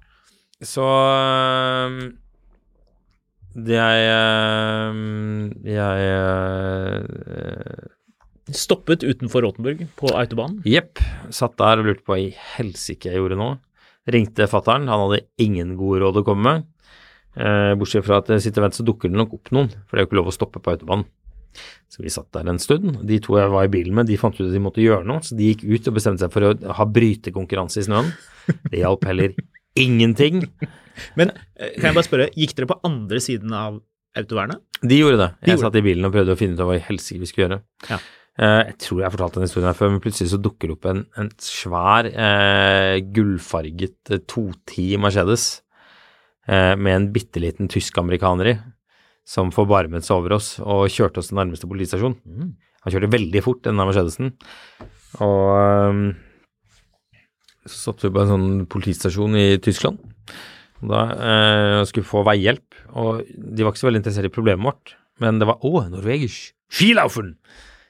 Så 0.60 0.84
det 3.56 3.78
jeg 3.78 4.00
Jeg 5.64 6.10
øh, 6.10 7.00
Stoppet 8.50 9.06
utenfor 9.06 9.46
Rotenburg 9.46 9.86
på 9.98 10.10
autobanen. 10.18 10.58
Jepp. 10.66 10.98
Satt 11.30 11.54
der 11.62 11.78
og 11.78 11.86
lurte 11.86 12.02
på 12.02 12.16
hva 12.16 12.22
i 12.26 12.30
helsike 12.56 13.12
jeg 13.12 13.22
gjorde 13.22 13.38
nå. 13.38 13.52
Ringte 14.08 14.48
fattern. 14.48 14.88
Han 14.88 15.06
hadde 15.06 15.24
ingen 15.42 15.74
gode 15.78 16.00
råd 16.04 16.20
å 16.22 16.26
komme 16.26 16.46
med. 16.46 16.68
Eh, 17.36 17.72
bortsett 17.78 18.06
fra 18.06 18.18
at 18.22 18.30
sitter 18.42 18.62
og 18.62 18.68
venter, 18.68 18.80
så 18.80 18.86
dukker 18.86 19.12
det 19.12 19.18
nok 19.20 19.34
opp 19.36 19.50
noen. 19.54 19.70
For 19.86 19.96
det 19.96 20.00
er 20.00 20.06
jo 20.06 20.10
ikke 20.10 20.20
lov 20.20 20.30
å 20.32 20.36
stoppe 20.36 20.62
på 20.62 20.72
autobanen. 20.74 21.06
Så 21.90 22.04
vi 22.04 22.12
satt 22.12 22.30
der 22.32 22.48
en 22.50 22.60
stund. 22.62 23.00
De 23.06 23.18
to 23.22 23.36
jeg 23.38 23.50
var 23.50 23.66
i 23.66 23.72
bilen 23.72 23.96
med, 23.98 24.06
de 24.06 24.18
fant 24.20 24.36
ut 24.38 24.46
at 24.46 24.54
de 24.54 24.62
måtte 24.62 24.82
gjøre 24.82 25.06
noe, 25.08 25.22
så 25.26 25.34
de 25.38 25.50
gikk 25.50 25.64
ut 25.66 25.88
og 25.90 25.96
bestemte 25.96 26.22
seg 26.22 26.34
for 26.34 26.46
å 26.46 26.52
ha 26.78 26.86
brytekonkurranse 26.86 27.82
i 27.82 27.86
snøen. 27.88 28.12
Det 28.70 28.82
hjalp 28.82 29.06
heller 29.08 29.34
ingenting. 29.78 30.44
Men 31.18 31.34
eh, 31.34 31.74
kan 31.76 31.90
jeg 31.90 31.98
bare 31.98 32.06
spørre, 32.06 32.30
gikk 32.38 32.54
dere 32.58 32.70
på 32.70 32.78
andre 32.86 33.22
siden 33.22 33.54
av 33.56 33.80
autovernet? 34.18 34.62
De 34.80 34.96
gjorde 35.00 35.18
det. 35.20 35.28
De 35.40 35.50
Jeg 35.50 35.58
gjorde 35.58 35.66
satt 35.66 35.80
i 35.80 35.84
bilen 35.90 36.06
og 36.08 36.14
prøvde 36.14 36.34
å 36.34 36.38
finne 36.38 36.56
ut 36.56 36.62
av 36.62 36.70
hva 36.70 36.78
i 36.78 36.86
helsike 36.86 37.22
vi 37.22 37.30
skulle 37.30 37.46
gjøre. 37.48 37.60
Ja. 37.90 37.98
Eh, 38.40 38.62
jeg 38.70 38.76
tror 38.80 39.00
jeg 39.00 39.06
har 39.06 39.12
fortalt 39.12 39.36
den 39.36 39.44
historien 39.44 39.68
her 39.68 39.76
før, 39.76 39.90
men 39.92 40.00
plutselig 40.00 40.32
så 40.32 40.40
dukker 40.40 40.70
det 40.70 40.76
opp 40.78 40.86
en, 40.88 41.02
en 41.20 41.28
svær 41.44 42.08
eh, 42.08 42.96
gullfarget 43.12 44.14
eh, 44.14 44.22
210 44.24 44.96
Mercedes 45.04 45.44
eh, 46.48 46.72
med 46.80 46.94
en 46.94 47.08
bitte 47.12 47.42
liten 47.42 47.68
tysk-amerikaner 47.72 48.54
i, 48.54 48.56
som 49.28 49.52
forbarmet 49.52 50.06
seg 50.06 50.22
over 50.22 50.38
oss 50.38 50.54
og 50.62 50.88
kjørte 50.92 51.20
oss 51.20 51.28
til 51.30 51.40
nærmeste 51.40 51.68
politistasjon. 51.68 52.16
Han 52.80 52.94
kjørte 52.94 53.12
veldig 53.12 53.42
fort, 53.44 53.60
denne 53.66 53.84
Mercedesen. 53.84 54.32
Og 55.20 55.50
eh, 55.60 57.20
så 57.68 57.90
satt 57.90 58.06
vi 58.06 58.12
på 58.14 58.22
en 58.22 58.32
sånn 58.32 58.48
politistasjon 58.72 59.36
i 59.36 59.48
Tyskland. 59.60 60.00
Og 60.80 60.94
Da 60.94 61.02
eh, 61.12 61.82
skulle 61.84 62.06
vi 62.06 62.12
få 62.14 62.24
veihjelp, 62.24 62.78
og 62.96 63.20
de 63.28 63.66
var 63.66 63.74
ikke 63.74 63.82
så 63.82 63.90
veldig 63.90 64.00
interessert 64.00 64.30
i 64.30 64.32
problemet 64.32 64.64
vårt. 64.64 64.94
Men 65.20 65.42
det 65.42 65.50
var 65.50 65.60
å, 65.60 65.82
norvegisk! 65.92 66.54
skilaufen! 66.70 67.34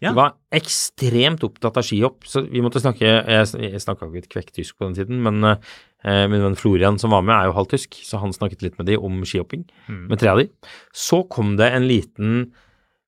Ja. 0.01 0.11
De 0.11 0.17
var 0.17 0.35
ekstremt 0.57 1.43
opptatt 1.45 1.77
av 1.77 1.85
skihopp, 1.85 2.25
så 2.25 2.41
vi 2.49 2.63
måtte 2.65 2.81
snakke 2.81 3.05
Jeg, 3.05 3.49
jeg 3.61 3.83
snakka 3.85 4.07
ikke 4.09 4.23
et 4.25 4.31
kvekk 4.33 4.53
tysk 4.57 4.79
på 4.79 4.87
den 4.89 4.95
tiden, 4.97 5.19
men 5.23 5.45
eh, 5.45 6.25
min 6.31 6.41
venn 6.47 6.57
Florian 6.57 6.97
som 6.99 7.13
var 7.13 7.21
med, 7.27 7.35
er 7.37 7.51
jo 7.51 7.57
halvtysk, 7.59 7.99
så 8.09 8.21
han 8.23 8.33
snakket 8.33 8.63
litt 8.65 8.79
med 8.81 8.89
de 8.89 8.97
om 8.97 9.21
skihopping, 9.29 9.67
med 9.89 10.19
tre 10.23 10.33
av 10.33 10.41
de. 10.41 10.49
Så 10.97 11.21
kom 11.29 11.57
det 11.61 11.69
en 11.77 11.87
liten 11.91 12.53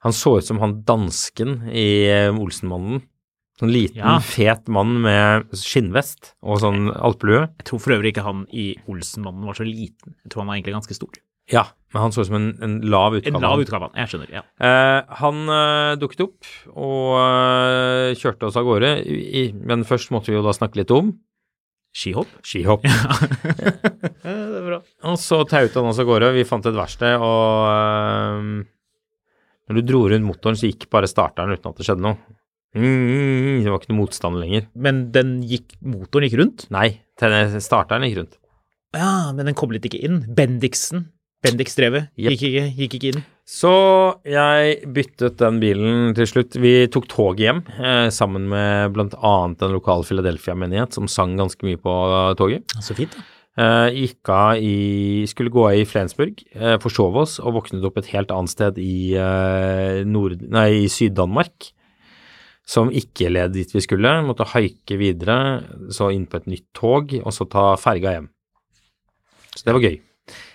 Han 0.05 0.13
så 0.13 0.39
ut 0.39 0.45
som 0.45 0.59
han 0.59 0.81
dansken 0.83 1.69
i 1.71 1.89
eh, 2.11 2.35
Olsenmannen. 2.35 3.05
Sånn 3.61 3.71
liten, 3.71 4.01
Ja. 4.01 4.17
fet 4.19 4.67
mann 4.67 4.97
med 5.05 5.45
skinnvest 5.55 6.33
og 6.43 6.59
sånn 6.59 6.89
alpelue. 6.91 7.45
Jeg 7.61 7.67
tror 7.69 7.79
for 7.85 7.95
øvrig 7.95 8.11
ikke 8.11 8.25
han 8.27 8.41
i 8.51 8.73
Olsenmannen 8.91 9.45
var 9.47 9.55
så 9.55 9.63
liten. 9.65 10.17
Jeg 10.25 10.33
tror 10.33 10.43
han 10.43 10.49
var 10.51 10.57
egentlig 10.59 10.75
ganske 10.75 10.97
stor. 10.99 11.21
Ja, 11.51 11.65
men 11.93 12.05
han 12.07 12.15
så 12.15 12.23
ut 12.23 12.29
som 12.31 12.39
en, 12.39 12.47
en 12.65 12.77
lav 12.87 13.17
utgave. 13.19 13.35
En 13.37 13.43
lav 13.45 13.61
utgave, 13.61 13.89
jeg 13.99 14.13
skjønner. 14.13 14.31
ja. 14.33 14.43
Eh, 14.63 15.17
han 15.19 15.43
eh, 15.53 15.97
dukket 16.01 16.23
opp 16.25 16.53
og 16.73 17.19
eh, 17.19 18.15
kjørte 18.21 18.49
oss 18.49 18.57
av 18.61 18.65
gårde, 18.69 18.95
i, 19.05 19.49
men 19.59 19.83
først 19.89 20.13
måtte 20.15 20.33
vi 20.33 20.39
jo 20.39 20.45
da 20.47 20.55
snakke 20.57 20.81
litt 20.83 20.95
om 20.95 21.13
Skihopp? 21.93 22.31
skihopp. 22.47 22.87
Ja, 24.23 24.33
det 24.33 24.61
er 24.61 24.65
bra. 24.65 24.79
Og 25.11 25.19
så 25.21 25.43
tauet 25.51 25.75
han 25.77 25.89
oss 25.91 25.99
av 26.01 26.07
gårde. 26.09 26.31
Vi 26.37 26.45
fant 26.49 26.65
et 26.71 26.77
verksted, 26.77 27.21
og 27.21 27.67
eh, 27.69 28.63
når 29.69 29.79
du 29.81 29.83
dro 29.91 30.05
rundt 30.09 30.25
motoren, 30.25 30.57
så 30.57 30.71
gikk 30.71 30.87
bare 30.95 31.11
starteren 31.11 31.53
uten 31.53 31.69
at 31.69 31.77
det 31.81 31.85
skjedde 31.89 32.05
noe. 32.07 32.17
Mm, 32.73 32.87
mm, 32.87 33.17
mm, 33.19 33.59
det 33.67 33.73
var 33.75 33.83
ikke 33.83 33.93
noe 33.93 34.01
motstand 34.01 34.41
lenger. 34.41 34.69
Men 34.73 35.03
den 35.13 35.41
gikk, 35.45 35.75
motoren 35.85 36.25
gikk 36.31 36.39
rundt? 36.41 36.65
Nei, 36.73 36.87
starteren 37.21 38.07
gikk 38.09 38.23
rundt. 38.23 38.39
Ja, 38.97 39.33
men 39.37 39.51
den 39.51 39.59
koblet 39.59 39.85
ikke 39.89 40.01
inn. 40.01 40.23
Bendiksen. 40.33 41.11
Bendix-drevet 41.43 42.11
Jep. 42.15 42.37
gikk, 42.37 42.43
ikke, 42.49 42.65
gikk 42.79 42.97
ikke 42.99 43.13
inn. 43.13 43.23
Så 43.49 43.73
jeg 44.29 44.77
byttet 44.95 45.41
den 45.41 45.59
bilen 45.63 46.15
til 46.17 46.29
slutt. 46.31 46.55
Vi 46.63 46.87
tok 46.95 47.09
toget 47.11 47.43
hjem 47.43 47.63
eh, 47.83 48.07
sammen 48.15 48.47
med 48.53 48.95
bl.a. 48.95 49.35
en 49.51 49.75
lokal 49.75 50.07
Philadelphia-menighet 50.07 50.95
som 50.95 51.11
sang 51.11 51.35
ganske 51.41 51.67
mye 51.67 51.81
på 51.83 51.97
eh, 52.07 52.35
toget. 52.39 52.77
Så 52.79 52.95
fint, 52.99 53.17
da. 53.19 53.27
Eh, 53.53 53.89
gikk 54.07 54.31
av 54.33 54.63
i 54.65 55.27
Skulle 55.29 55.53
gå 55.53 55.67
av 55.69 55.77
i 55.77 55.85
Flensburg, 55.85 56.39
eh, 56.55 56.79
forsov 56.81 57.19
oss 57.21 57.35
og 57.43 57.59
våknet 57.59 57.85
opp 57.85 57.99
et 58.01 58.09
helt 58.15 58.31
annet 58.33 58.55
sted 58.55 58.79
i, 58.81 59.13
eh, 59.19 60.05
nord, 60.09 60.41
nei, 60.41 60.85
i 60.85 60.89
Syd-Danmark. 60.89 61.73
Som 62.65 62.89
ikke 62.95 63.29
led 63.29 63.53
dit 63.53 63.69
vi 63.75 63.83
skulle. 63.83 64.23
Måtte 64.25 64.47
haike 64.47 64.97
videre, 64.97 65.67
så 65.91 66.13
inn 66.15 66.27
på 66.31 66.39
et 66.39 66.47
nytt 66.47 66.69
tog, 66.73 67.13
og 67.19 67.33
så 67.35 67.45
ta 67.51 67.75
ferga 67.77 68.15
hjem. 68.15 68.31
Så 69.57 69.67
det 69.67 69.75
var 69.75 69.83
gøy. 69.83 70.01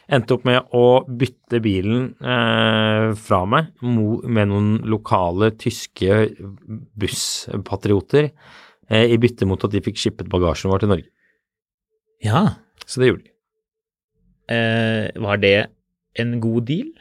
Endte 0.07 0.37
opp 0.37 0.45
med 0.47 0.69
å 0.71 1.03
bytte 1.03 1.59
bilen 1.63 2.13
eh, 2.23 3.09
fra 3.19 3.41
meg 3.49 3.73
med 3.83 4.47
noen 4.47 4.69
lokale 4.87 5.49
tyske 5.59 6.21
busspatrioter 6.95 8.29
eh, 8.29 9.03
i 9.11 9.17
bytte 9.19 9.47
mot 9.49 9.65
at 9.67 9.73
de 9.73 9.81
fikk 9.83 9.99
shippet 9.99 10.29
bagasjen 10.31 10.71
vår 10.71 10.85
til 10.85 10.93
Norge. 10.93 11.09
Ja. 12.23 12.43
Så 12.87 13.01
det 13.01 13.09
gjorde 13.09 13.25
de. 13.25 13.33
Eh, 14.55 15.09
var 15.27 15.41
det 15.43 15.57
en 16.23 16.37
god 16.39 16.69
deal? 16.69 16.93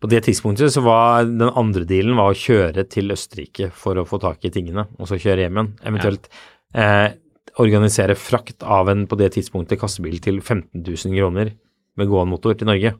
På 0.00 0.08
det 0.08 0.22
tidspunktet 0.24 0.72
så 0.72 0.80
var 0.84 1.28
den 1.28 1.48
andre 1.48 1.84
dealen 1.88 2.16
var 2.16 2.32
å 2.32 2.38
kjøre 2.38 2.86
til 2.92 3.12
Østerrike 3.12 3.68
for 3.72 4.00
å 4.00 4.06
få 4.08 4.18
tak 4.22 4.48
i 4.48 4.52
tingene, 4.52 4.86
og 4.96 5.08
så 5.08 5.20
kjøre 5.20 5.44
hjem 5.44 5.60
igjen. 5.60 5.70
Eventuelt 5.88 6.30
eh, 6.72 7.12
organisere 7.60 8.16
frakt 8.16 8.64
av 8.64 8.88
en 8.92 9.04
på 9.08 9.20
det 9.20 9.30
tidspunktet 9.36 9.80
kassebil 9.80 10.18
til 10.24 10.40
15 10.40 10.80
000 10.80 11.20
kroner 11.20 11.52
med 11.98 12.10
gående 12.10 12.34
motor 12.34 12.56
til 12.58 12.68
Norge. 12.70 12.94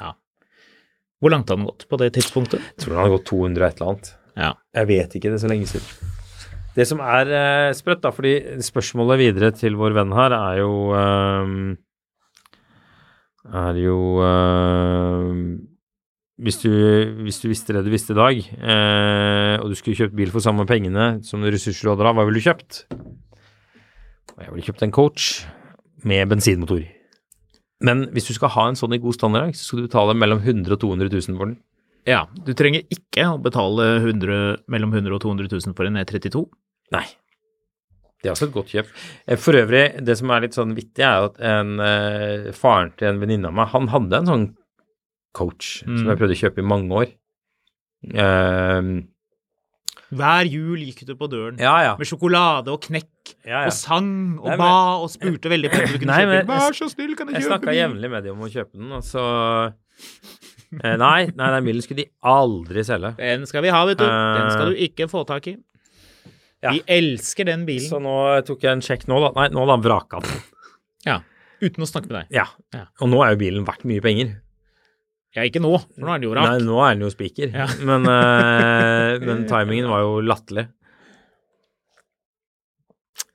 Ja. 0.00 0.14
Hvor 1.22 1.32
langt 1.34 1.52
har 1.52 1.60
den 1.60 1.68
gått 1.68 1.86
på 1.88 2.00
det 2.00 2.12
tidspunktet? 2.16 2.64
Jeg 2.74 2.84
tror 2.84 2.96
den 2.96 3.04
har 3.04 3.14
gått 3.14 3.28
200 3.30 3.62
og 3.62 3.68
et 3.68 3.80
eller 3.80 3.92
annet. 3.92 4.12
Ja. 4.36 4.50
Jeg 4.80 4.88
vet 4.88 5.16
ikke, 5.16 5.30
det 5.30 5.38
er 5.38 5.44
så 5.44 5.50
lenge 5.52 5.68
siden. 5.70 6.12
Det 6.72 6.86
som 6.88 7.02
er 7.04 7.28
eh, 7.36 7.70
sprøtt, 7.76 8.00
da, 8.04 8.12
fordi 8.16 8.62
spørsmålet 8.64 9.20
videre 9.20 9.50
til 9.56 9.76
vår 9.76 9.92
venn 9.98 10.14
her 10.16 10.32
er 10.32 10.60
jo 10.62 10.72
eh, 10.96 11.50
Er 13.52 13.80
jo 13.82 13.98
eh, 14.24 15.34
hvis, 16.42 16.58
du, 16.62 16.70
hvis 17.26 17.42
du 17.42 17.50
visste 17.50 17.76
det 17.76 17.84
du 17.84 17.92
visste 17.92 18.16
i 18.16 18.18
dag, 18.18 18.40
eh, 18.40 19.56
og 19.60 19.68
du 19.68 19.76
skulle 19.76 19.98
kjøpt 19.98 20.16
bil 20.16 20.32
for 20.32 20.44
samme 20.44 20.64
pengene 20.66 21.18
som 21.28 21.44
ressursråder 21.44 22.08
da, 22.08 22.14
hva 22.16 22.24
ville 22.26 22.40
du 22.40 22.46
kjøpt? 22.48 22.86
Jeg 24.40 24.48
ville 24.48 24.64
kjøpt 24.64 24.86
en 24.86 24.94
coach 24.96 25.28
med 26.08 26.24
bensinmotor. 26.32 26.82
Men 27.82 28.06
hvis 28.14 28.28
du 28.30 28.34
skal 28.36 28.52
ha 28.54 28.68
en 28.70 28.78
sånn 28.78 28.94
i 28.94 29.00
god 29.02 29.16
standard, 29.16 29.56
så 29.58 29.68
skal 29.68 29.82
du 29.82 29.88
betale 29.88 30.14
mellom 30.18 30.42
100 30.42 30.76
og 30.76 30.80
200 30.84 31.10
000 31.12 31.38
for 31.38 31.50
den. 31.50 31.56
Ja, 32.08 32.24
du 32.46 32.52
trenger 32.58 32.82
ikke 32.90 33.28
å 33.30 33.40
betale 33.42 33.88
100, 34.00 34.62
mellom 34.70 34.94
100 34.94 35.14
og 35.14 35.22
200 35.22 35.50
000 35.52 35.76
for 35.78 35.86
en 35.86 35.98
E32. 36.00 36.44
Nei. 36.94 37.04
Det 38.22 38.30
er 38.30 38.34
også 38.36 38.48
et 38.48 38.54
godt 38.54 38.70
kjøp. 38.70 38.90
Eh, 39.26 39.38
For 39.38 39.58
øvrig, 39.58 39.84
det 40.06 40.14
som 40.18 40.30
er 40.30 40.44
litt 40.44 40.54
sånn 40.54 40.74
vittig, 40.76 41.02
er 41.02 41.26
at 41.26 41.40
en, 41.42 41.72
eh, 41.82 42.50
faren 42.54 42.92
til 42.98 43.08
en 43.10 43.18
venninne 43.22 43.50
av 43.50 43.56
meg, 43.58 43.70
han 43.74 43.88
hadde 43.90 44.18
en 44.20 44.30
sånn 44.30 44.44
coach 45.34 45.80
som 45.82 46.06
jeg 46.06 46.18
prøvde 46.20 46.36
å 46.36 46.42
kjøpe 46.42 46.62
i 46.62 46.68
mange 46.70 46.98
år. 47.02 47.12
Eh, 48.14 48.90
Hver 50.12 50.44
jul 50.50 50.78
gikk 50.84 51.04
du 51.08 51.14
på 51.16 51.28
døren 51.32 51.56
ja, 51.62 51.72
ja. 51.86 51.92
med 51.96 52.06
sjokolade 52.08 52.68
og 52.74 52.82
knekk 52.84 53.32
ja, 53.48 53.62
og 53.64 53.72
sang 53.72 54.10
og 54.38 54.50
Nei, 54.50 54.56
men- 54.56 54.60
ba 54.60 54.74
og 55.00 55.08
spurte 55.12 55.48
veldig 55.48 55.70
pent 55.72 55.86
om 55.88 55.94
du 55.94 55.98
kunne 56.02 56.12
Nei, 56.12 56.20
kjøpe 56.22 56.36
den. 56.36 56.50
Vær 56.52 56.66
jeg- 56.68 56.76
så 56.82 56.88
snill, 56.92 57.14
kan 57.16 57.28
jeg 57.32 57.34
Jeg 57.38 57.42
kjøpe 57.46 57.52
snakka 57.56 57.76
jevnlig 57.78 58.10
med 58.12 58.24
dem 58.28 58.36
om 58.36 58.44
å 58.46 58.50
kjøpe 58.52 58.72
den, 58.76 58.92
og 58.92 59.02
så 59.08 59.24
eh, 60.82 60.96
Nei, 60.96 61.18
nei, 61.36 61.48
den 61.56 61.64
bilen 61.68 61.84
skulle 61.84 62.04
de 62.04 62.10
aldri 62.24 62.84
selge. 62.86 63.14
Den 63.18 63.44
skal 63.48 63.62
vi 63.64 63.72
ha, 63.74 63.82
vet 63.88 63.98
du. 64.00 64.06
Den 64.08 64.50
skal 64.54 64.68
Eh, 64.68 64.72
du 64.72 64.84
ikke 64.88 65.08
få 65.10 65.24
tak 65.28 65.46
i. 65.52 65.56
Ja. 66.62 66.70
Vi 66.76 66.80
elsker 66.86 67.44
den 67.48 67.64
bilen. 67.66 67.88
Så 67.90 67.98
nå 68.00 68.14
tok 68.46 68.62
jeg 68.62 68.72
en 68.78 68.80
sjekk 68.84 69.08
nå, 69.10 69.18
da. 69.24 69.32
Nei, 69.40 69.48
nå 69.52 69.64
da 69.66 69.76
vraka 69.82 70.20
den. 70.22 70.42
Ja. 71.08 71.18
Uten 71.62 71.82
å 71.84 71.88
snakke 71.88 72.08
med 72.10 72.16
deg. 72.22 72.36
Ja. 72.38 72.46
Ja. 72.74 72.84
Og 73.02 73.10
nå 73.10 73.20
er 73.26 73.34
jo 73.34 73.40
bilen 73.42 73.66
verdt 73.66 73.84
mye 73.88 74.00
penger. 74.04 74.36
Ja, 75.32 75.46
ikke 75.48 75.62
nå, 75.64 75.72
for 75.80 76.04
nå 76.04 76.12
er 76.12 76.20
den 76.20 76.28
jo 76.28 76.36
Nei, 76.36 76.60
nå 76.60 76.78
er 76.84 76.96
den 76.96 77.06
jo 77.06 77.10
spiker. 77.12 77.52
Ja. 77.56 77.66
Men, 77.88 78.04
uh, 78.04 79.16
men 79.22 79.46
timingen 79.48 79.88
var 79.88 80.04
jo 80.04 80.20
latterlig. 80.24 80.66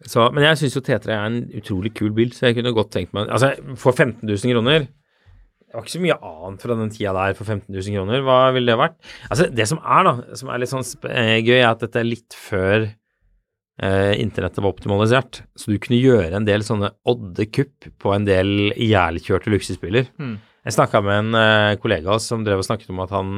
Så, 0.06 0.28
men 0.30 0.46
jeg 0.46 0.60
syns 0.60 0.76
jo 0.78 0.84
T3 0.86 1.10
er 1.10 1.24
en 1.26 1.40
utrolig 1.58 1.90
kul 1.98 2.12
bil, 2.16 2.30
så 2.36 2.48
jeg 2.48 2.60
kunne 2.60 2.74
godt 2.76 2.92
tenkt 2.94 3.16
meg 3.18 3.32
Altså, 3.34 3.50
for 3.82 3.98
15 3.98 4.22
000 4.30 4.54
kroner 4.54 4.86
Det 4.86 5.74
var 5.74 5.84
ikke 5.84 5.96
så 5.96 6.02
mye 6.04 6.18
annet 6.30 6.64
fra 6.64 6.78
den 6.78 6.92
tida 6.94 7.14
der 7.18 7.34
for 7.38 7.50
15 7.50 7.74
000 7.74 7.98
kroner. 7.98 8.22
Hva 8.26 8.38
ville 8.56 8.72
det 8.72 8.78
vært? 8.80 8.96
Altså, 9.28 9.48
det 9.52 9.68
som 9.68 9.82
er, 9.82 10.08
da, 10.08 10.38
som 10.40 10.52
er 10.54 10.62
litt 10.62 10.72
sånn 10.72 10.86
eh, 11.10 11.34
gøy, 11.42 11.58
er 11.58 11.72
at 11.72 11.82
dette 11.84 12.00
er 12.00 12.08
litt 12.08 12.38
før 12.38 12.86
eh, 12.86 14.14
internettet 14.22 14.62
var 14.64 14.72
optimalisert. 14.72 15.42
Så 15.60 15.74
du 15.74 15.82
kunne 15.84 16.00
gjøre 16.00 16.40
en 16.40 16.48
del 16.48 16.64
sånne 16.66 16.94
odde 17.10 17.50
kupp 17.52 17.90
på 18.00 18.14
en 18.16 18.30
del 18.30 18.72
ihjelkjørte 18.78 19.52
luksusbiler. 19.54 20.08
Mm. 20.22 20.38
Jeg 20.68 20.76
snakka 20.76 21.00
med 21.00 21.22
en 21.22 21.38
eh, 21.40 21.78
kollega 21.80 22.12
av 22.12 22.18
oss 22.18 22.28
som 22.28 22.44
drev 22.44 22.60
og 22.60 22.68
snakket 22.68 22.92
om 22.92 23.00
at 23.06 23.14
han 23.16 23.38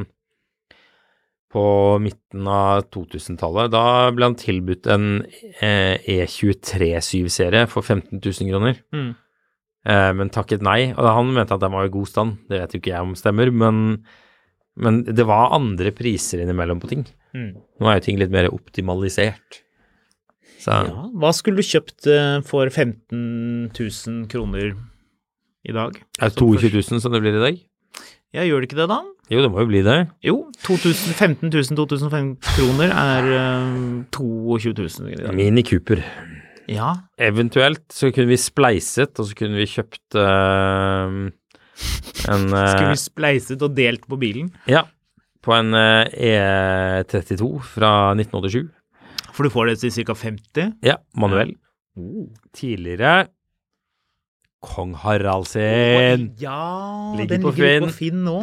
på 1.50 1.64
midten 2.02 2.46
av 2.50 2.88
2000-tallet, 2.94 3.72
da 3.74 4.10
ble 4.14 4.28
han 4.28 4.38
tilbudt 4.38 4.90
en 4.94 5.06
eh, 5.62 5.98
E23 5.98 6.92
7-serie 7.02 7.66
for 7.70 7.86
15 7.86 8.18
000 8.18 8.50
kroner. 8.50 8.82
Mm. 8.94 9.12
Eh, 9.90 10.10
men 10.18 10.34
takket 10.34 10.66
nei. 10.66 10.92
Og 10.94 11.10
han 11.10 11.32
mente 11.34 11.56
at 11.56 11.64
den 11.64 11.74
var 11.74 11.88
i 11.88 11.94
god 11.94 12.10
stand. 12.10 12.38
Det 12.50 12.62
vet 12.62 12.76
jo 12.76 12.82
ikke 12.82 12.94
jeg 12.94 13.08
om 13.08 13.16
stemmer, 13.18 13.54
men, 13.54 13.82
men 14.78 15.02
det 15.06 15.26
var 15.30 15.56
andre 15.58 15.94
priser 15.96 16.44
innimellom 16.44 16.82
på 16.82 16.92
ting. 16.94 17.08
Mm. 17.38 17.52
Nå 17.58 17.90
er 17.90 17.98
jo 17.98 18.06
ting 18.10 18.22
litt 18.22 18.34
mer 18.34 18.52
optimalisert. 18.54 19.64
Så 20.60 20.82
Ja, 20.90 21.08
hva 21.18 21.34
skulle 21.34 21.62
du 21.62 21.70
kjøpt 21.70 22.10
eh, 22.10 22.40
for 22.46 22.70
15 22.70 23.70
000 23.74 24.26
kroner 24.30 24.74
i 25.66 25.74
dag? 25.76 25.92
er 26.22 26.30
det 26.32 26.38
22 26.40 26.70
000 26.92 27.02
som 27.04 27.12
det 27.14 27.22
blir 27.24 27.36
i 27.36 27.44
dag? 27.44 27.58
Ja, 28.34 28.44
gjør 28.46 28.62
det 28.62 28.70
ikke 28.70 28.78
det, 28.82 28.90
da? 28.92 29.00
Jo, 29.30 29.42
det 29.44 29.50
må 29.52 29.62
jo 29.64 29.70
bli 29.70 29.82
det. 29.86 29.98
Jo, 30.26 30.36
2000, 30.66 31.14
15 31.18 31.50
000 31.54 31.78
2005 31.78 32.30
kroner 32.46 32.94
er 32.94 33.30
øh, 33.34 34.04
22 34.14 34.74
000 34.78 35.12
i 35.12 35.18
dag. 35.20 35.36
Mini 35.38 35.64
Cooper. 35.66 36.02
Ja, 36.70 36.92
Eventuelt 37.18 37.82
så 37.94 38.12
kunne 38.14 38.30
vi 38.30 38.38
spleiset, 38.38 39.18
og 39.20 39.26
så 39.26 39.36
kunne 39.38 39.58
vi 39.58 39.66
kjøpt 39.66 40.18
øh, 40.22 41.32
en 42.30 42.46
øh, 42.54 42.68
skulle 42.74 42.94
vi 42.94 43.02
spleiset 43.02 43.66
og 43.66 43.74
delt 43.78 44.06
på 44.10 44.18
bilen? 44.22 44.52
Ja, 44.70 44.86
på 45.42 45.56
en 45.58 45.74
øh, 45.74 46.06
E32 46.06 47.50
fra 47.74 47.94
1987. 48.14 48.70
For 49.34 49.44
du 49.48 49.50
får 49.54 49.66
det 49.72 49.80
til 49.80 49.92
ca. 49.92 50.14
50? 50.14 50.74
Ja, 50.86 50.96
manuell. 51.18 51.56
Tidligere 52.54 53.26
Kong 54.66 54.94
Harald 55.00 55.48
sin. 55.48 56.30
Ja, 56.42 57.14
Ligger 57.16 57.38
den 57.38 57.46
på 57.46 57.54
ligger 57.56 57.70
Finn. 57.80 57.86
på 57.86 57.96
Finn 57.96 58.24
nå. 58.26 58.40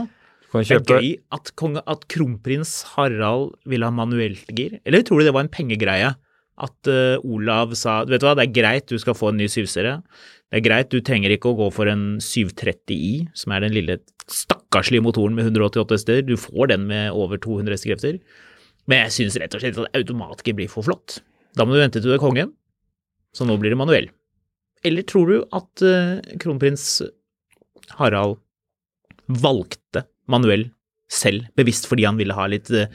Det 0.56 0.72
er 0.72 0.84
gøy 0.88 1.08
at, 1.34 1.50
konge, 1.58 1.82
at 1.84 2.06
kronprins 2.08 2.78
Harald 2.94 3.56
ville 3.68 3.84
ha 3.84 3.92
manuelt 3.92 4.46
gir. 4.56 4.78
Eller 4.88 5.04
tror 5.04 5.20
du 5.20 5.26
det 5.26 5.34
var 5.36 5.44
en 5.44 5.52
pengegreie? 5.52 6.14
At 6.56 6.88
uh, 6.88 7.20
Olav 7.20 7.74
sa 7.76 7.98
vet 8.08 8.22
du 8.22 8.24
hva, 8.24 8.32
det 8.38 8.46
er 8.46 8.54
greit, 8.56 8.86
du 8.88 8.96
skal 9.02 9.16
få 9.18 9.28
en 9.32 9.40
ny 9.42 9.48
7-serie. 9.52 9.98
Det 10.48 10.60
er 10.60 10.64
greit, 10.64 10.88
du 10.88 11.04
trenger 11.04 11.34
ikke 11.34 11.50
å 11.52 11.58
gå 11.58 11.68
for 11.74 11.90
en 11.90 12.16
730i, 12.22 13.26
som 13.36 13.52
er 13.52 13.66
den 13.66 13.74
lille 13.76 13.98
stakkarslige 14.32 15.04
motoren 15.04 15.36
med 15.36 15.50
188 15.50 15.98
hester. 15.98 16.22
Du 16.24 16.36
får 16.40 16.72
den 16.72 16.86
med 16.88 17.10
over 17.12 17.36
200 17.42 17.76
hestekrefter. 17.76 18.20
Men 18.88 19.04
jeg 19.04 19.16
syns 19.18 19.36
rett 19.42 19.58
og 19.58 19.60
slett 19.60 19.82
at 19.82 19.98
automatgir 19.98 20.56
blir 20.56 20.70
for 20.72 20.86
flott. 20.86 21.18
Da 21.58 21.66
må 21.66 21.74
du 21.74 21.82
vente 21.82 22.00
til 22.00 22.08
du 22.08 22.16
er 22.16 22.22
konge. 22.22 22.46
Så 23.36 23.44
nå 23.44 23.58
blir 23.60 23.74
det 23.74 23.80
manuell. 23.82 24.08
Eller 24.84 25.06
tror 25.08 25.30
du 25.30 25.36
at 25.56 25.84
eh, 25.84 26.36
kronprins 26.42 27.02
Harald 27.96 28.38
valgte 29.26 30.04
manuell 30.30 30.68
selv, 31.10 31.46
bevisst 31.58 31.86
fordi 31.88 32.06
han 32.06 32.18
ville 32.18 32.34
ha 32.36 32.46
litt, 32.50 32.70
eh, 32.74 32.90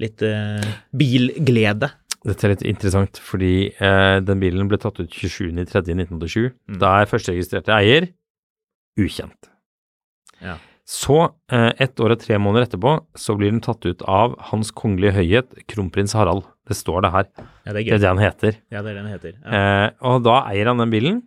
litt 0.00 0.24
eh, 0.26 0.64
bilglede? 0.96 1.92
Dette 2.20 2.44
er 2.44 2.52
litt 2.52 2.66
interessant, 2.68 3.20
fordi 3.24 3.70
eh, 3.72 4.16
den 4.20 4.42
bilen 4.42 4.68
ble 4.68 4.80
tatt 4.80 4.98
ut 5.00 5.14
27.3.1987. 5.14 6.50
Da 6.80 6.98
er 7.00 7.08
førsteregistrerte 7.08 7.72
eier 7.78 8.10
ukjent. 9.00 9.48
Ja. 10.44 10.58
Så, 10.90 11.30
eh, 11.52 11.70
ett 11.78 12.00
år 12.02 12.16
og 12.16 12.20
tre 12.20 12.36
måneder 12.42 12.66
etterpå, 12.66 12.96
så 13.16 13.36
blir 13.38 13.52
den 13.52 13.62
tatt 13.64 13.86
ut 13.86 14.02
av 14.10 14.34
Hans 14.50 14.72
Kongelige 14.74 15.14
Høyhet, 15.16 15.54
kronprins 15.70 16.16
Harald. 16.18 16.48
Det 16.70 16.76
står 16.78 17.02
det 17.02 17.10
her. 17.16 17.28
Ja, 17.66 17.72
det 17.74 17.80
er 17.80 17.82
Det 17.82 17.94
er 17.96 18.02
det 18.04 18.10
han 18.12 18.22
heter. 18.22 18.56
Ja, 18.70 18.82
det 18.82 18.90
er 18.92 18.94
det 18.94 19.02
han 19.02 19.12
heter. 19.12 19.32
Ja. 19.42 19.60
Eh, 19.60 19.86
og 20.06 20.22
da 20.22 20.36
eier 20.52 20.70
han 20.70 20.78
den 20.78 20.92
bilen 20.92 21.22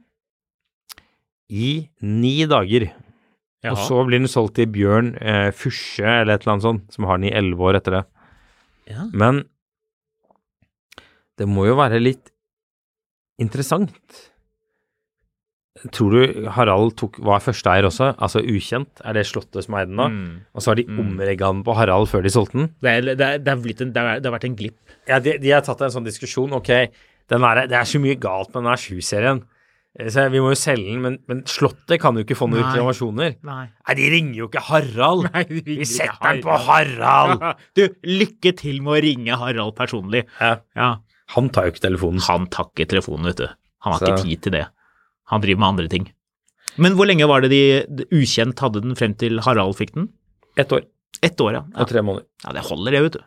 i 1.51 1.89
ni 2.01 2.35
dager. 2.49 2.87
Og 3.69 3.79
så 3.79 4.01
blir 4.07 4.19
den 4.19 4.27
solgt 4.31 4.57
til 4.57 4.67
Bjørn 4.71 5.13
eh, 5.19 5.49
Fusje 5.55 6.03
eller 6.03 6.35
et 6.35 6.43
eller 6.43 6.55
annet 6.55 6.65
sånt, 6.65 6.85
som 6.95 7.07
har 7.07 7.19
den 7.19 7.29
i 7.29 7.35
elleve 7.35 7.63
år 7.69 7.79
etter 7.79 7.97
det. 7.99 8.03
Ja. 8.91 9.05
Men 9.15 9.43
det 11.39 11.47
må 11.49 11.67
jo 11.69 11.77
være 11.79 12.01
litt 12.01 12.31
interessant. 13.41 13.93
Tror 15.91 16.13
du 16.13 16.49
Harald 16.53 16.93
tok, 17.01 17.17
var 17.25 17.41
førsteeier 17.41 17.87
også? 17.89 18.11
Altså 18.21 18.43
ukjent? 18.45 19.01
Er 19.03 19.15
det 19.17 19.23
Slottet 19.25 19.65
som 19.65 19.73
eide 19.79 19.89
den 19.89 19.97
nå? 19.97 20.05
Mm. 20.13 20.35
Og 20.53 20.61
så 20.61 20.69
har 20.69 20.77
de 20.77 20.85
omregga 21.01 21.49
den 21.49 21.63
på 21.65 21.73
Harald 21.75 22.05
før 22.11 22.21
de 22.23 22.29
solgte 22.29 22.59
den? 22.59 22.67
Det, 22.77 22.91
er, 22.91 23.07
det, 23.09 23.15
er, 23.25 23.41
det, 23.41 23.49
er 23.55 23.63
blitt 23.63 23.81
en, 23.81 23.89
det, 23.95 24.03
er, 24.03 24.21
det 24.21 24.29
har 24.29 24.35
vært 24.37 24.45
en 24.51 24.57
glipp. 24.59 24.77
Ja, 25.09 25.17
de, 25.19 25.33
de 25.41 25.49
har 25.55 25.65
tatt 25.65 25.81
en 25.81 25.95
sånn 25.95 26.05
diskusjon. 26.05 26.53
Ok, 26.59 26.69
den 27.33 27.47
er, 27.49 27.63
det 27.71 27.79
er 27.79 27.89
så 27.89 27.99
mye 28.03 28.19
galt 28.21 28.53
med 28.53 28.61
den 28.61 28.69
her 28.69 28.83
sju-serien. 28.83 29.41
Eh, 29.97 30.19
vi 30.33 30.43
må 30.45 30.53
jo 30.53 30.57
selge 30.61 30.91
den, 30.93 31.01
men, 31.01 31.17
men 31.29 31.41
Slottet 31.49 31.99
kan 32.01 32.17
jo 32.17 32.23
ikke 32.25 32.37
få 32.37 32.47
noen 32.51 32.67
reklamasjoner. 32.67 33.35
Nei. 33.45 33.65
Nei, 33.73 33.95
de 33.97 34.11
ringer 34.13 34.39
jo 34.43 34.47
ikke 34.51 34.63
Harald! 34.69 35.25
Nei, 35.33 35.43
de 35.49 35.57
vi 35.65 35.79
ikke 35.79 35.89
setter 35.89 36.29
den 36.37 36.45
på 36.45 36.59
Harald! 36.69 37.43
Du, 37.77 37.83
lykke 38.13 38.53
til 38.61 38.77
med 38.85 38.99
å 38.99 39.01
ringe 39.09 39.41
Harald 39.41 39.73
personlig. 39.77 40.23
Ja, 40.37 40.55
Ja. 40.77 40.91
han 41.33 41.49
tar 41.53 41.65
jo 41.65 41.73
ikke 41.75 41.85
telefonen. 41.89 42.21
Han 42.29 42.45
tar 42.53 42.69
ikke 42.69 42.89
telefonen, 42.93 43.29
vet 43.33 43.41
du. 43.41 43.47
Han 43.85 43.97
har 43.97 44.01
Så- 44.05 44.13
ikke 44.13 44.25
tid 44.29 44.45
til 44.47 44.57
det. 44.59 44.65
Han 45.31 45.43
driver 45.43 45.61
med 45.63 45.69
andre 45.73 45.91
ting. 45.91 46.07
Men 46.81 46.95
hvor 46.97 47.07
lenge 47.07 47.27
var 47.29 47.43
det 47.43 47.51
de, 47.53 48.07
ukjent 48.15 48.59
hadde 48.63 48.81
den 48.83 48.97
frem 48.97 49.13
til 49.19 49.39
Harald 49.45 49.77
fikk 49.77 49.93
den? 49.95 50.09
Ett 50.59 50.73
år 50.73 50.87
Ett 51.23 51.39
år, 51.39 51.53
ja. 51.53 51.61
og 51.79 51.87
tre 51.87 52.01
måneder. 52.03 52.25
Ja, 52.43 52.51
det 52.57 52.65
holder 52.67 52.91
det, 52.95 53.01
vet 53.05 53.15
du. 53.15 53.21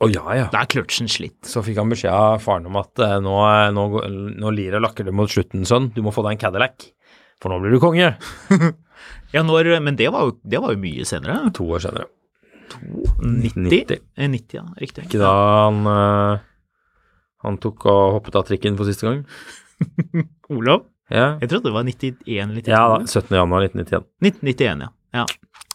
Å 0.00 0.06
ja, 0.08 0.22
ja. 0.38 0.44
Da 0.48 0.62
er 0.62 0.70
kløtsjen 0.72 1.10
slitt. 1.12 1.42
Så 1.44 1.60
fikk 1.66 1.76
han 1.82 1.90
beskjed 1.92 2.14
av 2.14 2.38
faren 2.40 2.68
om 2.70 2.78
at 2.80 3.02
eh, 3.04 3.18
nå, 3.20 3.34
nå, 3.76 3.84
nå 4.40 4.52
lir 4.56 4.78
og 4.78 4.86
lakker 4.86 5.04
det 5.04 5.12
mot 5.12 5.28
slutten, 5.28 5.66
sønn. 5.68 5.90
Du 5.92 6.00
må 6.06 6.14
få 6.14 6.24
deg 6.24 6.38
en 6.38 6.40
Cadillac. 6.46 6.86
For 7.42 7.52
nå 7.52 7.58
blir 7.60 7.76
du 7.76 7.82
konge. 7.82 8.14
Ja, 9.30 9.44
når, 9.46 9.76
men 9.80 9.94
det 9.96 10.08
var, 10.12 10.26
jo, 10.26 10.32
det 10.42 10.58
var 10.60 10.74
jo 10.74 10.80
mye 10.82 11.04
senere. 11.08 11.36
To 11.56 11.68
år 11.76 11.84
senere. 11.84 12.08
90? 13.22 13.68
90. 13.70 14.00
Eh, 14.18 14.30
90, 14.30 14.56
ja. 14.58 14.64
Riktig. 14.82 15.04
Ikke 15.06 15.20
da 15.22 15.30
han 15.66 15.78
eh, 15.90 16.42
Han 17.46 17.58
tok 17.62 17.86
og 17.90 18.16
hoppet 18.18 18.36
av 18.36 18.46
trikken 18.48 18.76
for 18.78 18.90
siste 18.90 19.06
gang? 19.06 19.22
Olav? 20.56 20.84
Ja. 21.10 21.36
Jeg 21.42 21.50
trodde 21.50 21.68
det 21.68 21.74
var 21.74 21.86
91 21.86 22.20
eller 22.30 22.62
92. 22.62 22.70
Ja 22.70 22.82
da. 22.88 22.98
17. 23.06 23.36
januar 23.36 23.66
1991. 23.66 24.06
1991, 24.22 24.84
ja. 24.86 24.90
ja. 25.20 25.24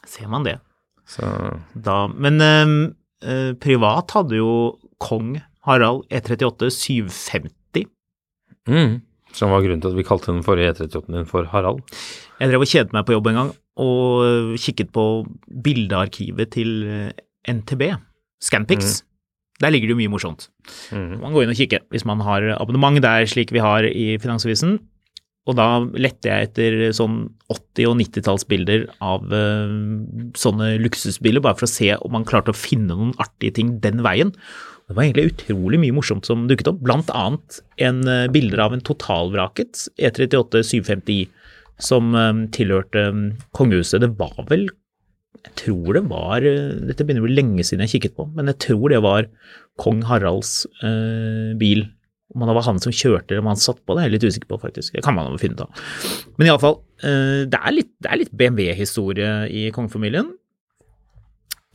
Ser 0.08 0.30
man 0.32 0.46
det. 0.48 0.60
Så 1.06 1.26
Da, 1.76 2.06
men 2.08 2.42
ehm, 2.42 2.78
eh, 3.24 3.52
privat 3.62 4.16
hadde 4.16 4.40
jo 4.40 4.54
kong 5.04 5.36
Harald 5.68 6.06
E 6.10 6.22
E38 6.22 6.72
750. 6.72 7.86
mm. 8.70 8.96
Som 9.36 9.52
var 9.52 9.66
grunnen 9.66 9.82
til 9.84 9.92
at 9.92 9.98
vi 9.98 10.06
kalte 10.08 10.32
den 10.32 10.46
forrige 10.46 10.72
E38 10.72 11.12
din 11.12 11.28
for 11.28 11.44
Harald. 11.52 11.82
Jeg 12.40 12.50
drev 12.50 12.64
og 12.64 12.70
kjedet 12.72 12.94
meg 12.96 13.04
på 13.08 13.18
jobb 13.18 13.28
en 13.28 13.40
gang 13.42 13.52
og 13.84 14.24
eh, 14.24 14.54
kikket 14.64 14.94
på 14.96 15.26
bildearkivet 15.66 16.54
til 16.56 16.72
eh, 16.88 17.12
NTB, 17.52 17.90
Scanpix. 18.40 19.02
Der 19.60 19.72
ligger 19.72 19.88
det 19.90 19.96
jo 19.96 20.00
mye 20.00 20.12
morsomt. 20.12 20.50
Mm. 20.92 21.20
Man 21.22 21.36
går 21.36 21.44
inn 21.46 21.52
og 21.54 21.60
kikker 21.60 21.84
hvis 21.92 22.06
man 22.08 22.24
har 22.24 22.48
abonnement 22.56 23.00
der, 23.04 23.28
slik 23.28 23.52
vi 23.56 23.64
har 23.64 23.84
i 23.88 24.16
Finansavisen. 24.24 24.80
Og 25.46 25.58
da 25.60 25.68
lette 25.94 26.30
jeg 26.30 26.48
etter 26.48 26.76
sånn 26.98 27.20
80- 27.54 27.90
og 27.92 27.98
90-tallsbilder 28.00 28.86
av 29.06 29.26
uh, 29.30 29.74
sånne 30.38 30.72
luksusbiler, 30.82 31.44
bare 31.46 31.60
for 31.60 31.68
å 31.68 31.74
se 31.76 31.92
om 32.00 32.16
man 32.18 32.26
klarte 32.26 32.54
å 32.54 32.58
finne 32.58 32.96
noen 32.96 33.14
artige 33.22 33.60
ting 33.60 33.76
den 33.84 34.02
veien. 34.06 34.34
Det 34.90 34.98
var 34.98 35.06
egentlig 35.06 35.34
utrolig 35.34 35.82
mye 35.82 35.94
morsomt 35.98 36.26
som 36.26 36.48
dukket 36.50 36.72
opp, 36.72 36.82
blant 36.86 37.12
annet 37.14 37.60
en 37.86 38.02
uh, 38.10 38.26
bilder 38.34 38.64
av 38.66 38.74
en 38.74 38.82
totalvraket 38.86 39.86
E 40.00 40.10
E38 40.10 40.66
750i 40.66 41.20
som 41.86 42.18
uh, 42.18 42.34
tilhørte 42.56 43.06
um, 43.14 43.28
kongehuset. 43.54 44.02
Det 44.02 44.16
var 44.18 44.50
vel 44.50 44.72
jeg 45.46 45.52
tror 45.60 45.94
det 45.94 46.02
var 46.10 46.42
Dette 46.42 47.06
begynner 47.06 47.22
å 47.22 47.28
bli 47.28 47.36
lenge 47.36 47.62
siden 47.68 47.84
jeg 47.84 48.00
kikket 48.00 48.16
på, 48.18 48.24
men 48.34 48.48
jeg 48.50 48.58
tror 48.66 48.90
det 48.90 49.02
var 49.06 49.28
kong 49.78 50.00
Haralds 50.08 50.64
bil. 51.60 51.84
Om 52.36 52.44
det 52.50 52.56
var 52.58 52.66
han 52.68 52.80
som 52.84 52.92
kjørte 52.92 53.32
eller 53.32 53.46
om 53.46 53.48
han 53.54 53.60
satt 53.62 53.78
på 53.88 53.96
det, 53.96 54.04
er 54.04 54.10
jeg 54.10 54.16
litt 54.18 54.26
usikker 54.28 54.50
på, 54.52 54.58
faktisk. 54.60 54.92
Det 54.98 55.04
kan 55.06 55.16
man 55.16 55.32
jo 55.32 55.40
finne 55.40 55.56
ut 55.56 55.64
av. 55.64 55.86
Men 56.36 56.50
iallfall, 56.50 56.82
eh, 57.00 57.46
det 57.48 57.62
er 57.62 57.72
litt, 57.78 57.94
det 58.04 58.12
er 58.12 58.20
litt 58.20 58.34
BMW-historie 58.36 59.30
i 59.48 59.70
kongefamilien. 59.76 60.34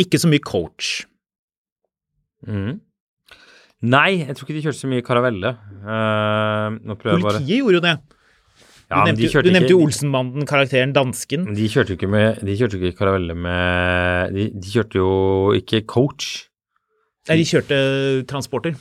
Ikke 0.00 0.20
så 0.20 0.28
mye 0.28 0.44
coach. 0.44 1.06
Mm. 2.46 2.78
Nei, 3.80 4.10
jeg 4.26 4.36
tror 4.36 4.44
ikke 4.44 4.58
de 4.58 4.62
kjørte 4.66 4.82
så 4.82 4.88
mye 4.92 5.04
karavelle. 5.04 5.54
Uh, 5.80 6.96
prøver 7.00 7.16
jeg 7.16 7.24
bare 7.24 7.38
Politiet 7.40 7.62
gjorde 7.62 7.78
jo 7.78 7.84
det. 7.88 7.94
Du 8.90 8.94
Ja, 8.96 9.04
men 9.04 9.06
nevnte, 9.14 9.20
de 9.20 9.24
jo- 9.24 9.32
kjørte 9.32 9.46
du 9.46 9.54
nevnte 9.54 9.70
jo 9.72 9.80
Olsenbanden, 9.86 10.46
karakteren 10.50 10.92
dansken. 10.92 11.44
De 11.54 11.68
kjørte 11.70 11.94
jo 11.94 11.96
ikke 11.96 12.10
med 12.10 12.40
De 12.44 12.56
kjørte 12.58 12.76
ikke 12.80 12.98
karavelle 12.98 13.36
med 13.38 14.34
de, 14.34 14.48
de 14.50 14.72
kjørte 14.74 14.98
jo 14.98 15.10
ikke 15.56 15.86
coach. 15.86 16.48
Nei, 17.28 17.36
de 17.40 17.44
kjørte 17.46 17.78
transporter. 18.26 18.74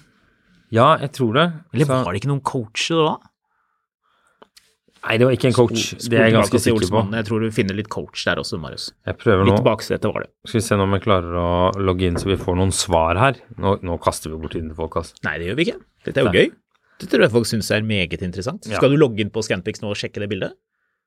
Ja, 0.75 0.97
jeg 1.01 1.11
tror 1.17 1.33
det. 1.33 1.47
Eller 1.73 1.85
var 1.89 2.11
det 2.13 2.21
ikke 2.21 2.29
noen 2.31 2.43
coacher 2.45 2.99
da? 3.07 3.17
Nei, 4.99 5.15
det 5.15 5.25
var 5.29 5.31
ikke 5.37 5.47
en 5.47 5.55
coach. 5.55 5.83
Spol- 5.95 6.09
Det 6.11 6.17
er 6.19 6.25
jeg 6.27 6.33
ganske 6.35 6.59
sikker 6.59 6.89
på. 6.91 7.01
Jeg 7.15 7.25
tror 7.29 7.39
du 7.45 7.51
finner 7.55 7.77
litt 7.77 7.87
coach 7.89 8.25
der 8.27 8.35
også, 8.41 8.57
Marius. 8.59 8.89
Jeg 9.07 9.15
prøver 9.21 9.45
nå. 9.47 9.53
Litt 9.55 9.63
baksete 9.63 10.09
var 10.11 10.25
det. 10.25 10.29
Skal 10.45 10.59
vi 10.59 10.63
se 10.65 10.75
om 10.75 10.91
jeg 10.97 11.03
klarer 11.05 11.37
å 11.39 11.45
logge 11.79 12.03
inn 12.09 12.17
så 12.19 12.27
vi 12.27 12.35
får 12.41 12.57
noen 12.59 12.73
svar 12.75 13.15
her. 13.17 13.39
Nå, 13.57 13.77
nå 13.81 13.95
kaster 14.03 14.29
vi 14.33 14.37
bort 14.43 14.51
tiden 14.57 14.67
til 14.73 14.75
folk, 14.75 14.97
altså. 14.99 15.15
Nei, 15.23 15.37
det 15.39 15.47
gjør 15.47 15.55
vi 15.61 15.65
ikke. 15.69 15.77
Dette 16.05 16.19
er 16.19 16.27
jo 16.27 16.33
Nei. 16.33 16.41
gøy. 16.43 16.51
Det 16.99 17.07
tror 17.13 17.23
jeg 17.23 17.31
folk 17.31 17.47
syns 17.47 17.71
er 17.71 17.87
meget 17.87 18.21
interessant. 18.27 18.67
Ja. 18.67 18.75
Skal 18.81 18.91
du 18.91 18.97
logge 18.99 19.23
inn 19.23 19.31
på 19.31 19.39
Scanpix 19.47 19.79
nå 19.81 19.93
og 19.93 19.95
sjekke 20.01 20.19
det 20.19 20.27
bildet? 20.33 20.57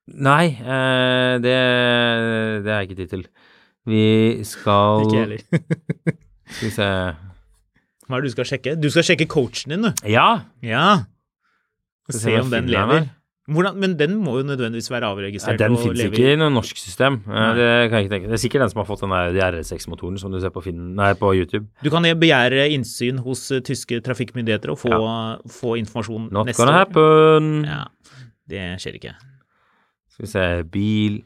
Nei, 0.09 0.47
eh, 0.57 1.35
det, 1.45 1.53
det 2.65 2.73
er 2.73 2.81
jeg 2.81 2.89
ikke 2.89 3.01
tid 3.03 3.13
til. 3.13 3.27
Vi 3.93 4.07
skal 4.49 5.05
Ikke 5.05 5.21
jeg 5.21 5.27
heller. 5.27 6.17
Skal 6.49 6.65
vi 6.65 6.73
se 6.81 6.89
Hva 8.13 8.19
er 8.21 8.27
det 8.27 8.29
du 8.29 8.37
skal 8.37 8.45
sjekke? 8.51 8.77
Du 8.77 8.91
skal 8.93 9.07
sjekke 9.09 9.25
coachen 9.33 9.73
din, 9.73 9.89
du. 9.89 10.07
Ja! 10.13 10.29
Ja. 10.61 10.87
Og 12.11 12.17
Se 12.19 12.35
om 12.37 12.51
den 12.53 12.69
lever. 12.69 13.07
Hvordan, 13.51 13.79
men 13.81 13.95
den 13.99 14.13
må 14.23 14.37
jo 14.39 14.45
nødvendigvis 14.47 14.87
være 14.93 15.09
avregistrert. 15.09 15.57
avregistrert 15.57 15.97
den 15.97 15.97
fins 15.97 16.19
ikke 16.21 16.35
i 16.35 16.37
noe 16.39 16.53
norsk 16.53 16.79
system. 16.79 17.17
Eh. 17.27 17.49
Det 17.57 17.71
kan 17.91 17.97
jeg 17.97 18.05
ikke 18.05 18.13
tenke. 18.13 18.29
Det 18.31 18.37
er 18.37 18.43
sikkert 18.45 18.63
den 18.63 18.71
som 18.71 18.81
har 18.83 18.87
fått 18.87 19.03
den 19.03 19.15
der 19.17 19.33
de 19.35 19.43
RS6-motoren 19.49 20.21
som 20.21 20.31
du 20.31 20.39
ser 20.45 20.53
på, 20.55 20.63
Finn, 20.63 20.93
nei, 20.99 21.09
på 21.19 21.33
YouTube. 21.35 21.67
Du 21.83 21.89
kan 21.91 22.07
begjære 22.07 22.69
innsyn 22.77 23.19
hos 23.25 23.43
eh, 23.51 23.65
tyske 23.67 23.99
trafikkmyndigheter 24.07 24.71
og 24.77 24.79
få, 24.85 24.93
få 25.57 25.75
informasjon 25.81 26.29
Not 26.31 26.53
neste 26.53 26.63
gonna 26.63 26.77
år. 26.77 26.85
happen. 26.85 27.51
Ja, 27.67 27.83
det 28.53 28.67
skjer 28.85 29.01
ikke. 29.01 29.17
Skal 30.13 30.27
vi 30.27 30.31
se 30.31 30.47
Bil 30.69 31.23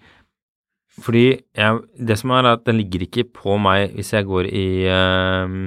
Fordi 1.03 1.27
jeg, 1.35 1.81
det 1.99 2.17
som 2.23 2.33
er, 2.33 2.53
at 2.55 2.65
den 2.65 2.79
ligger 2.81 3.05
ikke 3.05 3.27
på 3.43 3.59
meg 3.61 3.93
hvis 3.99 4.15
jeg 4.15 4.25
går 4.31 4.49
i 4.49 4.67
ehm, 4.89 5.67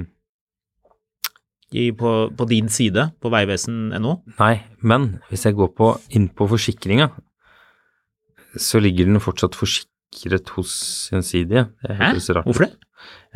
I, 1.70 1.90
på, 1.94 2.10
på 2.34 2.46
din 2.50 2.68
side, 2.72 3.04
på 3.22 3.30
veivesen.no. 3.30 4.16
Nei, 4.40 4.54
men 4.82 5.20
hvis 5.30 5.46
jeg 5.46 5.54
går 5.58 5.70
på, 5.78 5.92
inn 6.18 6.26
på 6.34 6.48
forsikringa, 6.50 7.10
så 8.58 8.80
ligger 8.82 9.06
den 9.06 9.22
fortsatt 9.22 9.54
forsikret 9.54 10.50
hos 10.56 10.72
Gjensidige. 11.12 11.68
Hæ? 11.86 12.10
rart. 12.34 12.48
Hvorfor 12.48 12.66
det? 12.66 12.72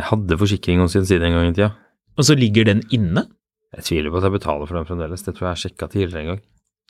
Jeg 0.00 0.08
hadde 0.10 0.38
forsikring 0.40 0.82
hos 0.82 0.96
Gjensidige 0.96 1.30
en 1.30 1.38
gang 1.38 1.52
i 1.52 1.54
tida. 1.54 1.70
Og 2.18 2.26
så 2.26 2.34
ligger 2.38 2.66
den 2.66 2.82
inne? 2.94 3.28
Jeg 3.74 3.86
tviler 3.86 4.10
på 4.10 4.18
at 4.18 4.26
jeg 4.26 4.34
betaler 4.36 4.66
for 4.70 4.78
den 4.78 4.88
fremdeles. 4.88 5.22
Det 5.22 5.34
tror 5.36 5.48
jeg 5.48 5.54
jeg 5.54 5.62
sjekka 5.68 5.90
tidligere 5.94 6.24
en 6.24 6.30
gang. 6.34 6.42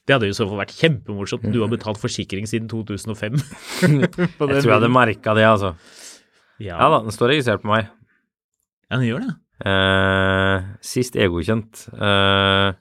Det 0.05 0.13
hadde 0.13 0.29
jo 0.29 0.37
så 0.37 0.45
fall 0.49 0.61
vært 0.61 0.75
kjempemorsomt. 0.77 1.47
Du 1.53 1.63
har 1.63 1.71
betalt 1.73 2.01
forsikring 2.01 2.49
siden 2.49 2.69
2005. 2.69 3.39
På 4.37 4.49
Jeg 4.53 4.61
tror 4.61 4.61
jeg 4.61 4.75
hadde 4.75 4.93
merka 4.93 5.33
det, 5.37 5.47
altså. 5.49 5.71
ja. 6.61 6.77
Ja 6.77 6.91
da, 6.93 6.99
den 7.07 7.15
står 7.15 7.33
registrert 7.33 7.65
på 7.65 7.73
meg. 7.73 7.89
ja, 8.91 8.99
den 8.99 9.07
gjør 9.09 9.25
det. 9.25 9.33
Eh, 9.65 10.67
sist 10.85 11.17
EU-godkjent. 11.17 11.87
Eh, 11.97 12.75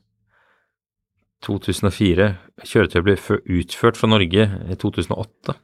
2004. 1.44 2.30
Kjøretøy 2.64 3.02
ble 3.06 3.18
utført 3.58 4.00
fra 4.00 4.10
Norge 4.12 4.48
i 4.48 4.78
2008. 4.80 5.58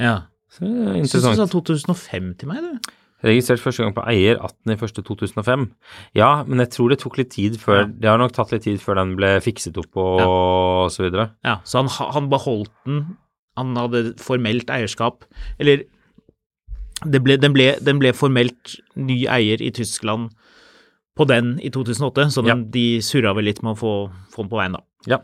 Ja. 0.00 0.16
Så 0.52 0.66
det 0.68 0.96
er 0.96 1.06
syns 1.08 1.30
du 1.30 1.38
sa 1.38 1.48
2005 1.48 2.34
til 2.40 2.50
meg, 2.50 2.64
du. 2.64 2.92
Registrert 3.22 3.62
første 3.62 3.84
gang 3.84 3.94
på 3.94 4.02
eier 4.10 4.40
18.01.2005. 4.42 5.68
Ja, 6.18 6.42
men 6.42 6.58
jeg 6.64 6.72
tror 6.74 6.90
det 6.90 6.98
tok 7.04 7.20
litt 7.20 7.30
tid 7.36 7.58
før 7.62 7.84
Ja. 7.84 7.86
Det 7.86 8.10
har 8.10 8.18
nok 8.18 8.34
tatt 8.34 8.50
litt 8.52 8.64
tid 8.66 8.80
før 8.82 8.98
den 8.98 9.14
ble 9.16 9.36
fikset 9.40 9.78
opp 9.78 9.94
og, 9.94 10.90
så 10.90 11.04
videre. 11.06 11.30
Ja, 11.46 11.60
så 11.62 11.84
han, 11.84 11.88
han 11.88 12.28
beholdt 12.32 12.72
den. 12.84 13.16
Han 13.56 13.76
hadde 13.78 14.16
formelt 14.18 14.72
eierskap. 14.74 15.24
Eller 15.62 15.84
ble, 17.04 17.38
den, 17.40 17.54
ble, 17.54 17.72
den 17.82 18.00
ble 18.02 18.12
formelt 18.16 18.76
ny 18.94 19.24
eier 19.30 19.62
i 19.62 19.72
Tyskland 19.74 20.30
på 21.18 21.26
den 21.28 21.58
i 21.60 21.68
2008, 21.72 22.30
så 22.32 22.44
den, 22.46 22.66
de 22.72 22.86
surra 23.04 23.34
vel 23.36 23.50
litt 23.50 23.60
med 23.64 23.74
å 23.74 23.80
få, 23.80 23.92
få 24.32 24.44
den 24.44 24.52
på 24.52 24.60
veien, 24.60 24.78
da. 24.78 24.84
Ja. 25.10 25.18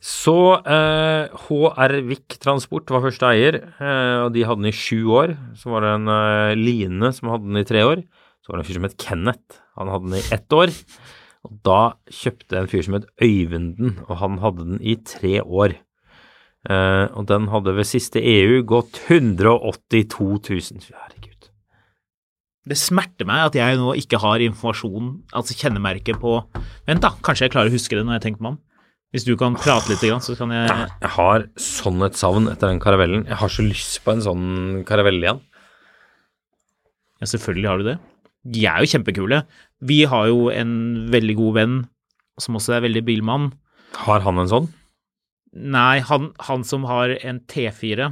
Så 0.00 0.34
eh, 0.64 1.28
HR 1.46 1.96
Vik 2.08 2.38
Transport 2.40 2.90
var 2.92 3.04
første 3.04 3.28
eier, 3.28 3.60
eh, 3.76 4.16
og 4.24 4.32
de 4.34 4.46
hadde 4.48 4.64
den 4.64 4.72
i 4.72 4.76
sju 4.76 5.12
år. 5.12 5.34
Så 5.60 5.72
var 5.74 5.84
det 5.84 5.94
en 5.98 6.10
eh, 6.14 6.56
Line 6.58 7.12
som 7.16 7.32
hadde 7.32 7.50
den 7.50 7.60
i 7.60 7.66
tre 7.68 7.84
år. 7.86 8.04
Så 8.40 8.50
var 8.50 8.58
det 8.58 8.64
en 8.64 8.70
fyr 8.70 8.78
som 8.80 8.88
het 8.88 8.98
Kenneth. 9.00 9.60
Han 9.78 9.92
hadde 9.92 10.08
den 10.08 10.22
i 10.22 10.24
ett 10.34 10.56
år. 10.56 10.72
Og 11.46 11.60
da 11.64 11.80
kjøpte 12.12 12.58
en 12.58 12.68
fyr 12.70 12.84
som 12.86 12.96
het 12.98 13.08
Øyvinden, 13.24 14.00
og 14.08 14.18
han 14.20 14.40
hadde 14.42 14.66
den 14.72 14.80
i 14.80 14.96
tre 15.04 15.38
år. 15.44 15.76
Eh, 16.68 17.06
og 17.16 17.24
den 17.30 17.48
hadde 17.48 17.72
ved 17.76 17.88
siste 17.88 18.20
EU 18.20 18.60
gått 18.68 19.00
182 19.08 20.26
000. 20.50 20.90
Herregud. 20.92 21.48
Det 22.68 22.76
smerter 22.76 23.28
meg 23.28 23.46
at 23.48 23.56
jeg 23.56 23.78
nå 23.80 23.94
ikke 23.98 24.20
har 24.20 24.42
informasjon, 24.44 25.14
altså 25.32 25.56
kjennemerke 25.56 26.12
på 26.20 26.34
Vent, 26.86 27.00
da, 27.00 27.14
kanskje 27.24 27.46
jeg 27.46 27.54
klarer 27.54 27.72
å 27.72 27.74
huske 27.74 27.96
det 27.96 28.04
når 28.04 28.18
jeg 28.18 28.26
tenker 28.28 28.44
meg 28.44 28.56
om. 28.56 28.60
Hvis 29.10 29.24
du 29.26 29.32
kan 29.34 29.56
prate 29.58 29.90
litt, 29.90 30.04
så 30.22 30.36
kan 30.38 30.52
jeg 30.54 30.68
Jeg 30.70 31.10
har 31.16 31.46
sånn 31.58 32.04
et 32.06 32.18
savn 32.18 32.46
etter 32.52 32.70
den 32.70 32.82
karavellen. 32.82 33.24
Jeg 33.26 33.40
har 33.40 33.50
så 33.50 33.64
lyst 33.64 34.04
på 34.04 34.12
en 34.14 34.22
sånn 34.22 34.84
karavell 34.86 35.18
igjen. 35.18 35.40
Ja, 37.18 37.26
selvfølgelig 37.26 37.68
har 37.68 37.80
du 37.80 37.88
det. 37.88 37.96
De 38.54 38.62
er 38.70 38.84
jo 38.84 38.92
kjempekule. 38.92 39.42
Vi 39.82 40.04
har 40.08 40.28
jo 40.30 40.46
en 40.54 41.08
veldig 41.10 41.36
god 41.40 41.56
venn 41.58 41.74
som 42.40 42.56
også 42.56 42.76
er 42.76 42.86
veldig 42.86 43.02
bilmann. 43.08 43.50
Har 44.06 44.22
han 44.24 44.38
en 44.38 44.52
sånn? 44.52 44.70
Nei, 45.52 45.98
han, 46.06 46.30
han 46.46 46.62
som 46.64 46.84
har 46.86 47.10
en 47.26 47.40
T4. 47.50 48.10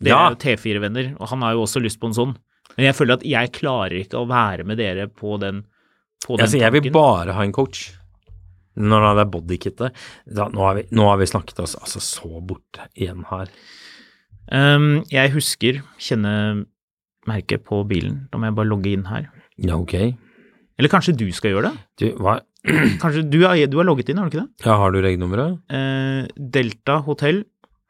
Det 0.00 0.12
Ja. 0.12 0.28
er 0.28 0.34
jo 0.36 0.38
T4-venner, 0.44 1.16
og 1.18 1.28
han 1.32 1.42
har 1.42 1.52
jo 1.56 1.64
også 1.64 1.82
lyst 1.82 1.98
på 1.98 2.06
en 2.06 2.14
sånn. 2.14 2.36
Men 2.76 2.86
jeg 2.86 2.94
føler 2.94 3.16
at 3.18 3.24
jeg 3.26 3.50
klarer 3.56 3.96
ikke 4.04 4.20
å 4.20 4.28
være 4.30 4.64
med 4.68 4.78
dere 4.78 5.08
på 5.10 5.38
den, 5.42 5.64
på 6.24 6.36
den 6.36 6.44
Altså, 6.46 6.60
jeg 6.60 6.72
vil 6.76 6.92
bare 6.94 7.34
ha 7.34 7.42
en 7.42 7.52
coach. 7.52 7.88
Når 8.78 9.08
det 9.16 9.22
er 9.24 9.30
bodykittet. 9.32 9.96
Nå, 10.38 10.60
har 10.62 10.74
vi, 10.78 10.84
nå 10.94 11.08
har 11.08 11.18
vi 11.18 11.26
snakket 11.26 11.58
oss 11.64 11.74
altså 11.80 11.98
så 11.98 12.38
bort 12.46 12.78
igjen 12.94 13.24
her. 13.26 13.50
Um, 14.52 15.02
jeg 15.10 15.32
husker 15.34 15.80
kjennemerket 15.98 17.64
på 17.66 17.82
bilen. 17.90 18.28
Da 18.30 18.38
må 18.38 18.46
jeg 18.48 18.56
bare 18.58 18.70
logge 18.70 18.92
inn 18.94 19.06
her. 19.10 19.26
Ja, 19.58 19.74
ok. 19.80 19.94
Eller 20.78 20.92
kanskje 20.92 21.16
du 21.18 21.26
skal 21.34 21.56
gjøre 21.56 21.72
det? 21.72 21.80
Du, 21.98 22.06
hva 22.22 22.38
Kanskje 23.02 23.22
Du 23.30 23.38
har, 23.46 23.54
du 23.70 23.76
har 23.78 23.86
logget 23.86 24.08
inn, 24.10 24.18
har 24.18 24.28
du 24.28 24.32
ikke 24.34 24.44
det? 24.46 24.66
Ja, 24.66 24.74
har 24.80 24.90
du 24.94 24.98
regnummeret? 25.04 25.60
Eh, 25.70 26.26
Delta 26.36 26.98
hotell. 27.06 27.44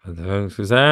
Det 0.09 0.39
Skal 0.53 0.65
vi 0.65 0.69
se. 0.71 0.83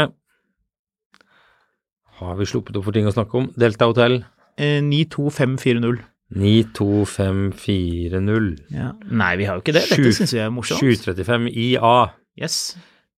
Har 2.21 2.35
vi 2.39 2.47
sluppet 2.49 2.77
opp 2.79 2.87
for 2.89 2.95
ting 2.97 3.09
å 3.09 3.13
snakke 3.15 3.35
om? 3.43 3.47
Delta 3.61 3.85
hotell. 3.91 4.15
Eh, 4.57 4.79
92540. 4.85 6.01
92540. 6.37 8.57
Ja. 8.75 8.89
Nei, 9.13 9.33
vi 9.39 9.45
har 9.47 9.55
jo 9.59 9.63
ikke 9.65 9.77
det. 9.77 9.85
Dette 9.93 10.13
syns 10.17 10.33
vi 10.35 10.41
er 10.43 10.51
morsomt. 10.55 10.81
735 10.83 11.47
IA. 11.53 11.97
Yes. 12.41 12.57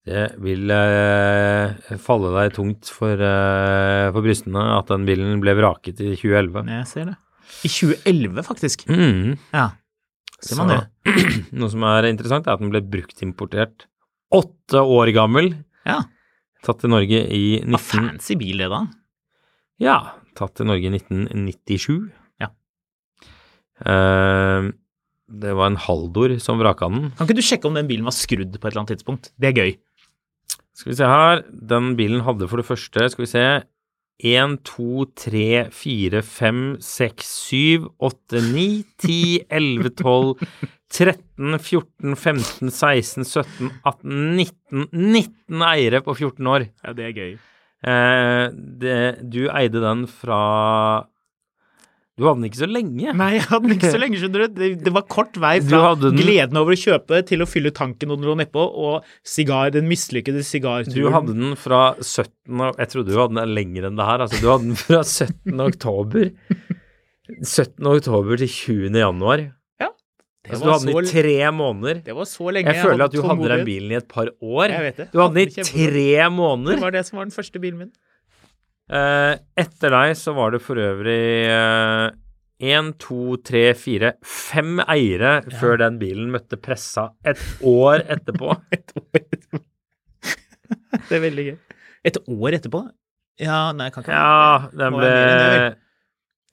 Det 0.09 0.25
vil 0.43 0.71
eh, 0.73 1.97
falle 2.01 2.29
deg 2.37 2.49
tungt 2.57 2.85
for, 2.93 3.15
eh, 3.21 4.07
for 4.15 4.23
brystene 4.25 4.63
at 4.79 4.87
den 4.93 5.05
bilen 5.09 5.41
ble 5.43 5.53
vraket 5.59 5.97
i 6.01 6.03
2011. 6.17 6.65
Jeg 6.73 6.87
ser 6.91 7.05
det. 7.13 7.17
I 7.65 7.69
2011, 7.73 8.43
faktisk. 8.47 8.79
Mm. 8.91 9.37
Ja. 9.55 9.67
Så- 10.45 10.67
det? 10.69 10.83
Noe 11.59 11.73
som 11.73 11.85
er 11.89 12.09
interessant, 12.11 12.47
er 12.47 12.55
at 12.59 12.63
den 12.63 12.71
ble 12.71 12.83
bruktimportert 12.85 13.89
åtte 14.35 14.83
år 14.85 15.11
gammel. 15.17 15.53
Ja. 15.89 16.03
Tatt 16.67 16.83
til 16.83 16.93
Norge 16.93 17.23
i 17.33 17.61
Hva 17.63 17.79
19... 17.79 17.85
fancy 17.89 18.37
bil 18.39 18.63
det, 18.63 18.69
da? 18.71 18.83
Ja, 19.83 19.97
tatt 20.39 20.57
til 20.59 20.69
Norge 20.69 20.91
i 20.91 20.93
1997. 20.99 22.11
Ja. 22.43 22.51
Uh, 23.83 24.71
det 25.29 25.53
var 25.59 25.71
en 25.71 25.81
Haldor 25.85 26.37
som 26.43 26.61
vraka 26.61 26.89
den. 26.91 27.11
Kan 27.19 27.29
ikke 27.29 27.39
du 27.39 27.45
sjekke 27.47 27.69
om 27.71 27.77
den 27.79 27.89
bilen 27.91 28.07
var 28.09 28.17
skrudd 28.17 28.55
på 28.55 28.63
et 28.63 28.73
eller 28.73 28.83
annet 28.85 28.95
tidspunkt? 28.97 29.31
Det 29.39 29.51
er 29.51 29.59
gøy. 29.59 29.75
Skal 30.79 30.93
vi 30.93 30.99
se 31.01 31.11
her. 31.11 31.43
Den 31.73 31.93
bilen 31.99 32.23
hadde 32.27 32.49
for 32.51 32.63
det 32.63 32.69
første, 32.69 33.09
skal 33.11 33.25
vi 33.25 33.31
se 33.31 33.45
1, 34.19 34.59
2, 34.67 35.05
3, 35.15 35.69
4, 35.71 36.23
5, 36.23 36.63
6, 36.83 37.29
7, 37.49 37.87
8, 37.99 38.41
9, 38.43 38.85
10, 38.99 39.45
11, 39.49 39.91
12, 39.95 40.49
13, 40.91 41.59
14, 41.59 42.17
15, 42.17 42.71
16, 42.71 43.25
17, 43.25 43.71
18, 43.85 44.37
19 44.37 44.89
19 44.93 45.63
eiere 45.69 46.03
på 46.03 46.17
14 46.19 46.51
år. 46.51 46.67
Ja, 46.83 46.97
det 46.97 47.07
er 47.07 47.15
gøy. 47.15 47.37
Eh, 47.87 48.45
det, 48.83 48.99
du 49.31 49.45
eide 49.53 49.83
den 49.85 50.07
fra 50.11 50.41
Du 52.19 52.25
hadde 52.27 52.41
den 52.41 52.49
ikke 52.49 52.59
så 52.61 52.67
lenge. 52.67 53.13
Nei, 53.15 53.29
jeg 53.37 53.45
hadde 53.47 53.69
den 53.69 53.75
ikke 53.77 53.93
så 53.95 54.01
lenge, 54.03 54.19
skjønner 54.19 54.43
du. 54.45 54.55
Det, 54.59 54.71
det 54.89 54.93
var 54.97 55.05
kort 55.07 55.37
vei 55.39 55.55
fra 55.63 55.93
gleden 56.03 56.59
over 56.59 56.75
å 56.75 56.81
kjøpe 56.81 57.21
til 57.29 57.45
å 57.45 57.47
fylle 57.47 57.71
tanken 57.75 58.11
når 58.11 58.19
den 58.19 58.27
lå 58.31 58.35
nedpå, 58.41 58.65
og 58.89 59.07
sigar, 59.23 59.71
den 59.77 59.87
mislykkede 59.91 60.43
sigarturen. 60.47 60.97
Du 60.99 61.13
hadde 61.15 61.37
den 61.39 61.55
fra 61.61 61.83
17. 62.03 62.65
Jeg 62.83 62.91
trodde 62.95 63.15
du 63.15 63.21
hadde 63.23 63.39
den 63.39 63.55
lenger 63.55 63.87
enn 63.89 64.01
det 64.01 64.09
her. 64.11 64.27
Altså, 64.27 64.43
du 64.43 64.51
hadde 64.51 64.73
den 64.73 64.81
fra 64.83 65.05
17. 65.07 65.63
oktober 65.69 66.33
17. 67.29 67.87
oktober 67.87 68.41
til 68.41 68.51
20. 68.51 68.99
januar. 69.05 69.47
Det 70.49 70.55
Altså, 70.55 70.65
du 70.65 70.71
hadde 70.73 70.87
den 70.89 70.99
i 71.05 71.11
tre 71.11 71.51
måneder. 71.53 71.99
Det 72.07 72.15
var 72.17 72.29
så 72.31 72.53
lenge 72.55 72.73
Jeg 72.73 72.81
føler 72.81 73.03
hadde 73.03 73.09
at 73.11 73.15
du 73.17 73.27
hadde 73.27 73.49
den 73.53 73.65
bilen 73.67 73.91
i 73.93 73.97
et 73.99 74.07
par 74.09 74.31
år. 74.41 74.73
Jeg 74.73 74.85
vet 74.87 75.01
det. 75.03 75.07
Du 75.13 75.19
hadde 75.21 75.35
den 75.37 75.51
i 75.51 75.65
tre 75.69 76.29
måneder. 76.33 76.79
Det 76.79 76.85
var 76.87 76.95
det 76.95 77.03
som 77.07 77.19
var 77.21 77.29
den 77.29 77.35
første 77.35 77.61
bilen 77.61 77.83
min. 77.83 77.91
Eh, 78.89 79.35
etter 79.61 79.93
deg 79.93 80.15
så 80.17 80.33
var 80.37 80.55
det 80.55 80.63
for 80.65 80.81
øvrig 80.81 81.19
én, 82.59 82.93
to, 82.99 83.37
tre, 83.45 83.71
fire, 83.79 84.15
fem 84.25 84.81
eiere 84.89 85.39
før 85.61 85.79
den 85.85 85.99
bilen 86.01 86.31
møtte 86.33 86.59
pressa 86.61 87.11
et 87.29 87.43
år 87.63 88.07
etterpå. 88.17 88.55
Et 88.75 88.95
år 88.97 89.21
etterpå. 89.21 89.61
det 91.09 91.19
er 91.19 91.23
veldig 91.23 91.45
gøy. 91.51 91.59
Et 92.09 92.19
år 92.25 92.57
etterpå? 92.59 92.83
Ja, 93.39 93.61
nei, 93.77 93.91
kan 93.95 94.03
ikke 94.03 94.17
Ja, 94.17 94.71
den 94.75 94.97
ble? 94.97 95.13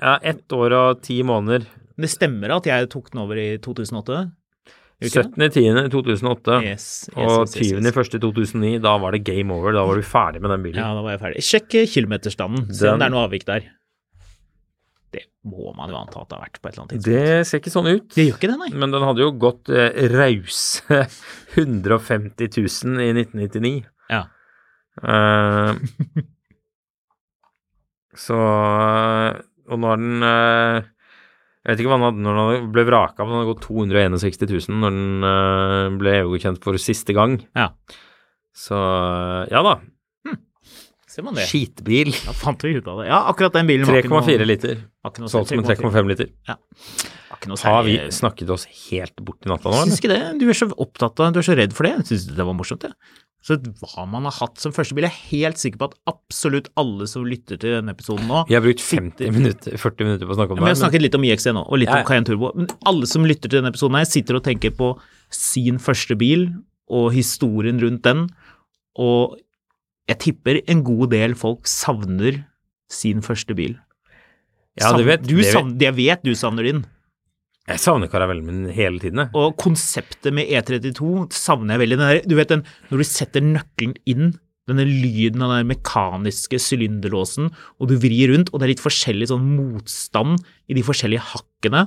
Ja, 0.03 0.17
ett 0.21 0.51
år 0.53 0.75
og 0.75 1.01
ti 1.05 1.21
måneder. 1.25 1.65
Det 1.95 2.11
stemmer 2.11 2.51
at 2.57 2.67
jeg 2.67 2.89
tok 2.91 3.13
den 3.13 3.23
over 3.23 3.39
i 3.39 3.47
2008? 3.63 4.25
Gjør 5.03 5.09
ikke 5.11 5.23
det? 5.35 5.47
17.10.2008 5.91 6.57
Yes, 6.63 6.85
yes, 7.09 7.15
og 7.19 7.49
20.01.2009. 7.51 7.55
yes, 7.55 7.81
yes. 7.91 8.11
20.1.2009, 8.15 8.75
da 8.85 8.93
var 9.03 9.11
det 9.17 9.23
game 9.27 9.51
over. 9.55 9.73
Da 9.75 9.83
var 9.89 9.99
du 9.99 10.05
ferdig 10.07 10.39
med 10.43 10.53
den 10.55 10.63
bilen. 10.63 10.79
Ja, 10.79 10.93
da 10.95 11.01
var 11.03 11.15
jeg 11.17 11.21
ferdig. 11.25 11.43
Sjekk 11.43 11.75
kilometerstanden, 11.91 12.69
se 12.73 12.93
om 12.93 13.01
det 13.01 13.09
er 13.09 13.13
noe 13.15 13.25
avvik 13.27 13.43
der. 13.49 13.67
Det 15.15 15.23
må 15.47 15.71
man 15.77 15.91
jo 15.91 15.97
anta 15.99 16.21
at 16.23 16.29
det 16.31 16.35
har 16.37 16.45
vært 16.47 16.61
på 16.61 16.67
et 16.67 16.73
eller 16.73 16.83
annet 16.85 16.95
tidspunkt. 16.95 17.11
Det 17.11 17.47
ser 17.49 17.61
ikke 17.61 17.73
sånn 17.75 17.89
ut. 17.91 18.07
Det 18.15 18.25
gjør 18.25 18.39
ikke 18.39 18.51
det, 18.51 18.57
nei. 18.63 18.69
Men 18.83 18.95
den 18.95 19.05
hadde 19.07 19.23
jo 19.23 19.29
gått 19.43 19.71
eh, 19.71 19.99
rause 20.15 21.01
150 21.59 22.49
000 22.55 23.03
i 23.03 23.11
1999. 23.19 23.75
Ja. 24.11 24.23
Uh, 25.03 25.75
så 28.25 28.37
eh, 28.39 29.39
Og 29.67 29.81
nå 29.81 29.89
er 29.91 29.99
den 29.99 30.23
eh, 30.23 30.85
Jeg 31.65 31.73
vet 31.73 31.81
ikke 31.81 31.89
hva 31.89 31.97
den 31.97 32.05
hadde 32.05 32.21
når 32.21 32.39
den 32.39 32.65
ble 32.75 32.83
vraka, 32.85 33.25
men 33.25 33.33
den 33.33 33.39
hadde 33.41 33.51
gått 33.55 33.63
261 33.65 34.51
000 34.69 34.81
når 34.83 34.91
den 34.93 35.27
eh, 35.31 35.95
ble 35.97 36.11
EU-godkjent 36.19 36.61
for 36.61 36.77
siste 36.81 37.15
gang. 37.17 37.39
Ja. 37.57 37.71
Så 38.53 38.77
eh, 38.77 39.47
ja 39.49 39.63
da. 39.65 39.79
Ser 41.15 41.23
man 41.23 41.37
det. 41.37 41.45
Skitbil. 41.47 42.11
Ja, 42.11 42.33
fant 42.35 42.61
vi 42.65 42.75
ut 42.75 42.87
av 42.91 42.99
det. 42.99 43.07
Ja, 43.07 43.23
akkurat 43.31 43.55
den 43.55 43.69
bilen 43.69 43.87
var 43.87 44.01
ikke 44.01 44.11
noe 44.11 44.21
3,4 44.25 44.47
liter. 44.49 44.79
Solgt 45.31 45.53
som 45.53 45.61
en 45.61 45.67
3,5 45.69 46.09
liter. 46.11 46.31
Ja. 46.49 46.57
Har 47.61 47.85
vi 47.87 47.95
snakket 48.11 48.49
oss 48.51 48.65
helt 48.89 49.15
bort 49.23 49.45
i 49.45 49.49
natta 49.51 49.69
nå, 49.71 49.83
syns 49.85 50.01
ikke 50.01 50.11
det. 50.11 50.19
Du 50.41 50.47
er 50.49 50.57
så 50.57 50.67
opptatt 50.71 51.19
av 51.21 51.33
Du 51.35 51.39
er 51.39 51.45
så 51.45 51.55
redd 51.57 51.75
for 51.77 51.87
det. 51.87 51.93
Jeg 52.01 52.09
syns 52.11 52.27
det 52.35 52.47
var 52.47 52.57
morsomt, 52.57 52.83
jeg. 52.83 52.95
Så 53.45 53.59
hva 53.61 54.07
man 54.09 54.23
har 54.25 54.33
hatt 54.39 54.57
som 54.57 54.71
første 54.73 54.95
bil, 54.97 55.05
jeg 55.05 55.13
er 55.13 55.27
helt 55.29 55.59
sikker 55.61 55.77
på 55.77 55.89
at 55.91 55.97
absolutt 56.09 56.69
alle 56.81 57.05
som 57.05 57.27
lytter 57.29 57.59
til 57.61 57.75
denne 57.75 57.93
episoden 57.93 58.25
nå 58.25 58.39
Vi 58.49 58.55
har 58.57 58.63
brukt 58.65 58.81
50 58.81 59.29
minutter, 59.35 59.75
40 59.77 60.07
minutter 60.07 60.25
på 60.25 60.33
å 60.33 60.37
snakke 60.39 60.55
om 60.55 60.57
Men 60.57 60.65
Vi 60.65 60.71
har 60.71 60.77
det. 60.79 60.81
snakket 60.81 61.03
litt 61.05 61.17
om 61.19 61.27
IXC 61.29 61.45
nå, 61.53 61.61
og 61.69 61.77
litt 61.77 61.91
Ja, 61.91 61.99
ja. 61.99 62.01
om 62.01 62.07
Cayenne 62.09 62.25
Turbo. 62.25 62.49
Men 62.57 62.67
alle 62.89 63.05
som 63.11 63.27
lytter 63.29 63.45
til 63.51 63.59
denne 63.61 63.69
episoden 63.69 63.99
her, 63.99 64.05
sitter 64.09 64.39
og 64.39 64.43
tenker 64.47 64.73
på 64.73 64.89
sin 65.29 65.77
første 65.77 66.17
bil 66.17 66.47
og 66.89 67.11
historien 67.13 67.77
rundt 67.81 68.01
den, 68.05 68.25
og 68.97 69.37
jeg 70.09 70.19
tipper 70.25 70.61
en 70.67 70.81
god 70.85 71.11
del 71.13 71.33
folk 71.37 71.65
savner 71.69 72.43
sin 72.89 73.21
første 73.25 73.53
bil. 73.57 73.77
Ja, 74.81 74.91
det 74.97 75.05
vet- 75.05 75.21
du 75.27 75.35
det 75.37 75.45
vet- 75.45 75.53
savner, 75.53 75.79
jeg 75.85 75.95
vet 76.01 76.23
du 76.23 76.33
savner 76.33 76.63
din. 76.63 76.85
Jeg 77.65 77.81
savner 77.81 78.09
karavellen 78.11 78.45
min 78.45 78.65
hele 78.69 79.01
tiden, 79.01 79.23
jeg. 79.23 79.31
Og 79.33 79.55
konseptet 79.57 80.33
med 80.35 80.51
E32 80.53 81.31
savner 81.33 81.75
jeg 81.75 81.81
veldig. 81.81 81.97
Der, 82.01 82.19
du 82.29 82.35
vet 82.37 82.51
den, 82.51 82.61
når 82.91 83.01
du 83.01 83.07
setter 83.09 83.45
nøkkelen 83.45 83.95
inn, 84.05 84.35
denne 84.69 84.85
lyden 84.85 85.43
av 85.45 85.51
den 85.53 85.69
mekaniske 85.69 86.57
sylinderlåsen, 86.61 87.51
og 87.77 87.89
du 87.89 87.97
vrir 88.01 88.31
rundt, 88.33 88.51
og 88.51 88.61
det 88.61 88.67
er 88.67 88.73
litt 88.73 88.85
forskjellig 88.85 89.29
sånn 89.29 89.45
motstand 89.57 90.39
i 90.69 90.77
de 90.77 90.85
forskjellige 90.85 91.25
hakkene, 91.33 91.85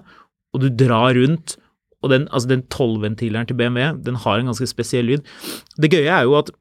og 0.55 0.63
du 0.63 0.69
drar 0.71 1.15
rundt, 1.19 1.57
og 2.03 2.13
den, 2.15 2.29
altså 2.31 2.53
den 2.53 2.63
12-ventileren 2.71 3.49
til 3.49 3.59
BMW, 3.59 3.99
den 4.07 4.19
har 4.23 4.39
en 4.39 4.51
ganske 4.51 4.69
spesiell 4.71 5.11
lyd. 5.11 5.27
Det 5.79 5.91
gøye 5.91 6.07
er 6.07 6.27
jo 6.29 6.39
at 6.39 6.53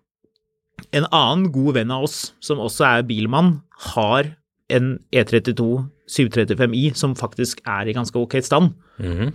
en 0.97 1.05
annen 1.13 1.49
god 1.53 1.77
venn 1.77 1.93
av 1.93 2.07
oss, 2.07 2.31
som 2.41 2.61
også 2.61 2.85
er 2.89 3.07
bilmann, 3.09 3.59
har 3.93 4.33
en 4.69 4.97
E 5.13 5.23
E32 5.23 5.87
735i 6.11 6.95
som 6.95 7.15
faktisk 7.15 7.61
er 7.67 7.87
i 7.87 7.93
ganske 7.95 8.15
ok 8.19 8.39
stand. 8.43 8.73
Mhm. 8.99 9.33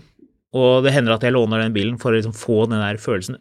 Og 0.53 0.85
det 0.85 0.93
hender 0.93 1.15
at 1.15 1.23
jeg 1.25 1.33
låner 1.33 1.63
den 1.63 1.73
bilen 1.73 1.99
for 2.01 2.13
å 2.13 2.19
liksom 2.19 2.35
få 2.37 2.67
den 2.69 2.81
der 2.83 2.99
følelsen. 3.01 3.39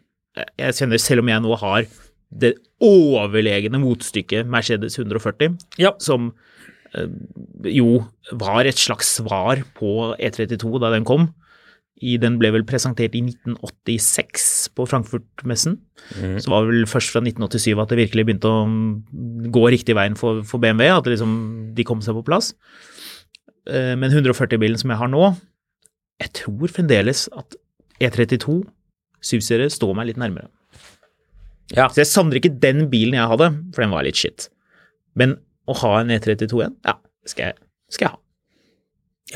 Jeg 0.56 0.72
kjenner, 0.78 0.96
selv 1.00 1.20
om 1.20 1.28
jeg 1.28 1.42
nå 1.44 1.56
har 1.60 1.84
det 2.32 2.54
overlegne 2.80 3.76
motstykket 3.82 4.48
Mercedes 4.48 4.96
140, 4.96 5.58
Ja. 5.78 5.92
som 6.00 6.32
eh, 6.94 7.06
jo 7.68 8.06
var 8.32 8.64
et 8.64 8.80
slags 8.80 9.12
svar 9.20 9.60
på 9.76 10.16
E32 10.18 10.80
da 10.80 10.90
den 10.94 11.04
kom. 11.04 11.34
I, 12.02 12.16
den 12.18 12.34
ble 12.40 12.50
vel 12.54 12.64
presentert 12.66 13.14
i 13.14 13.20
1986 13.22 14.46
på 14.76 14.86
Frankfurt-messen. 14.90 15.76
Så 16.42 16.50
var 16.50 16.64
det 16.66 16.72
vel 16.74 16.88
først 16.90 17.12
fra 17.14 17.22
1987 17.22 17.78
at 17.78 17.92
det 17.92 17.98
virkelig 18.00 18.24
begynte 18.26 18.50
å 18.50 18.64
gå 19.54 19.62
riktig 19.70 19.94
veien 19.98 20.16
for, 20.18 20.42
for 20.48 20.62
BMW, 20.62 20.90
at 20.90 21.06
liksom, 21.10 21.34
de 21.76 21.86
kom 21.86 22.02
seg 22.04 22.16
på 22.18 22.24
plass. 22.26 22.52
Eh, 23.70 23.92
Men 23.98 24.10
140-bilen 24.10 24.80
som 24.82 24.90
jeg 24.90 24.98
har 25.02 25.12
nå, 25.12 25.22
jeg 26.22 26.32
tror 26.42 26.74
fremdeles 26.74 27.28
at 27.38 27.54
E32 28.02 28.60
7-serie 29.22 29.70
står 29.70 29.94
meg 29.94 30.10
litt 30.10 30.18
nærmere. 30.18 30.50
Ja. 31.72 31.86
Så 31.88 32.02
jeg 32.02 32.10
savner 32.10 32.36
ikke 32.40 32.50
den 32.60 32.88
bilen 32.92 33.14
jeg 33.16 33.30
hadde, 33.30 33.52
for 33.72 33.84
den 33.86 33.94
var 33.94 34.04
litt 34.06 34.18
shit. 34.18 34.48
Men 35.18 35.36
å 35.70 35.76
ha 35.78 35.92
en 36.00 36.10
E32 36.12 36.50
igjen, 36.58 36.74
ja, 36.84 36.96
skal 37.30 37.52
jeg, 37.52 37.60
skal 37.94 38.08
jeg 38.08 38.12
ha. 38.16 38.20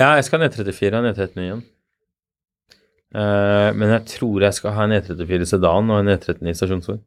ja, 0.01 0.09
jeg 0.19 0.27
skal 0.27 0.43
ha 0.43 0.49
en 0.49 0.51
E34 0.53 0.91
og 0.91 0.99
en 0.99 1.11
E39 1.15 1.45
igjen. 1.47 1.63
Eh, 3.17 3.71
men 3.73 3.95
jeg 3.95 4.05
tror 4.19 4.45
jeg 4.45 4.59
skal 4.59 4.75
ha 4.77 4.87
en 4.87 4.97
E34 4.99 5.49
sedan 5.55 5.93
og 5.93 6.03
en 6.03 6.13
E39 6.13 6.57
stasjonsvogn. 6.59 7.05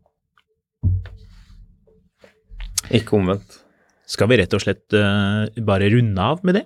Ikke 2.98 3.20
omvendt. 3.20 3.60
Skal 4.10 4.32
vi 4.32 4.40
rett 4.40 4.56
og 4.58 4.64
slett 4.64 4.96
uh, 4.98 5.46
bare 5.62 5.92
runde 5.94 6.24
av 6.32 6.42
med 6.42 6.58
det? 6.58 6.64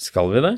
Skal 0.00 0.32
vi 0.32 0.42
det? 0.42 0.56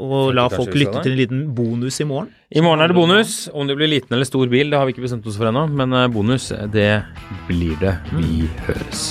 Og 0.00 0.32
la 0.34 0.46
folk 0.50 0.72
lytte 0.74 1.02
til 1.04 1.12
en 1.12 1.20
liten 1.20 1.42
bonus 1.54 2.00
i 2.00 2.06
morgen? 2.08 2.32
I 2.50 2.64
morgen 2.64 2.82
er 2.82 2.90
det 2.90 2.96
bonus. 2.96 3.36
Om 3.52 3.68
det 3.68 3.76
blir 3.78 3.92
liten 3.92 4.16
eller 4.16 4.26
stor 4.26 4.48
bil, 4.50 4.72
det 4.72 4.80
har 4.80 4.88
vi 4.88 4.96
ikke 4.96 5.04
bestemt 5.04 5.28
oss 5.28 5.36
for 5.38 5.52
ennå. 5.52 5.68
Men 5.68 5.92
eh, 5.92 6.08
bonus, 6.10 6.48
det 6.72 7.04
blir 7.50 7.76
det. 7.84 7.98
Vi 8.16 8.48
høres. 8.64 9.10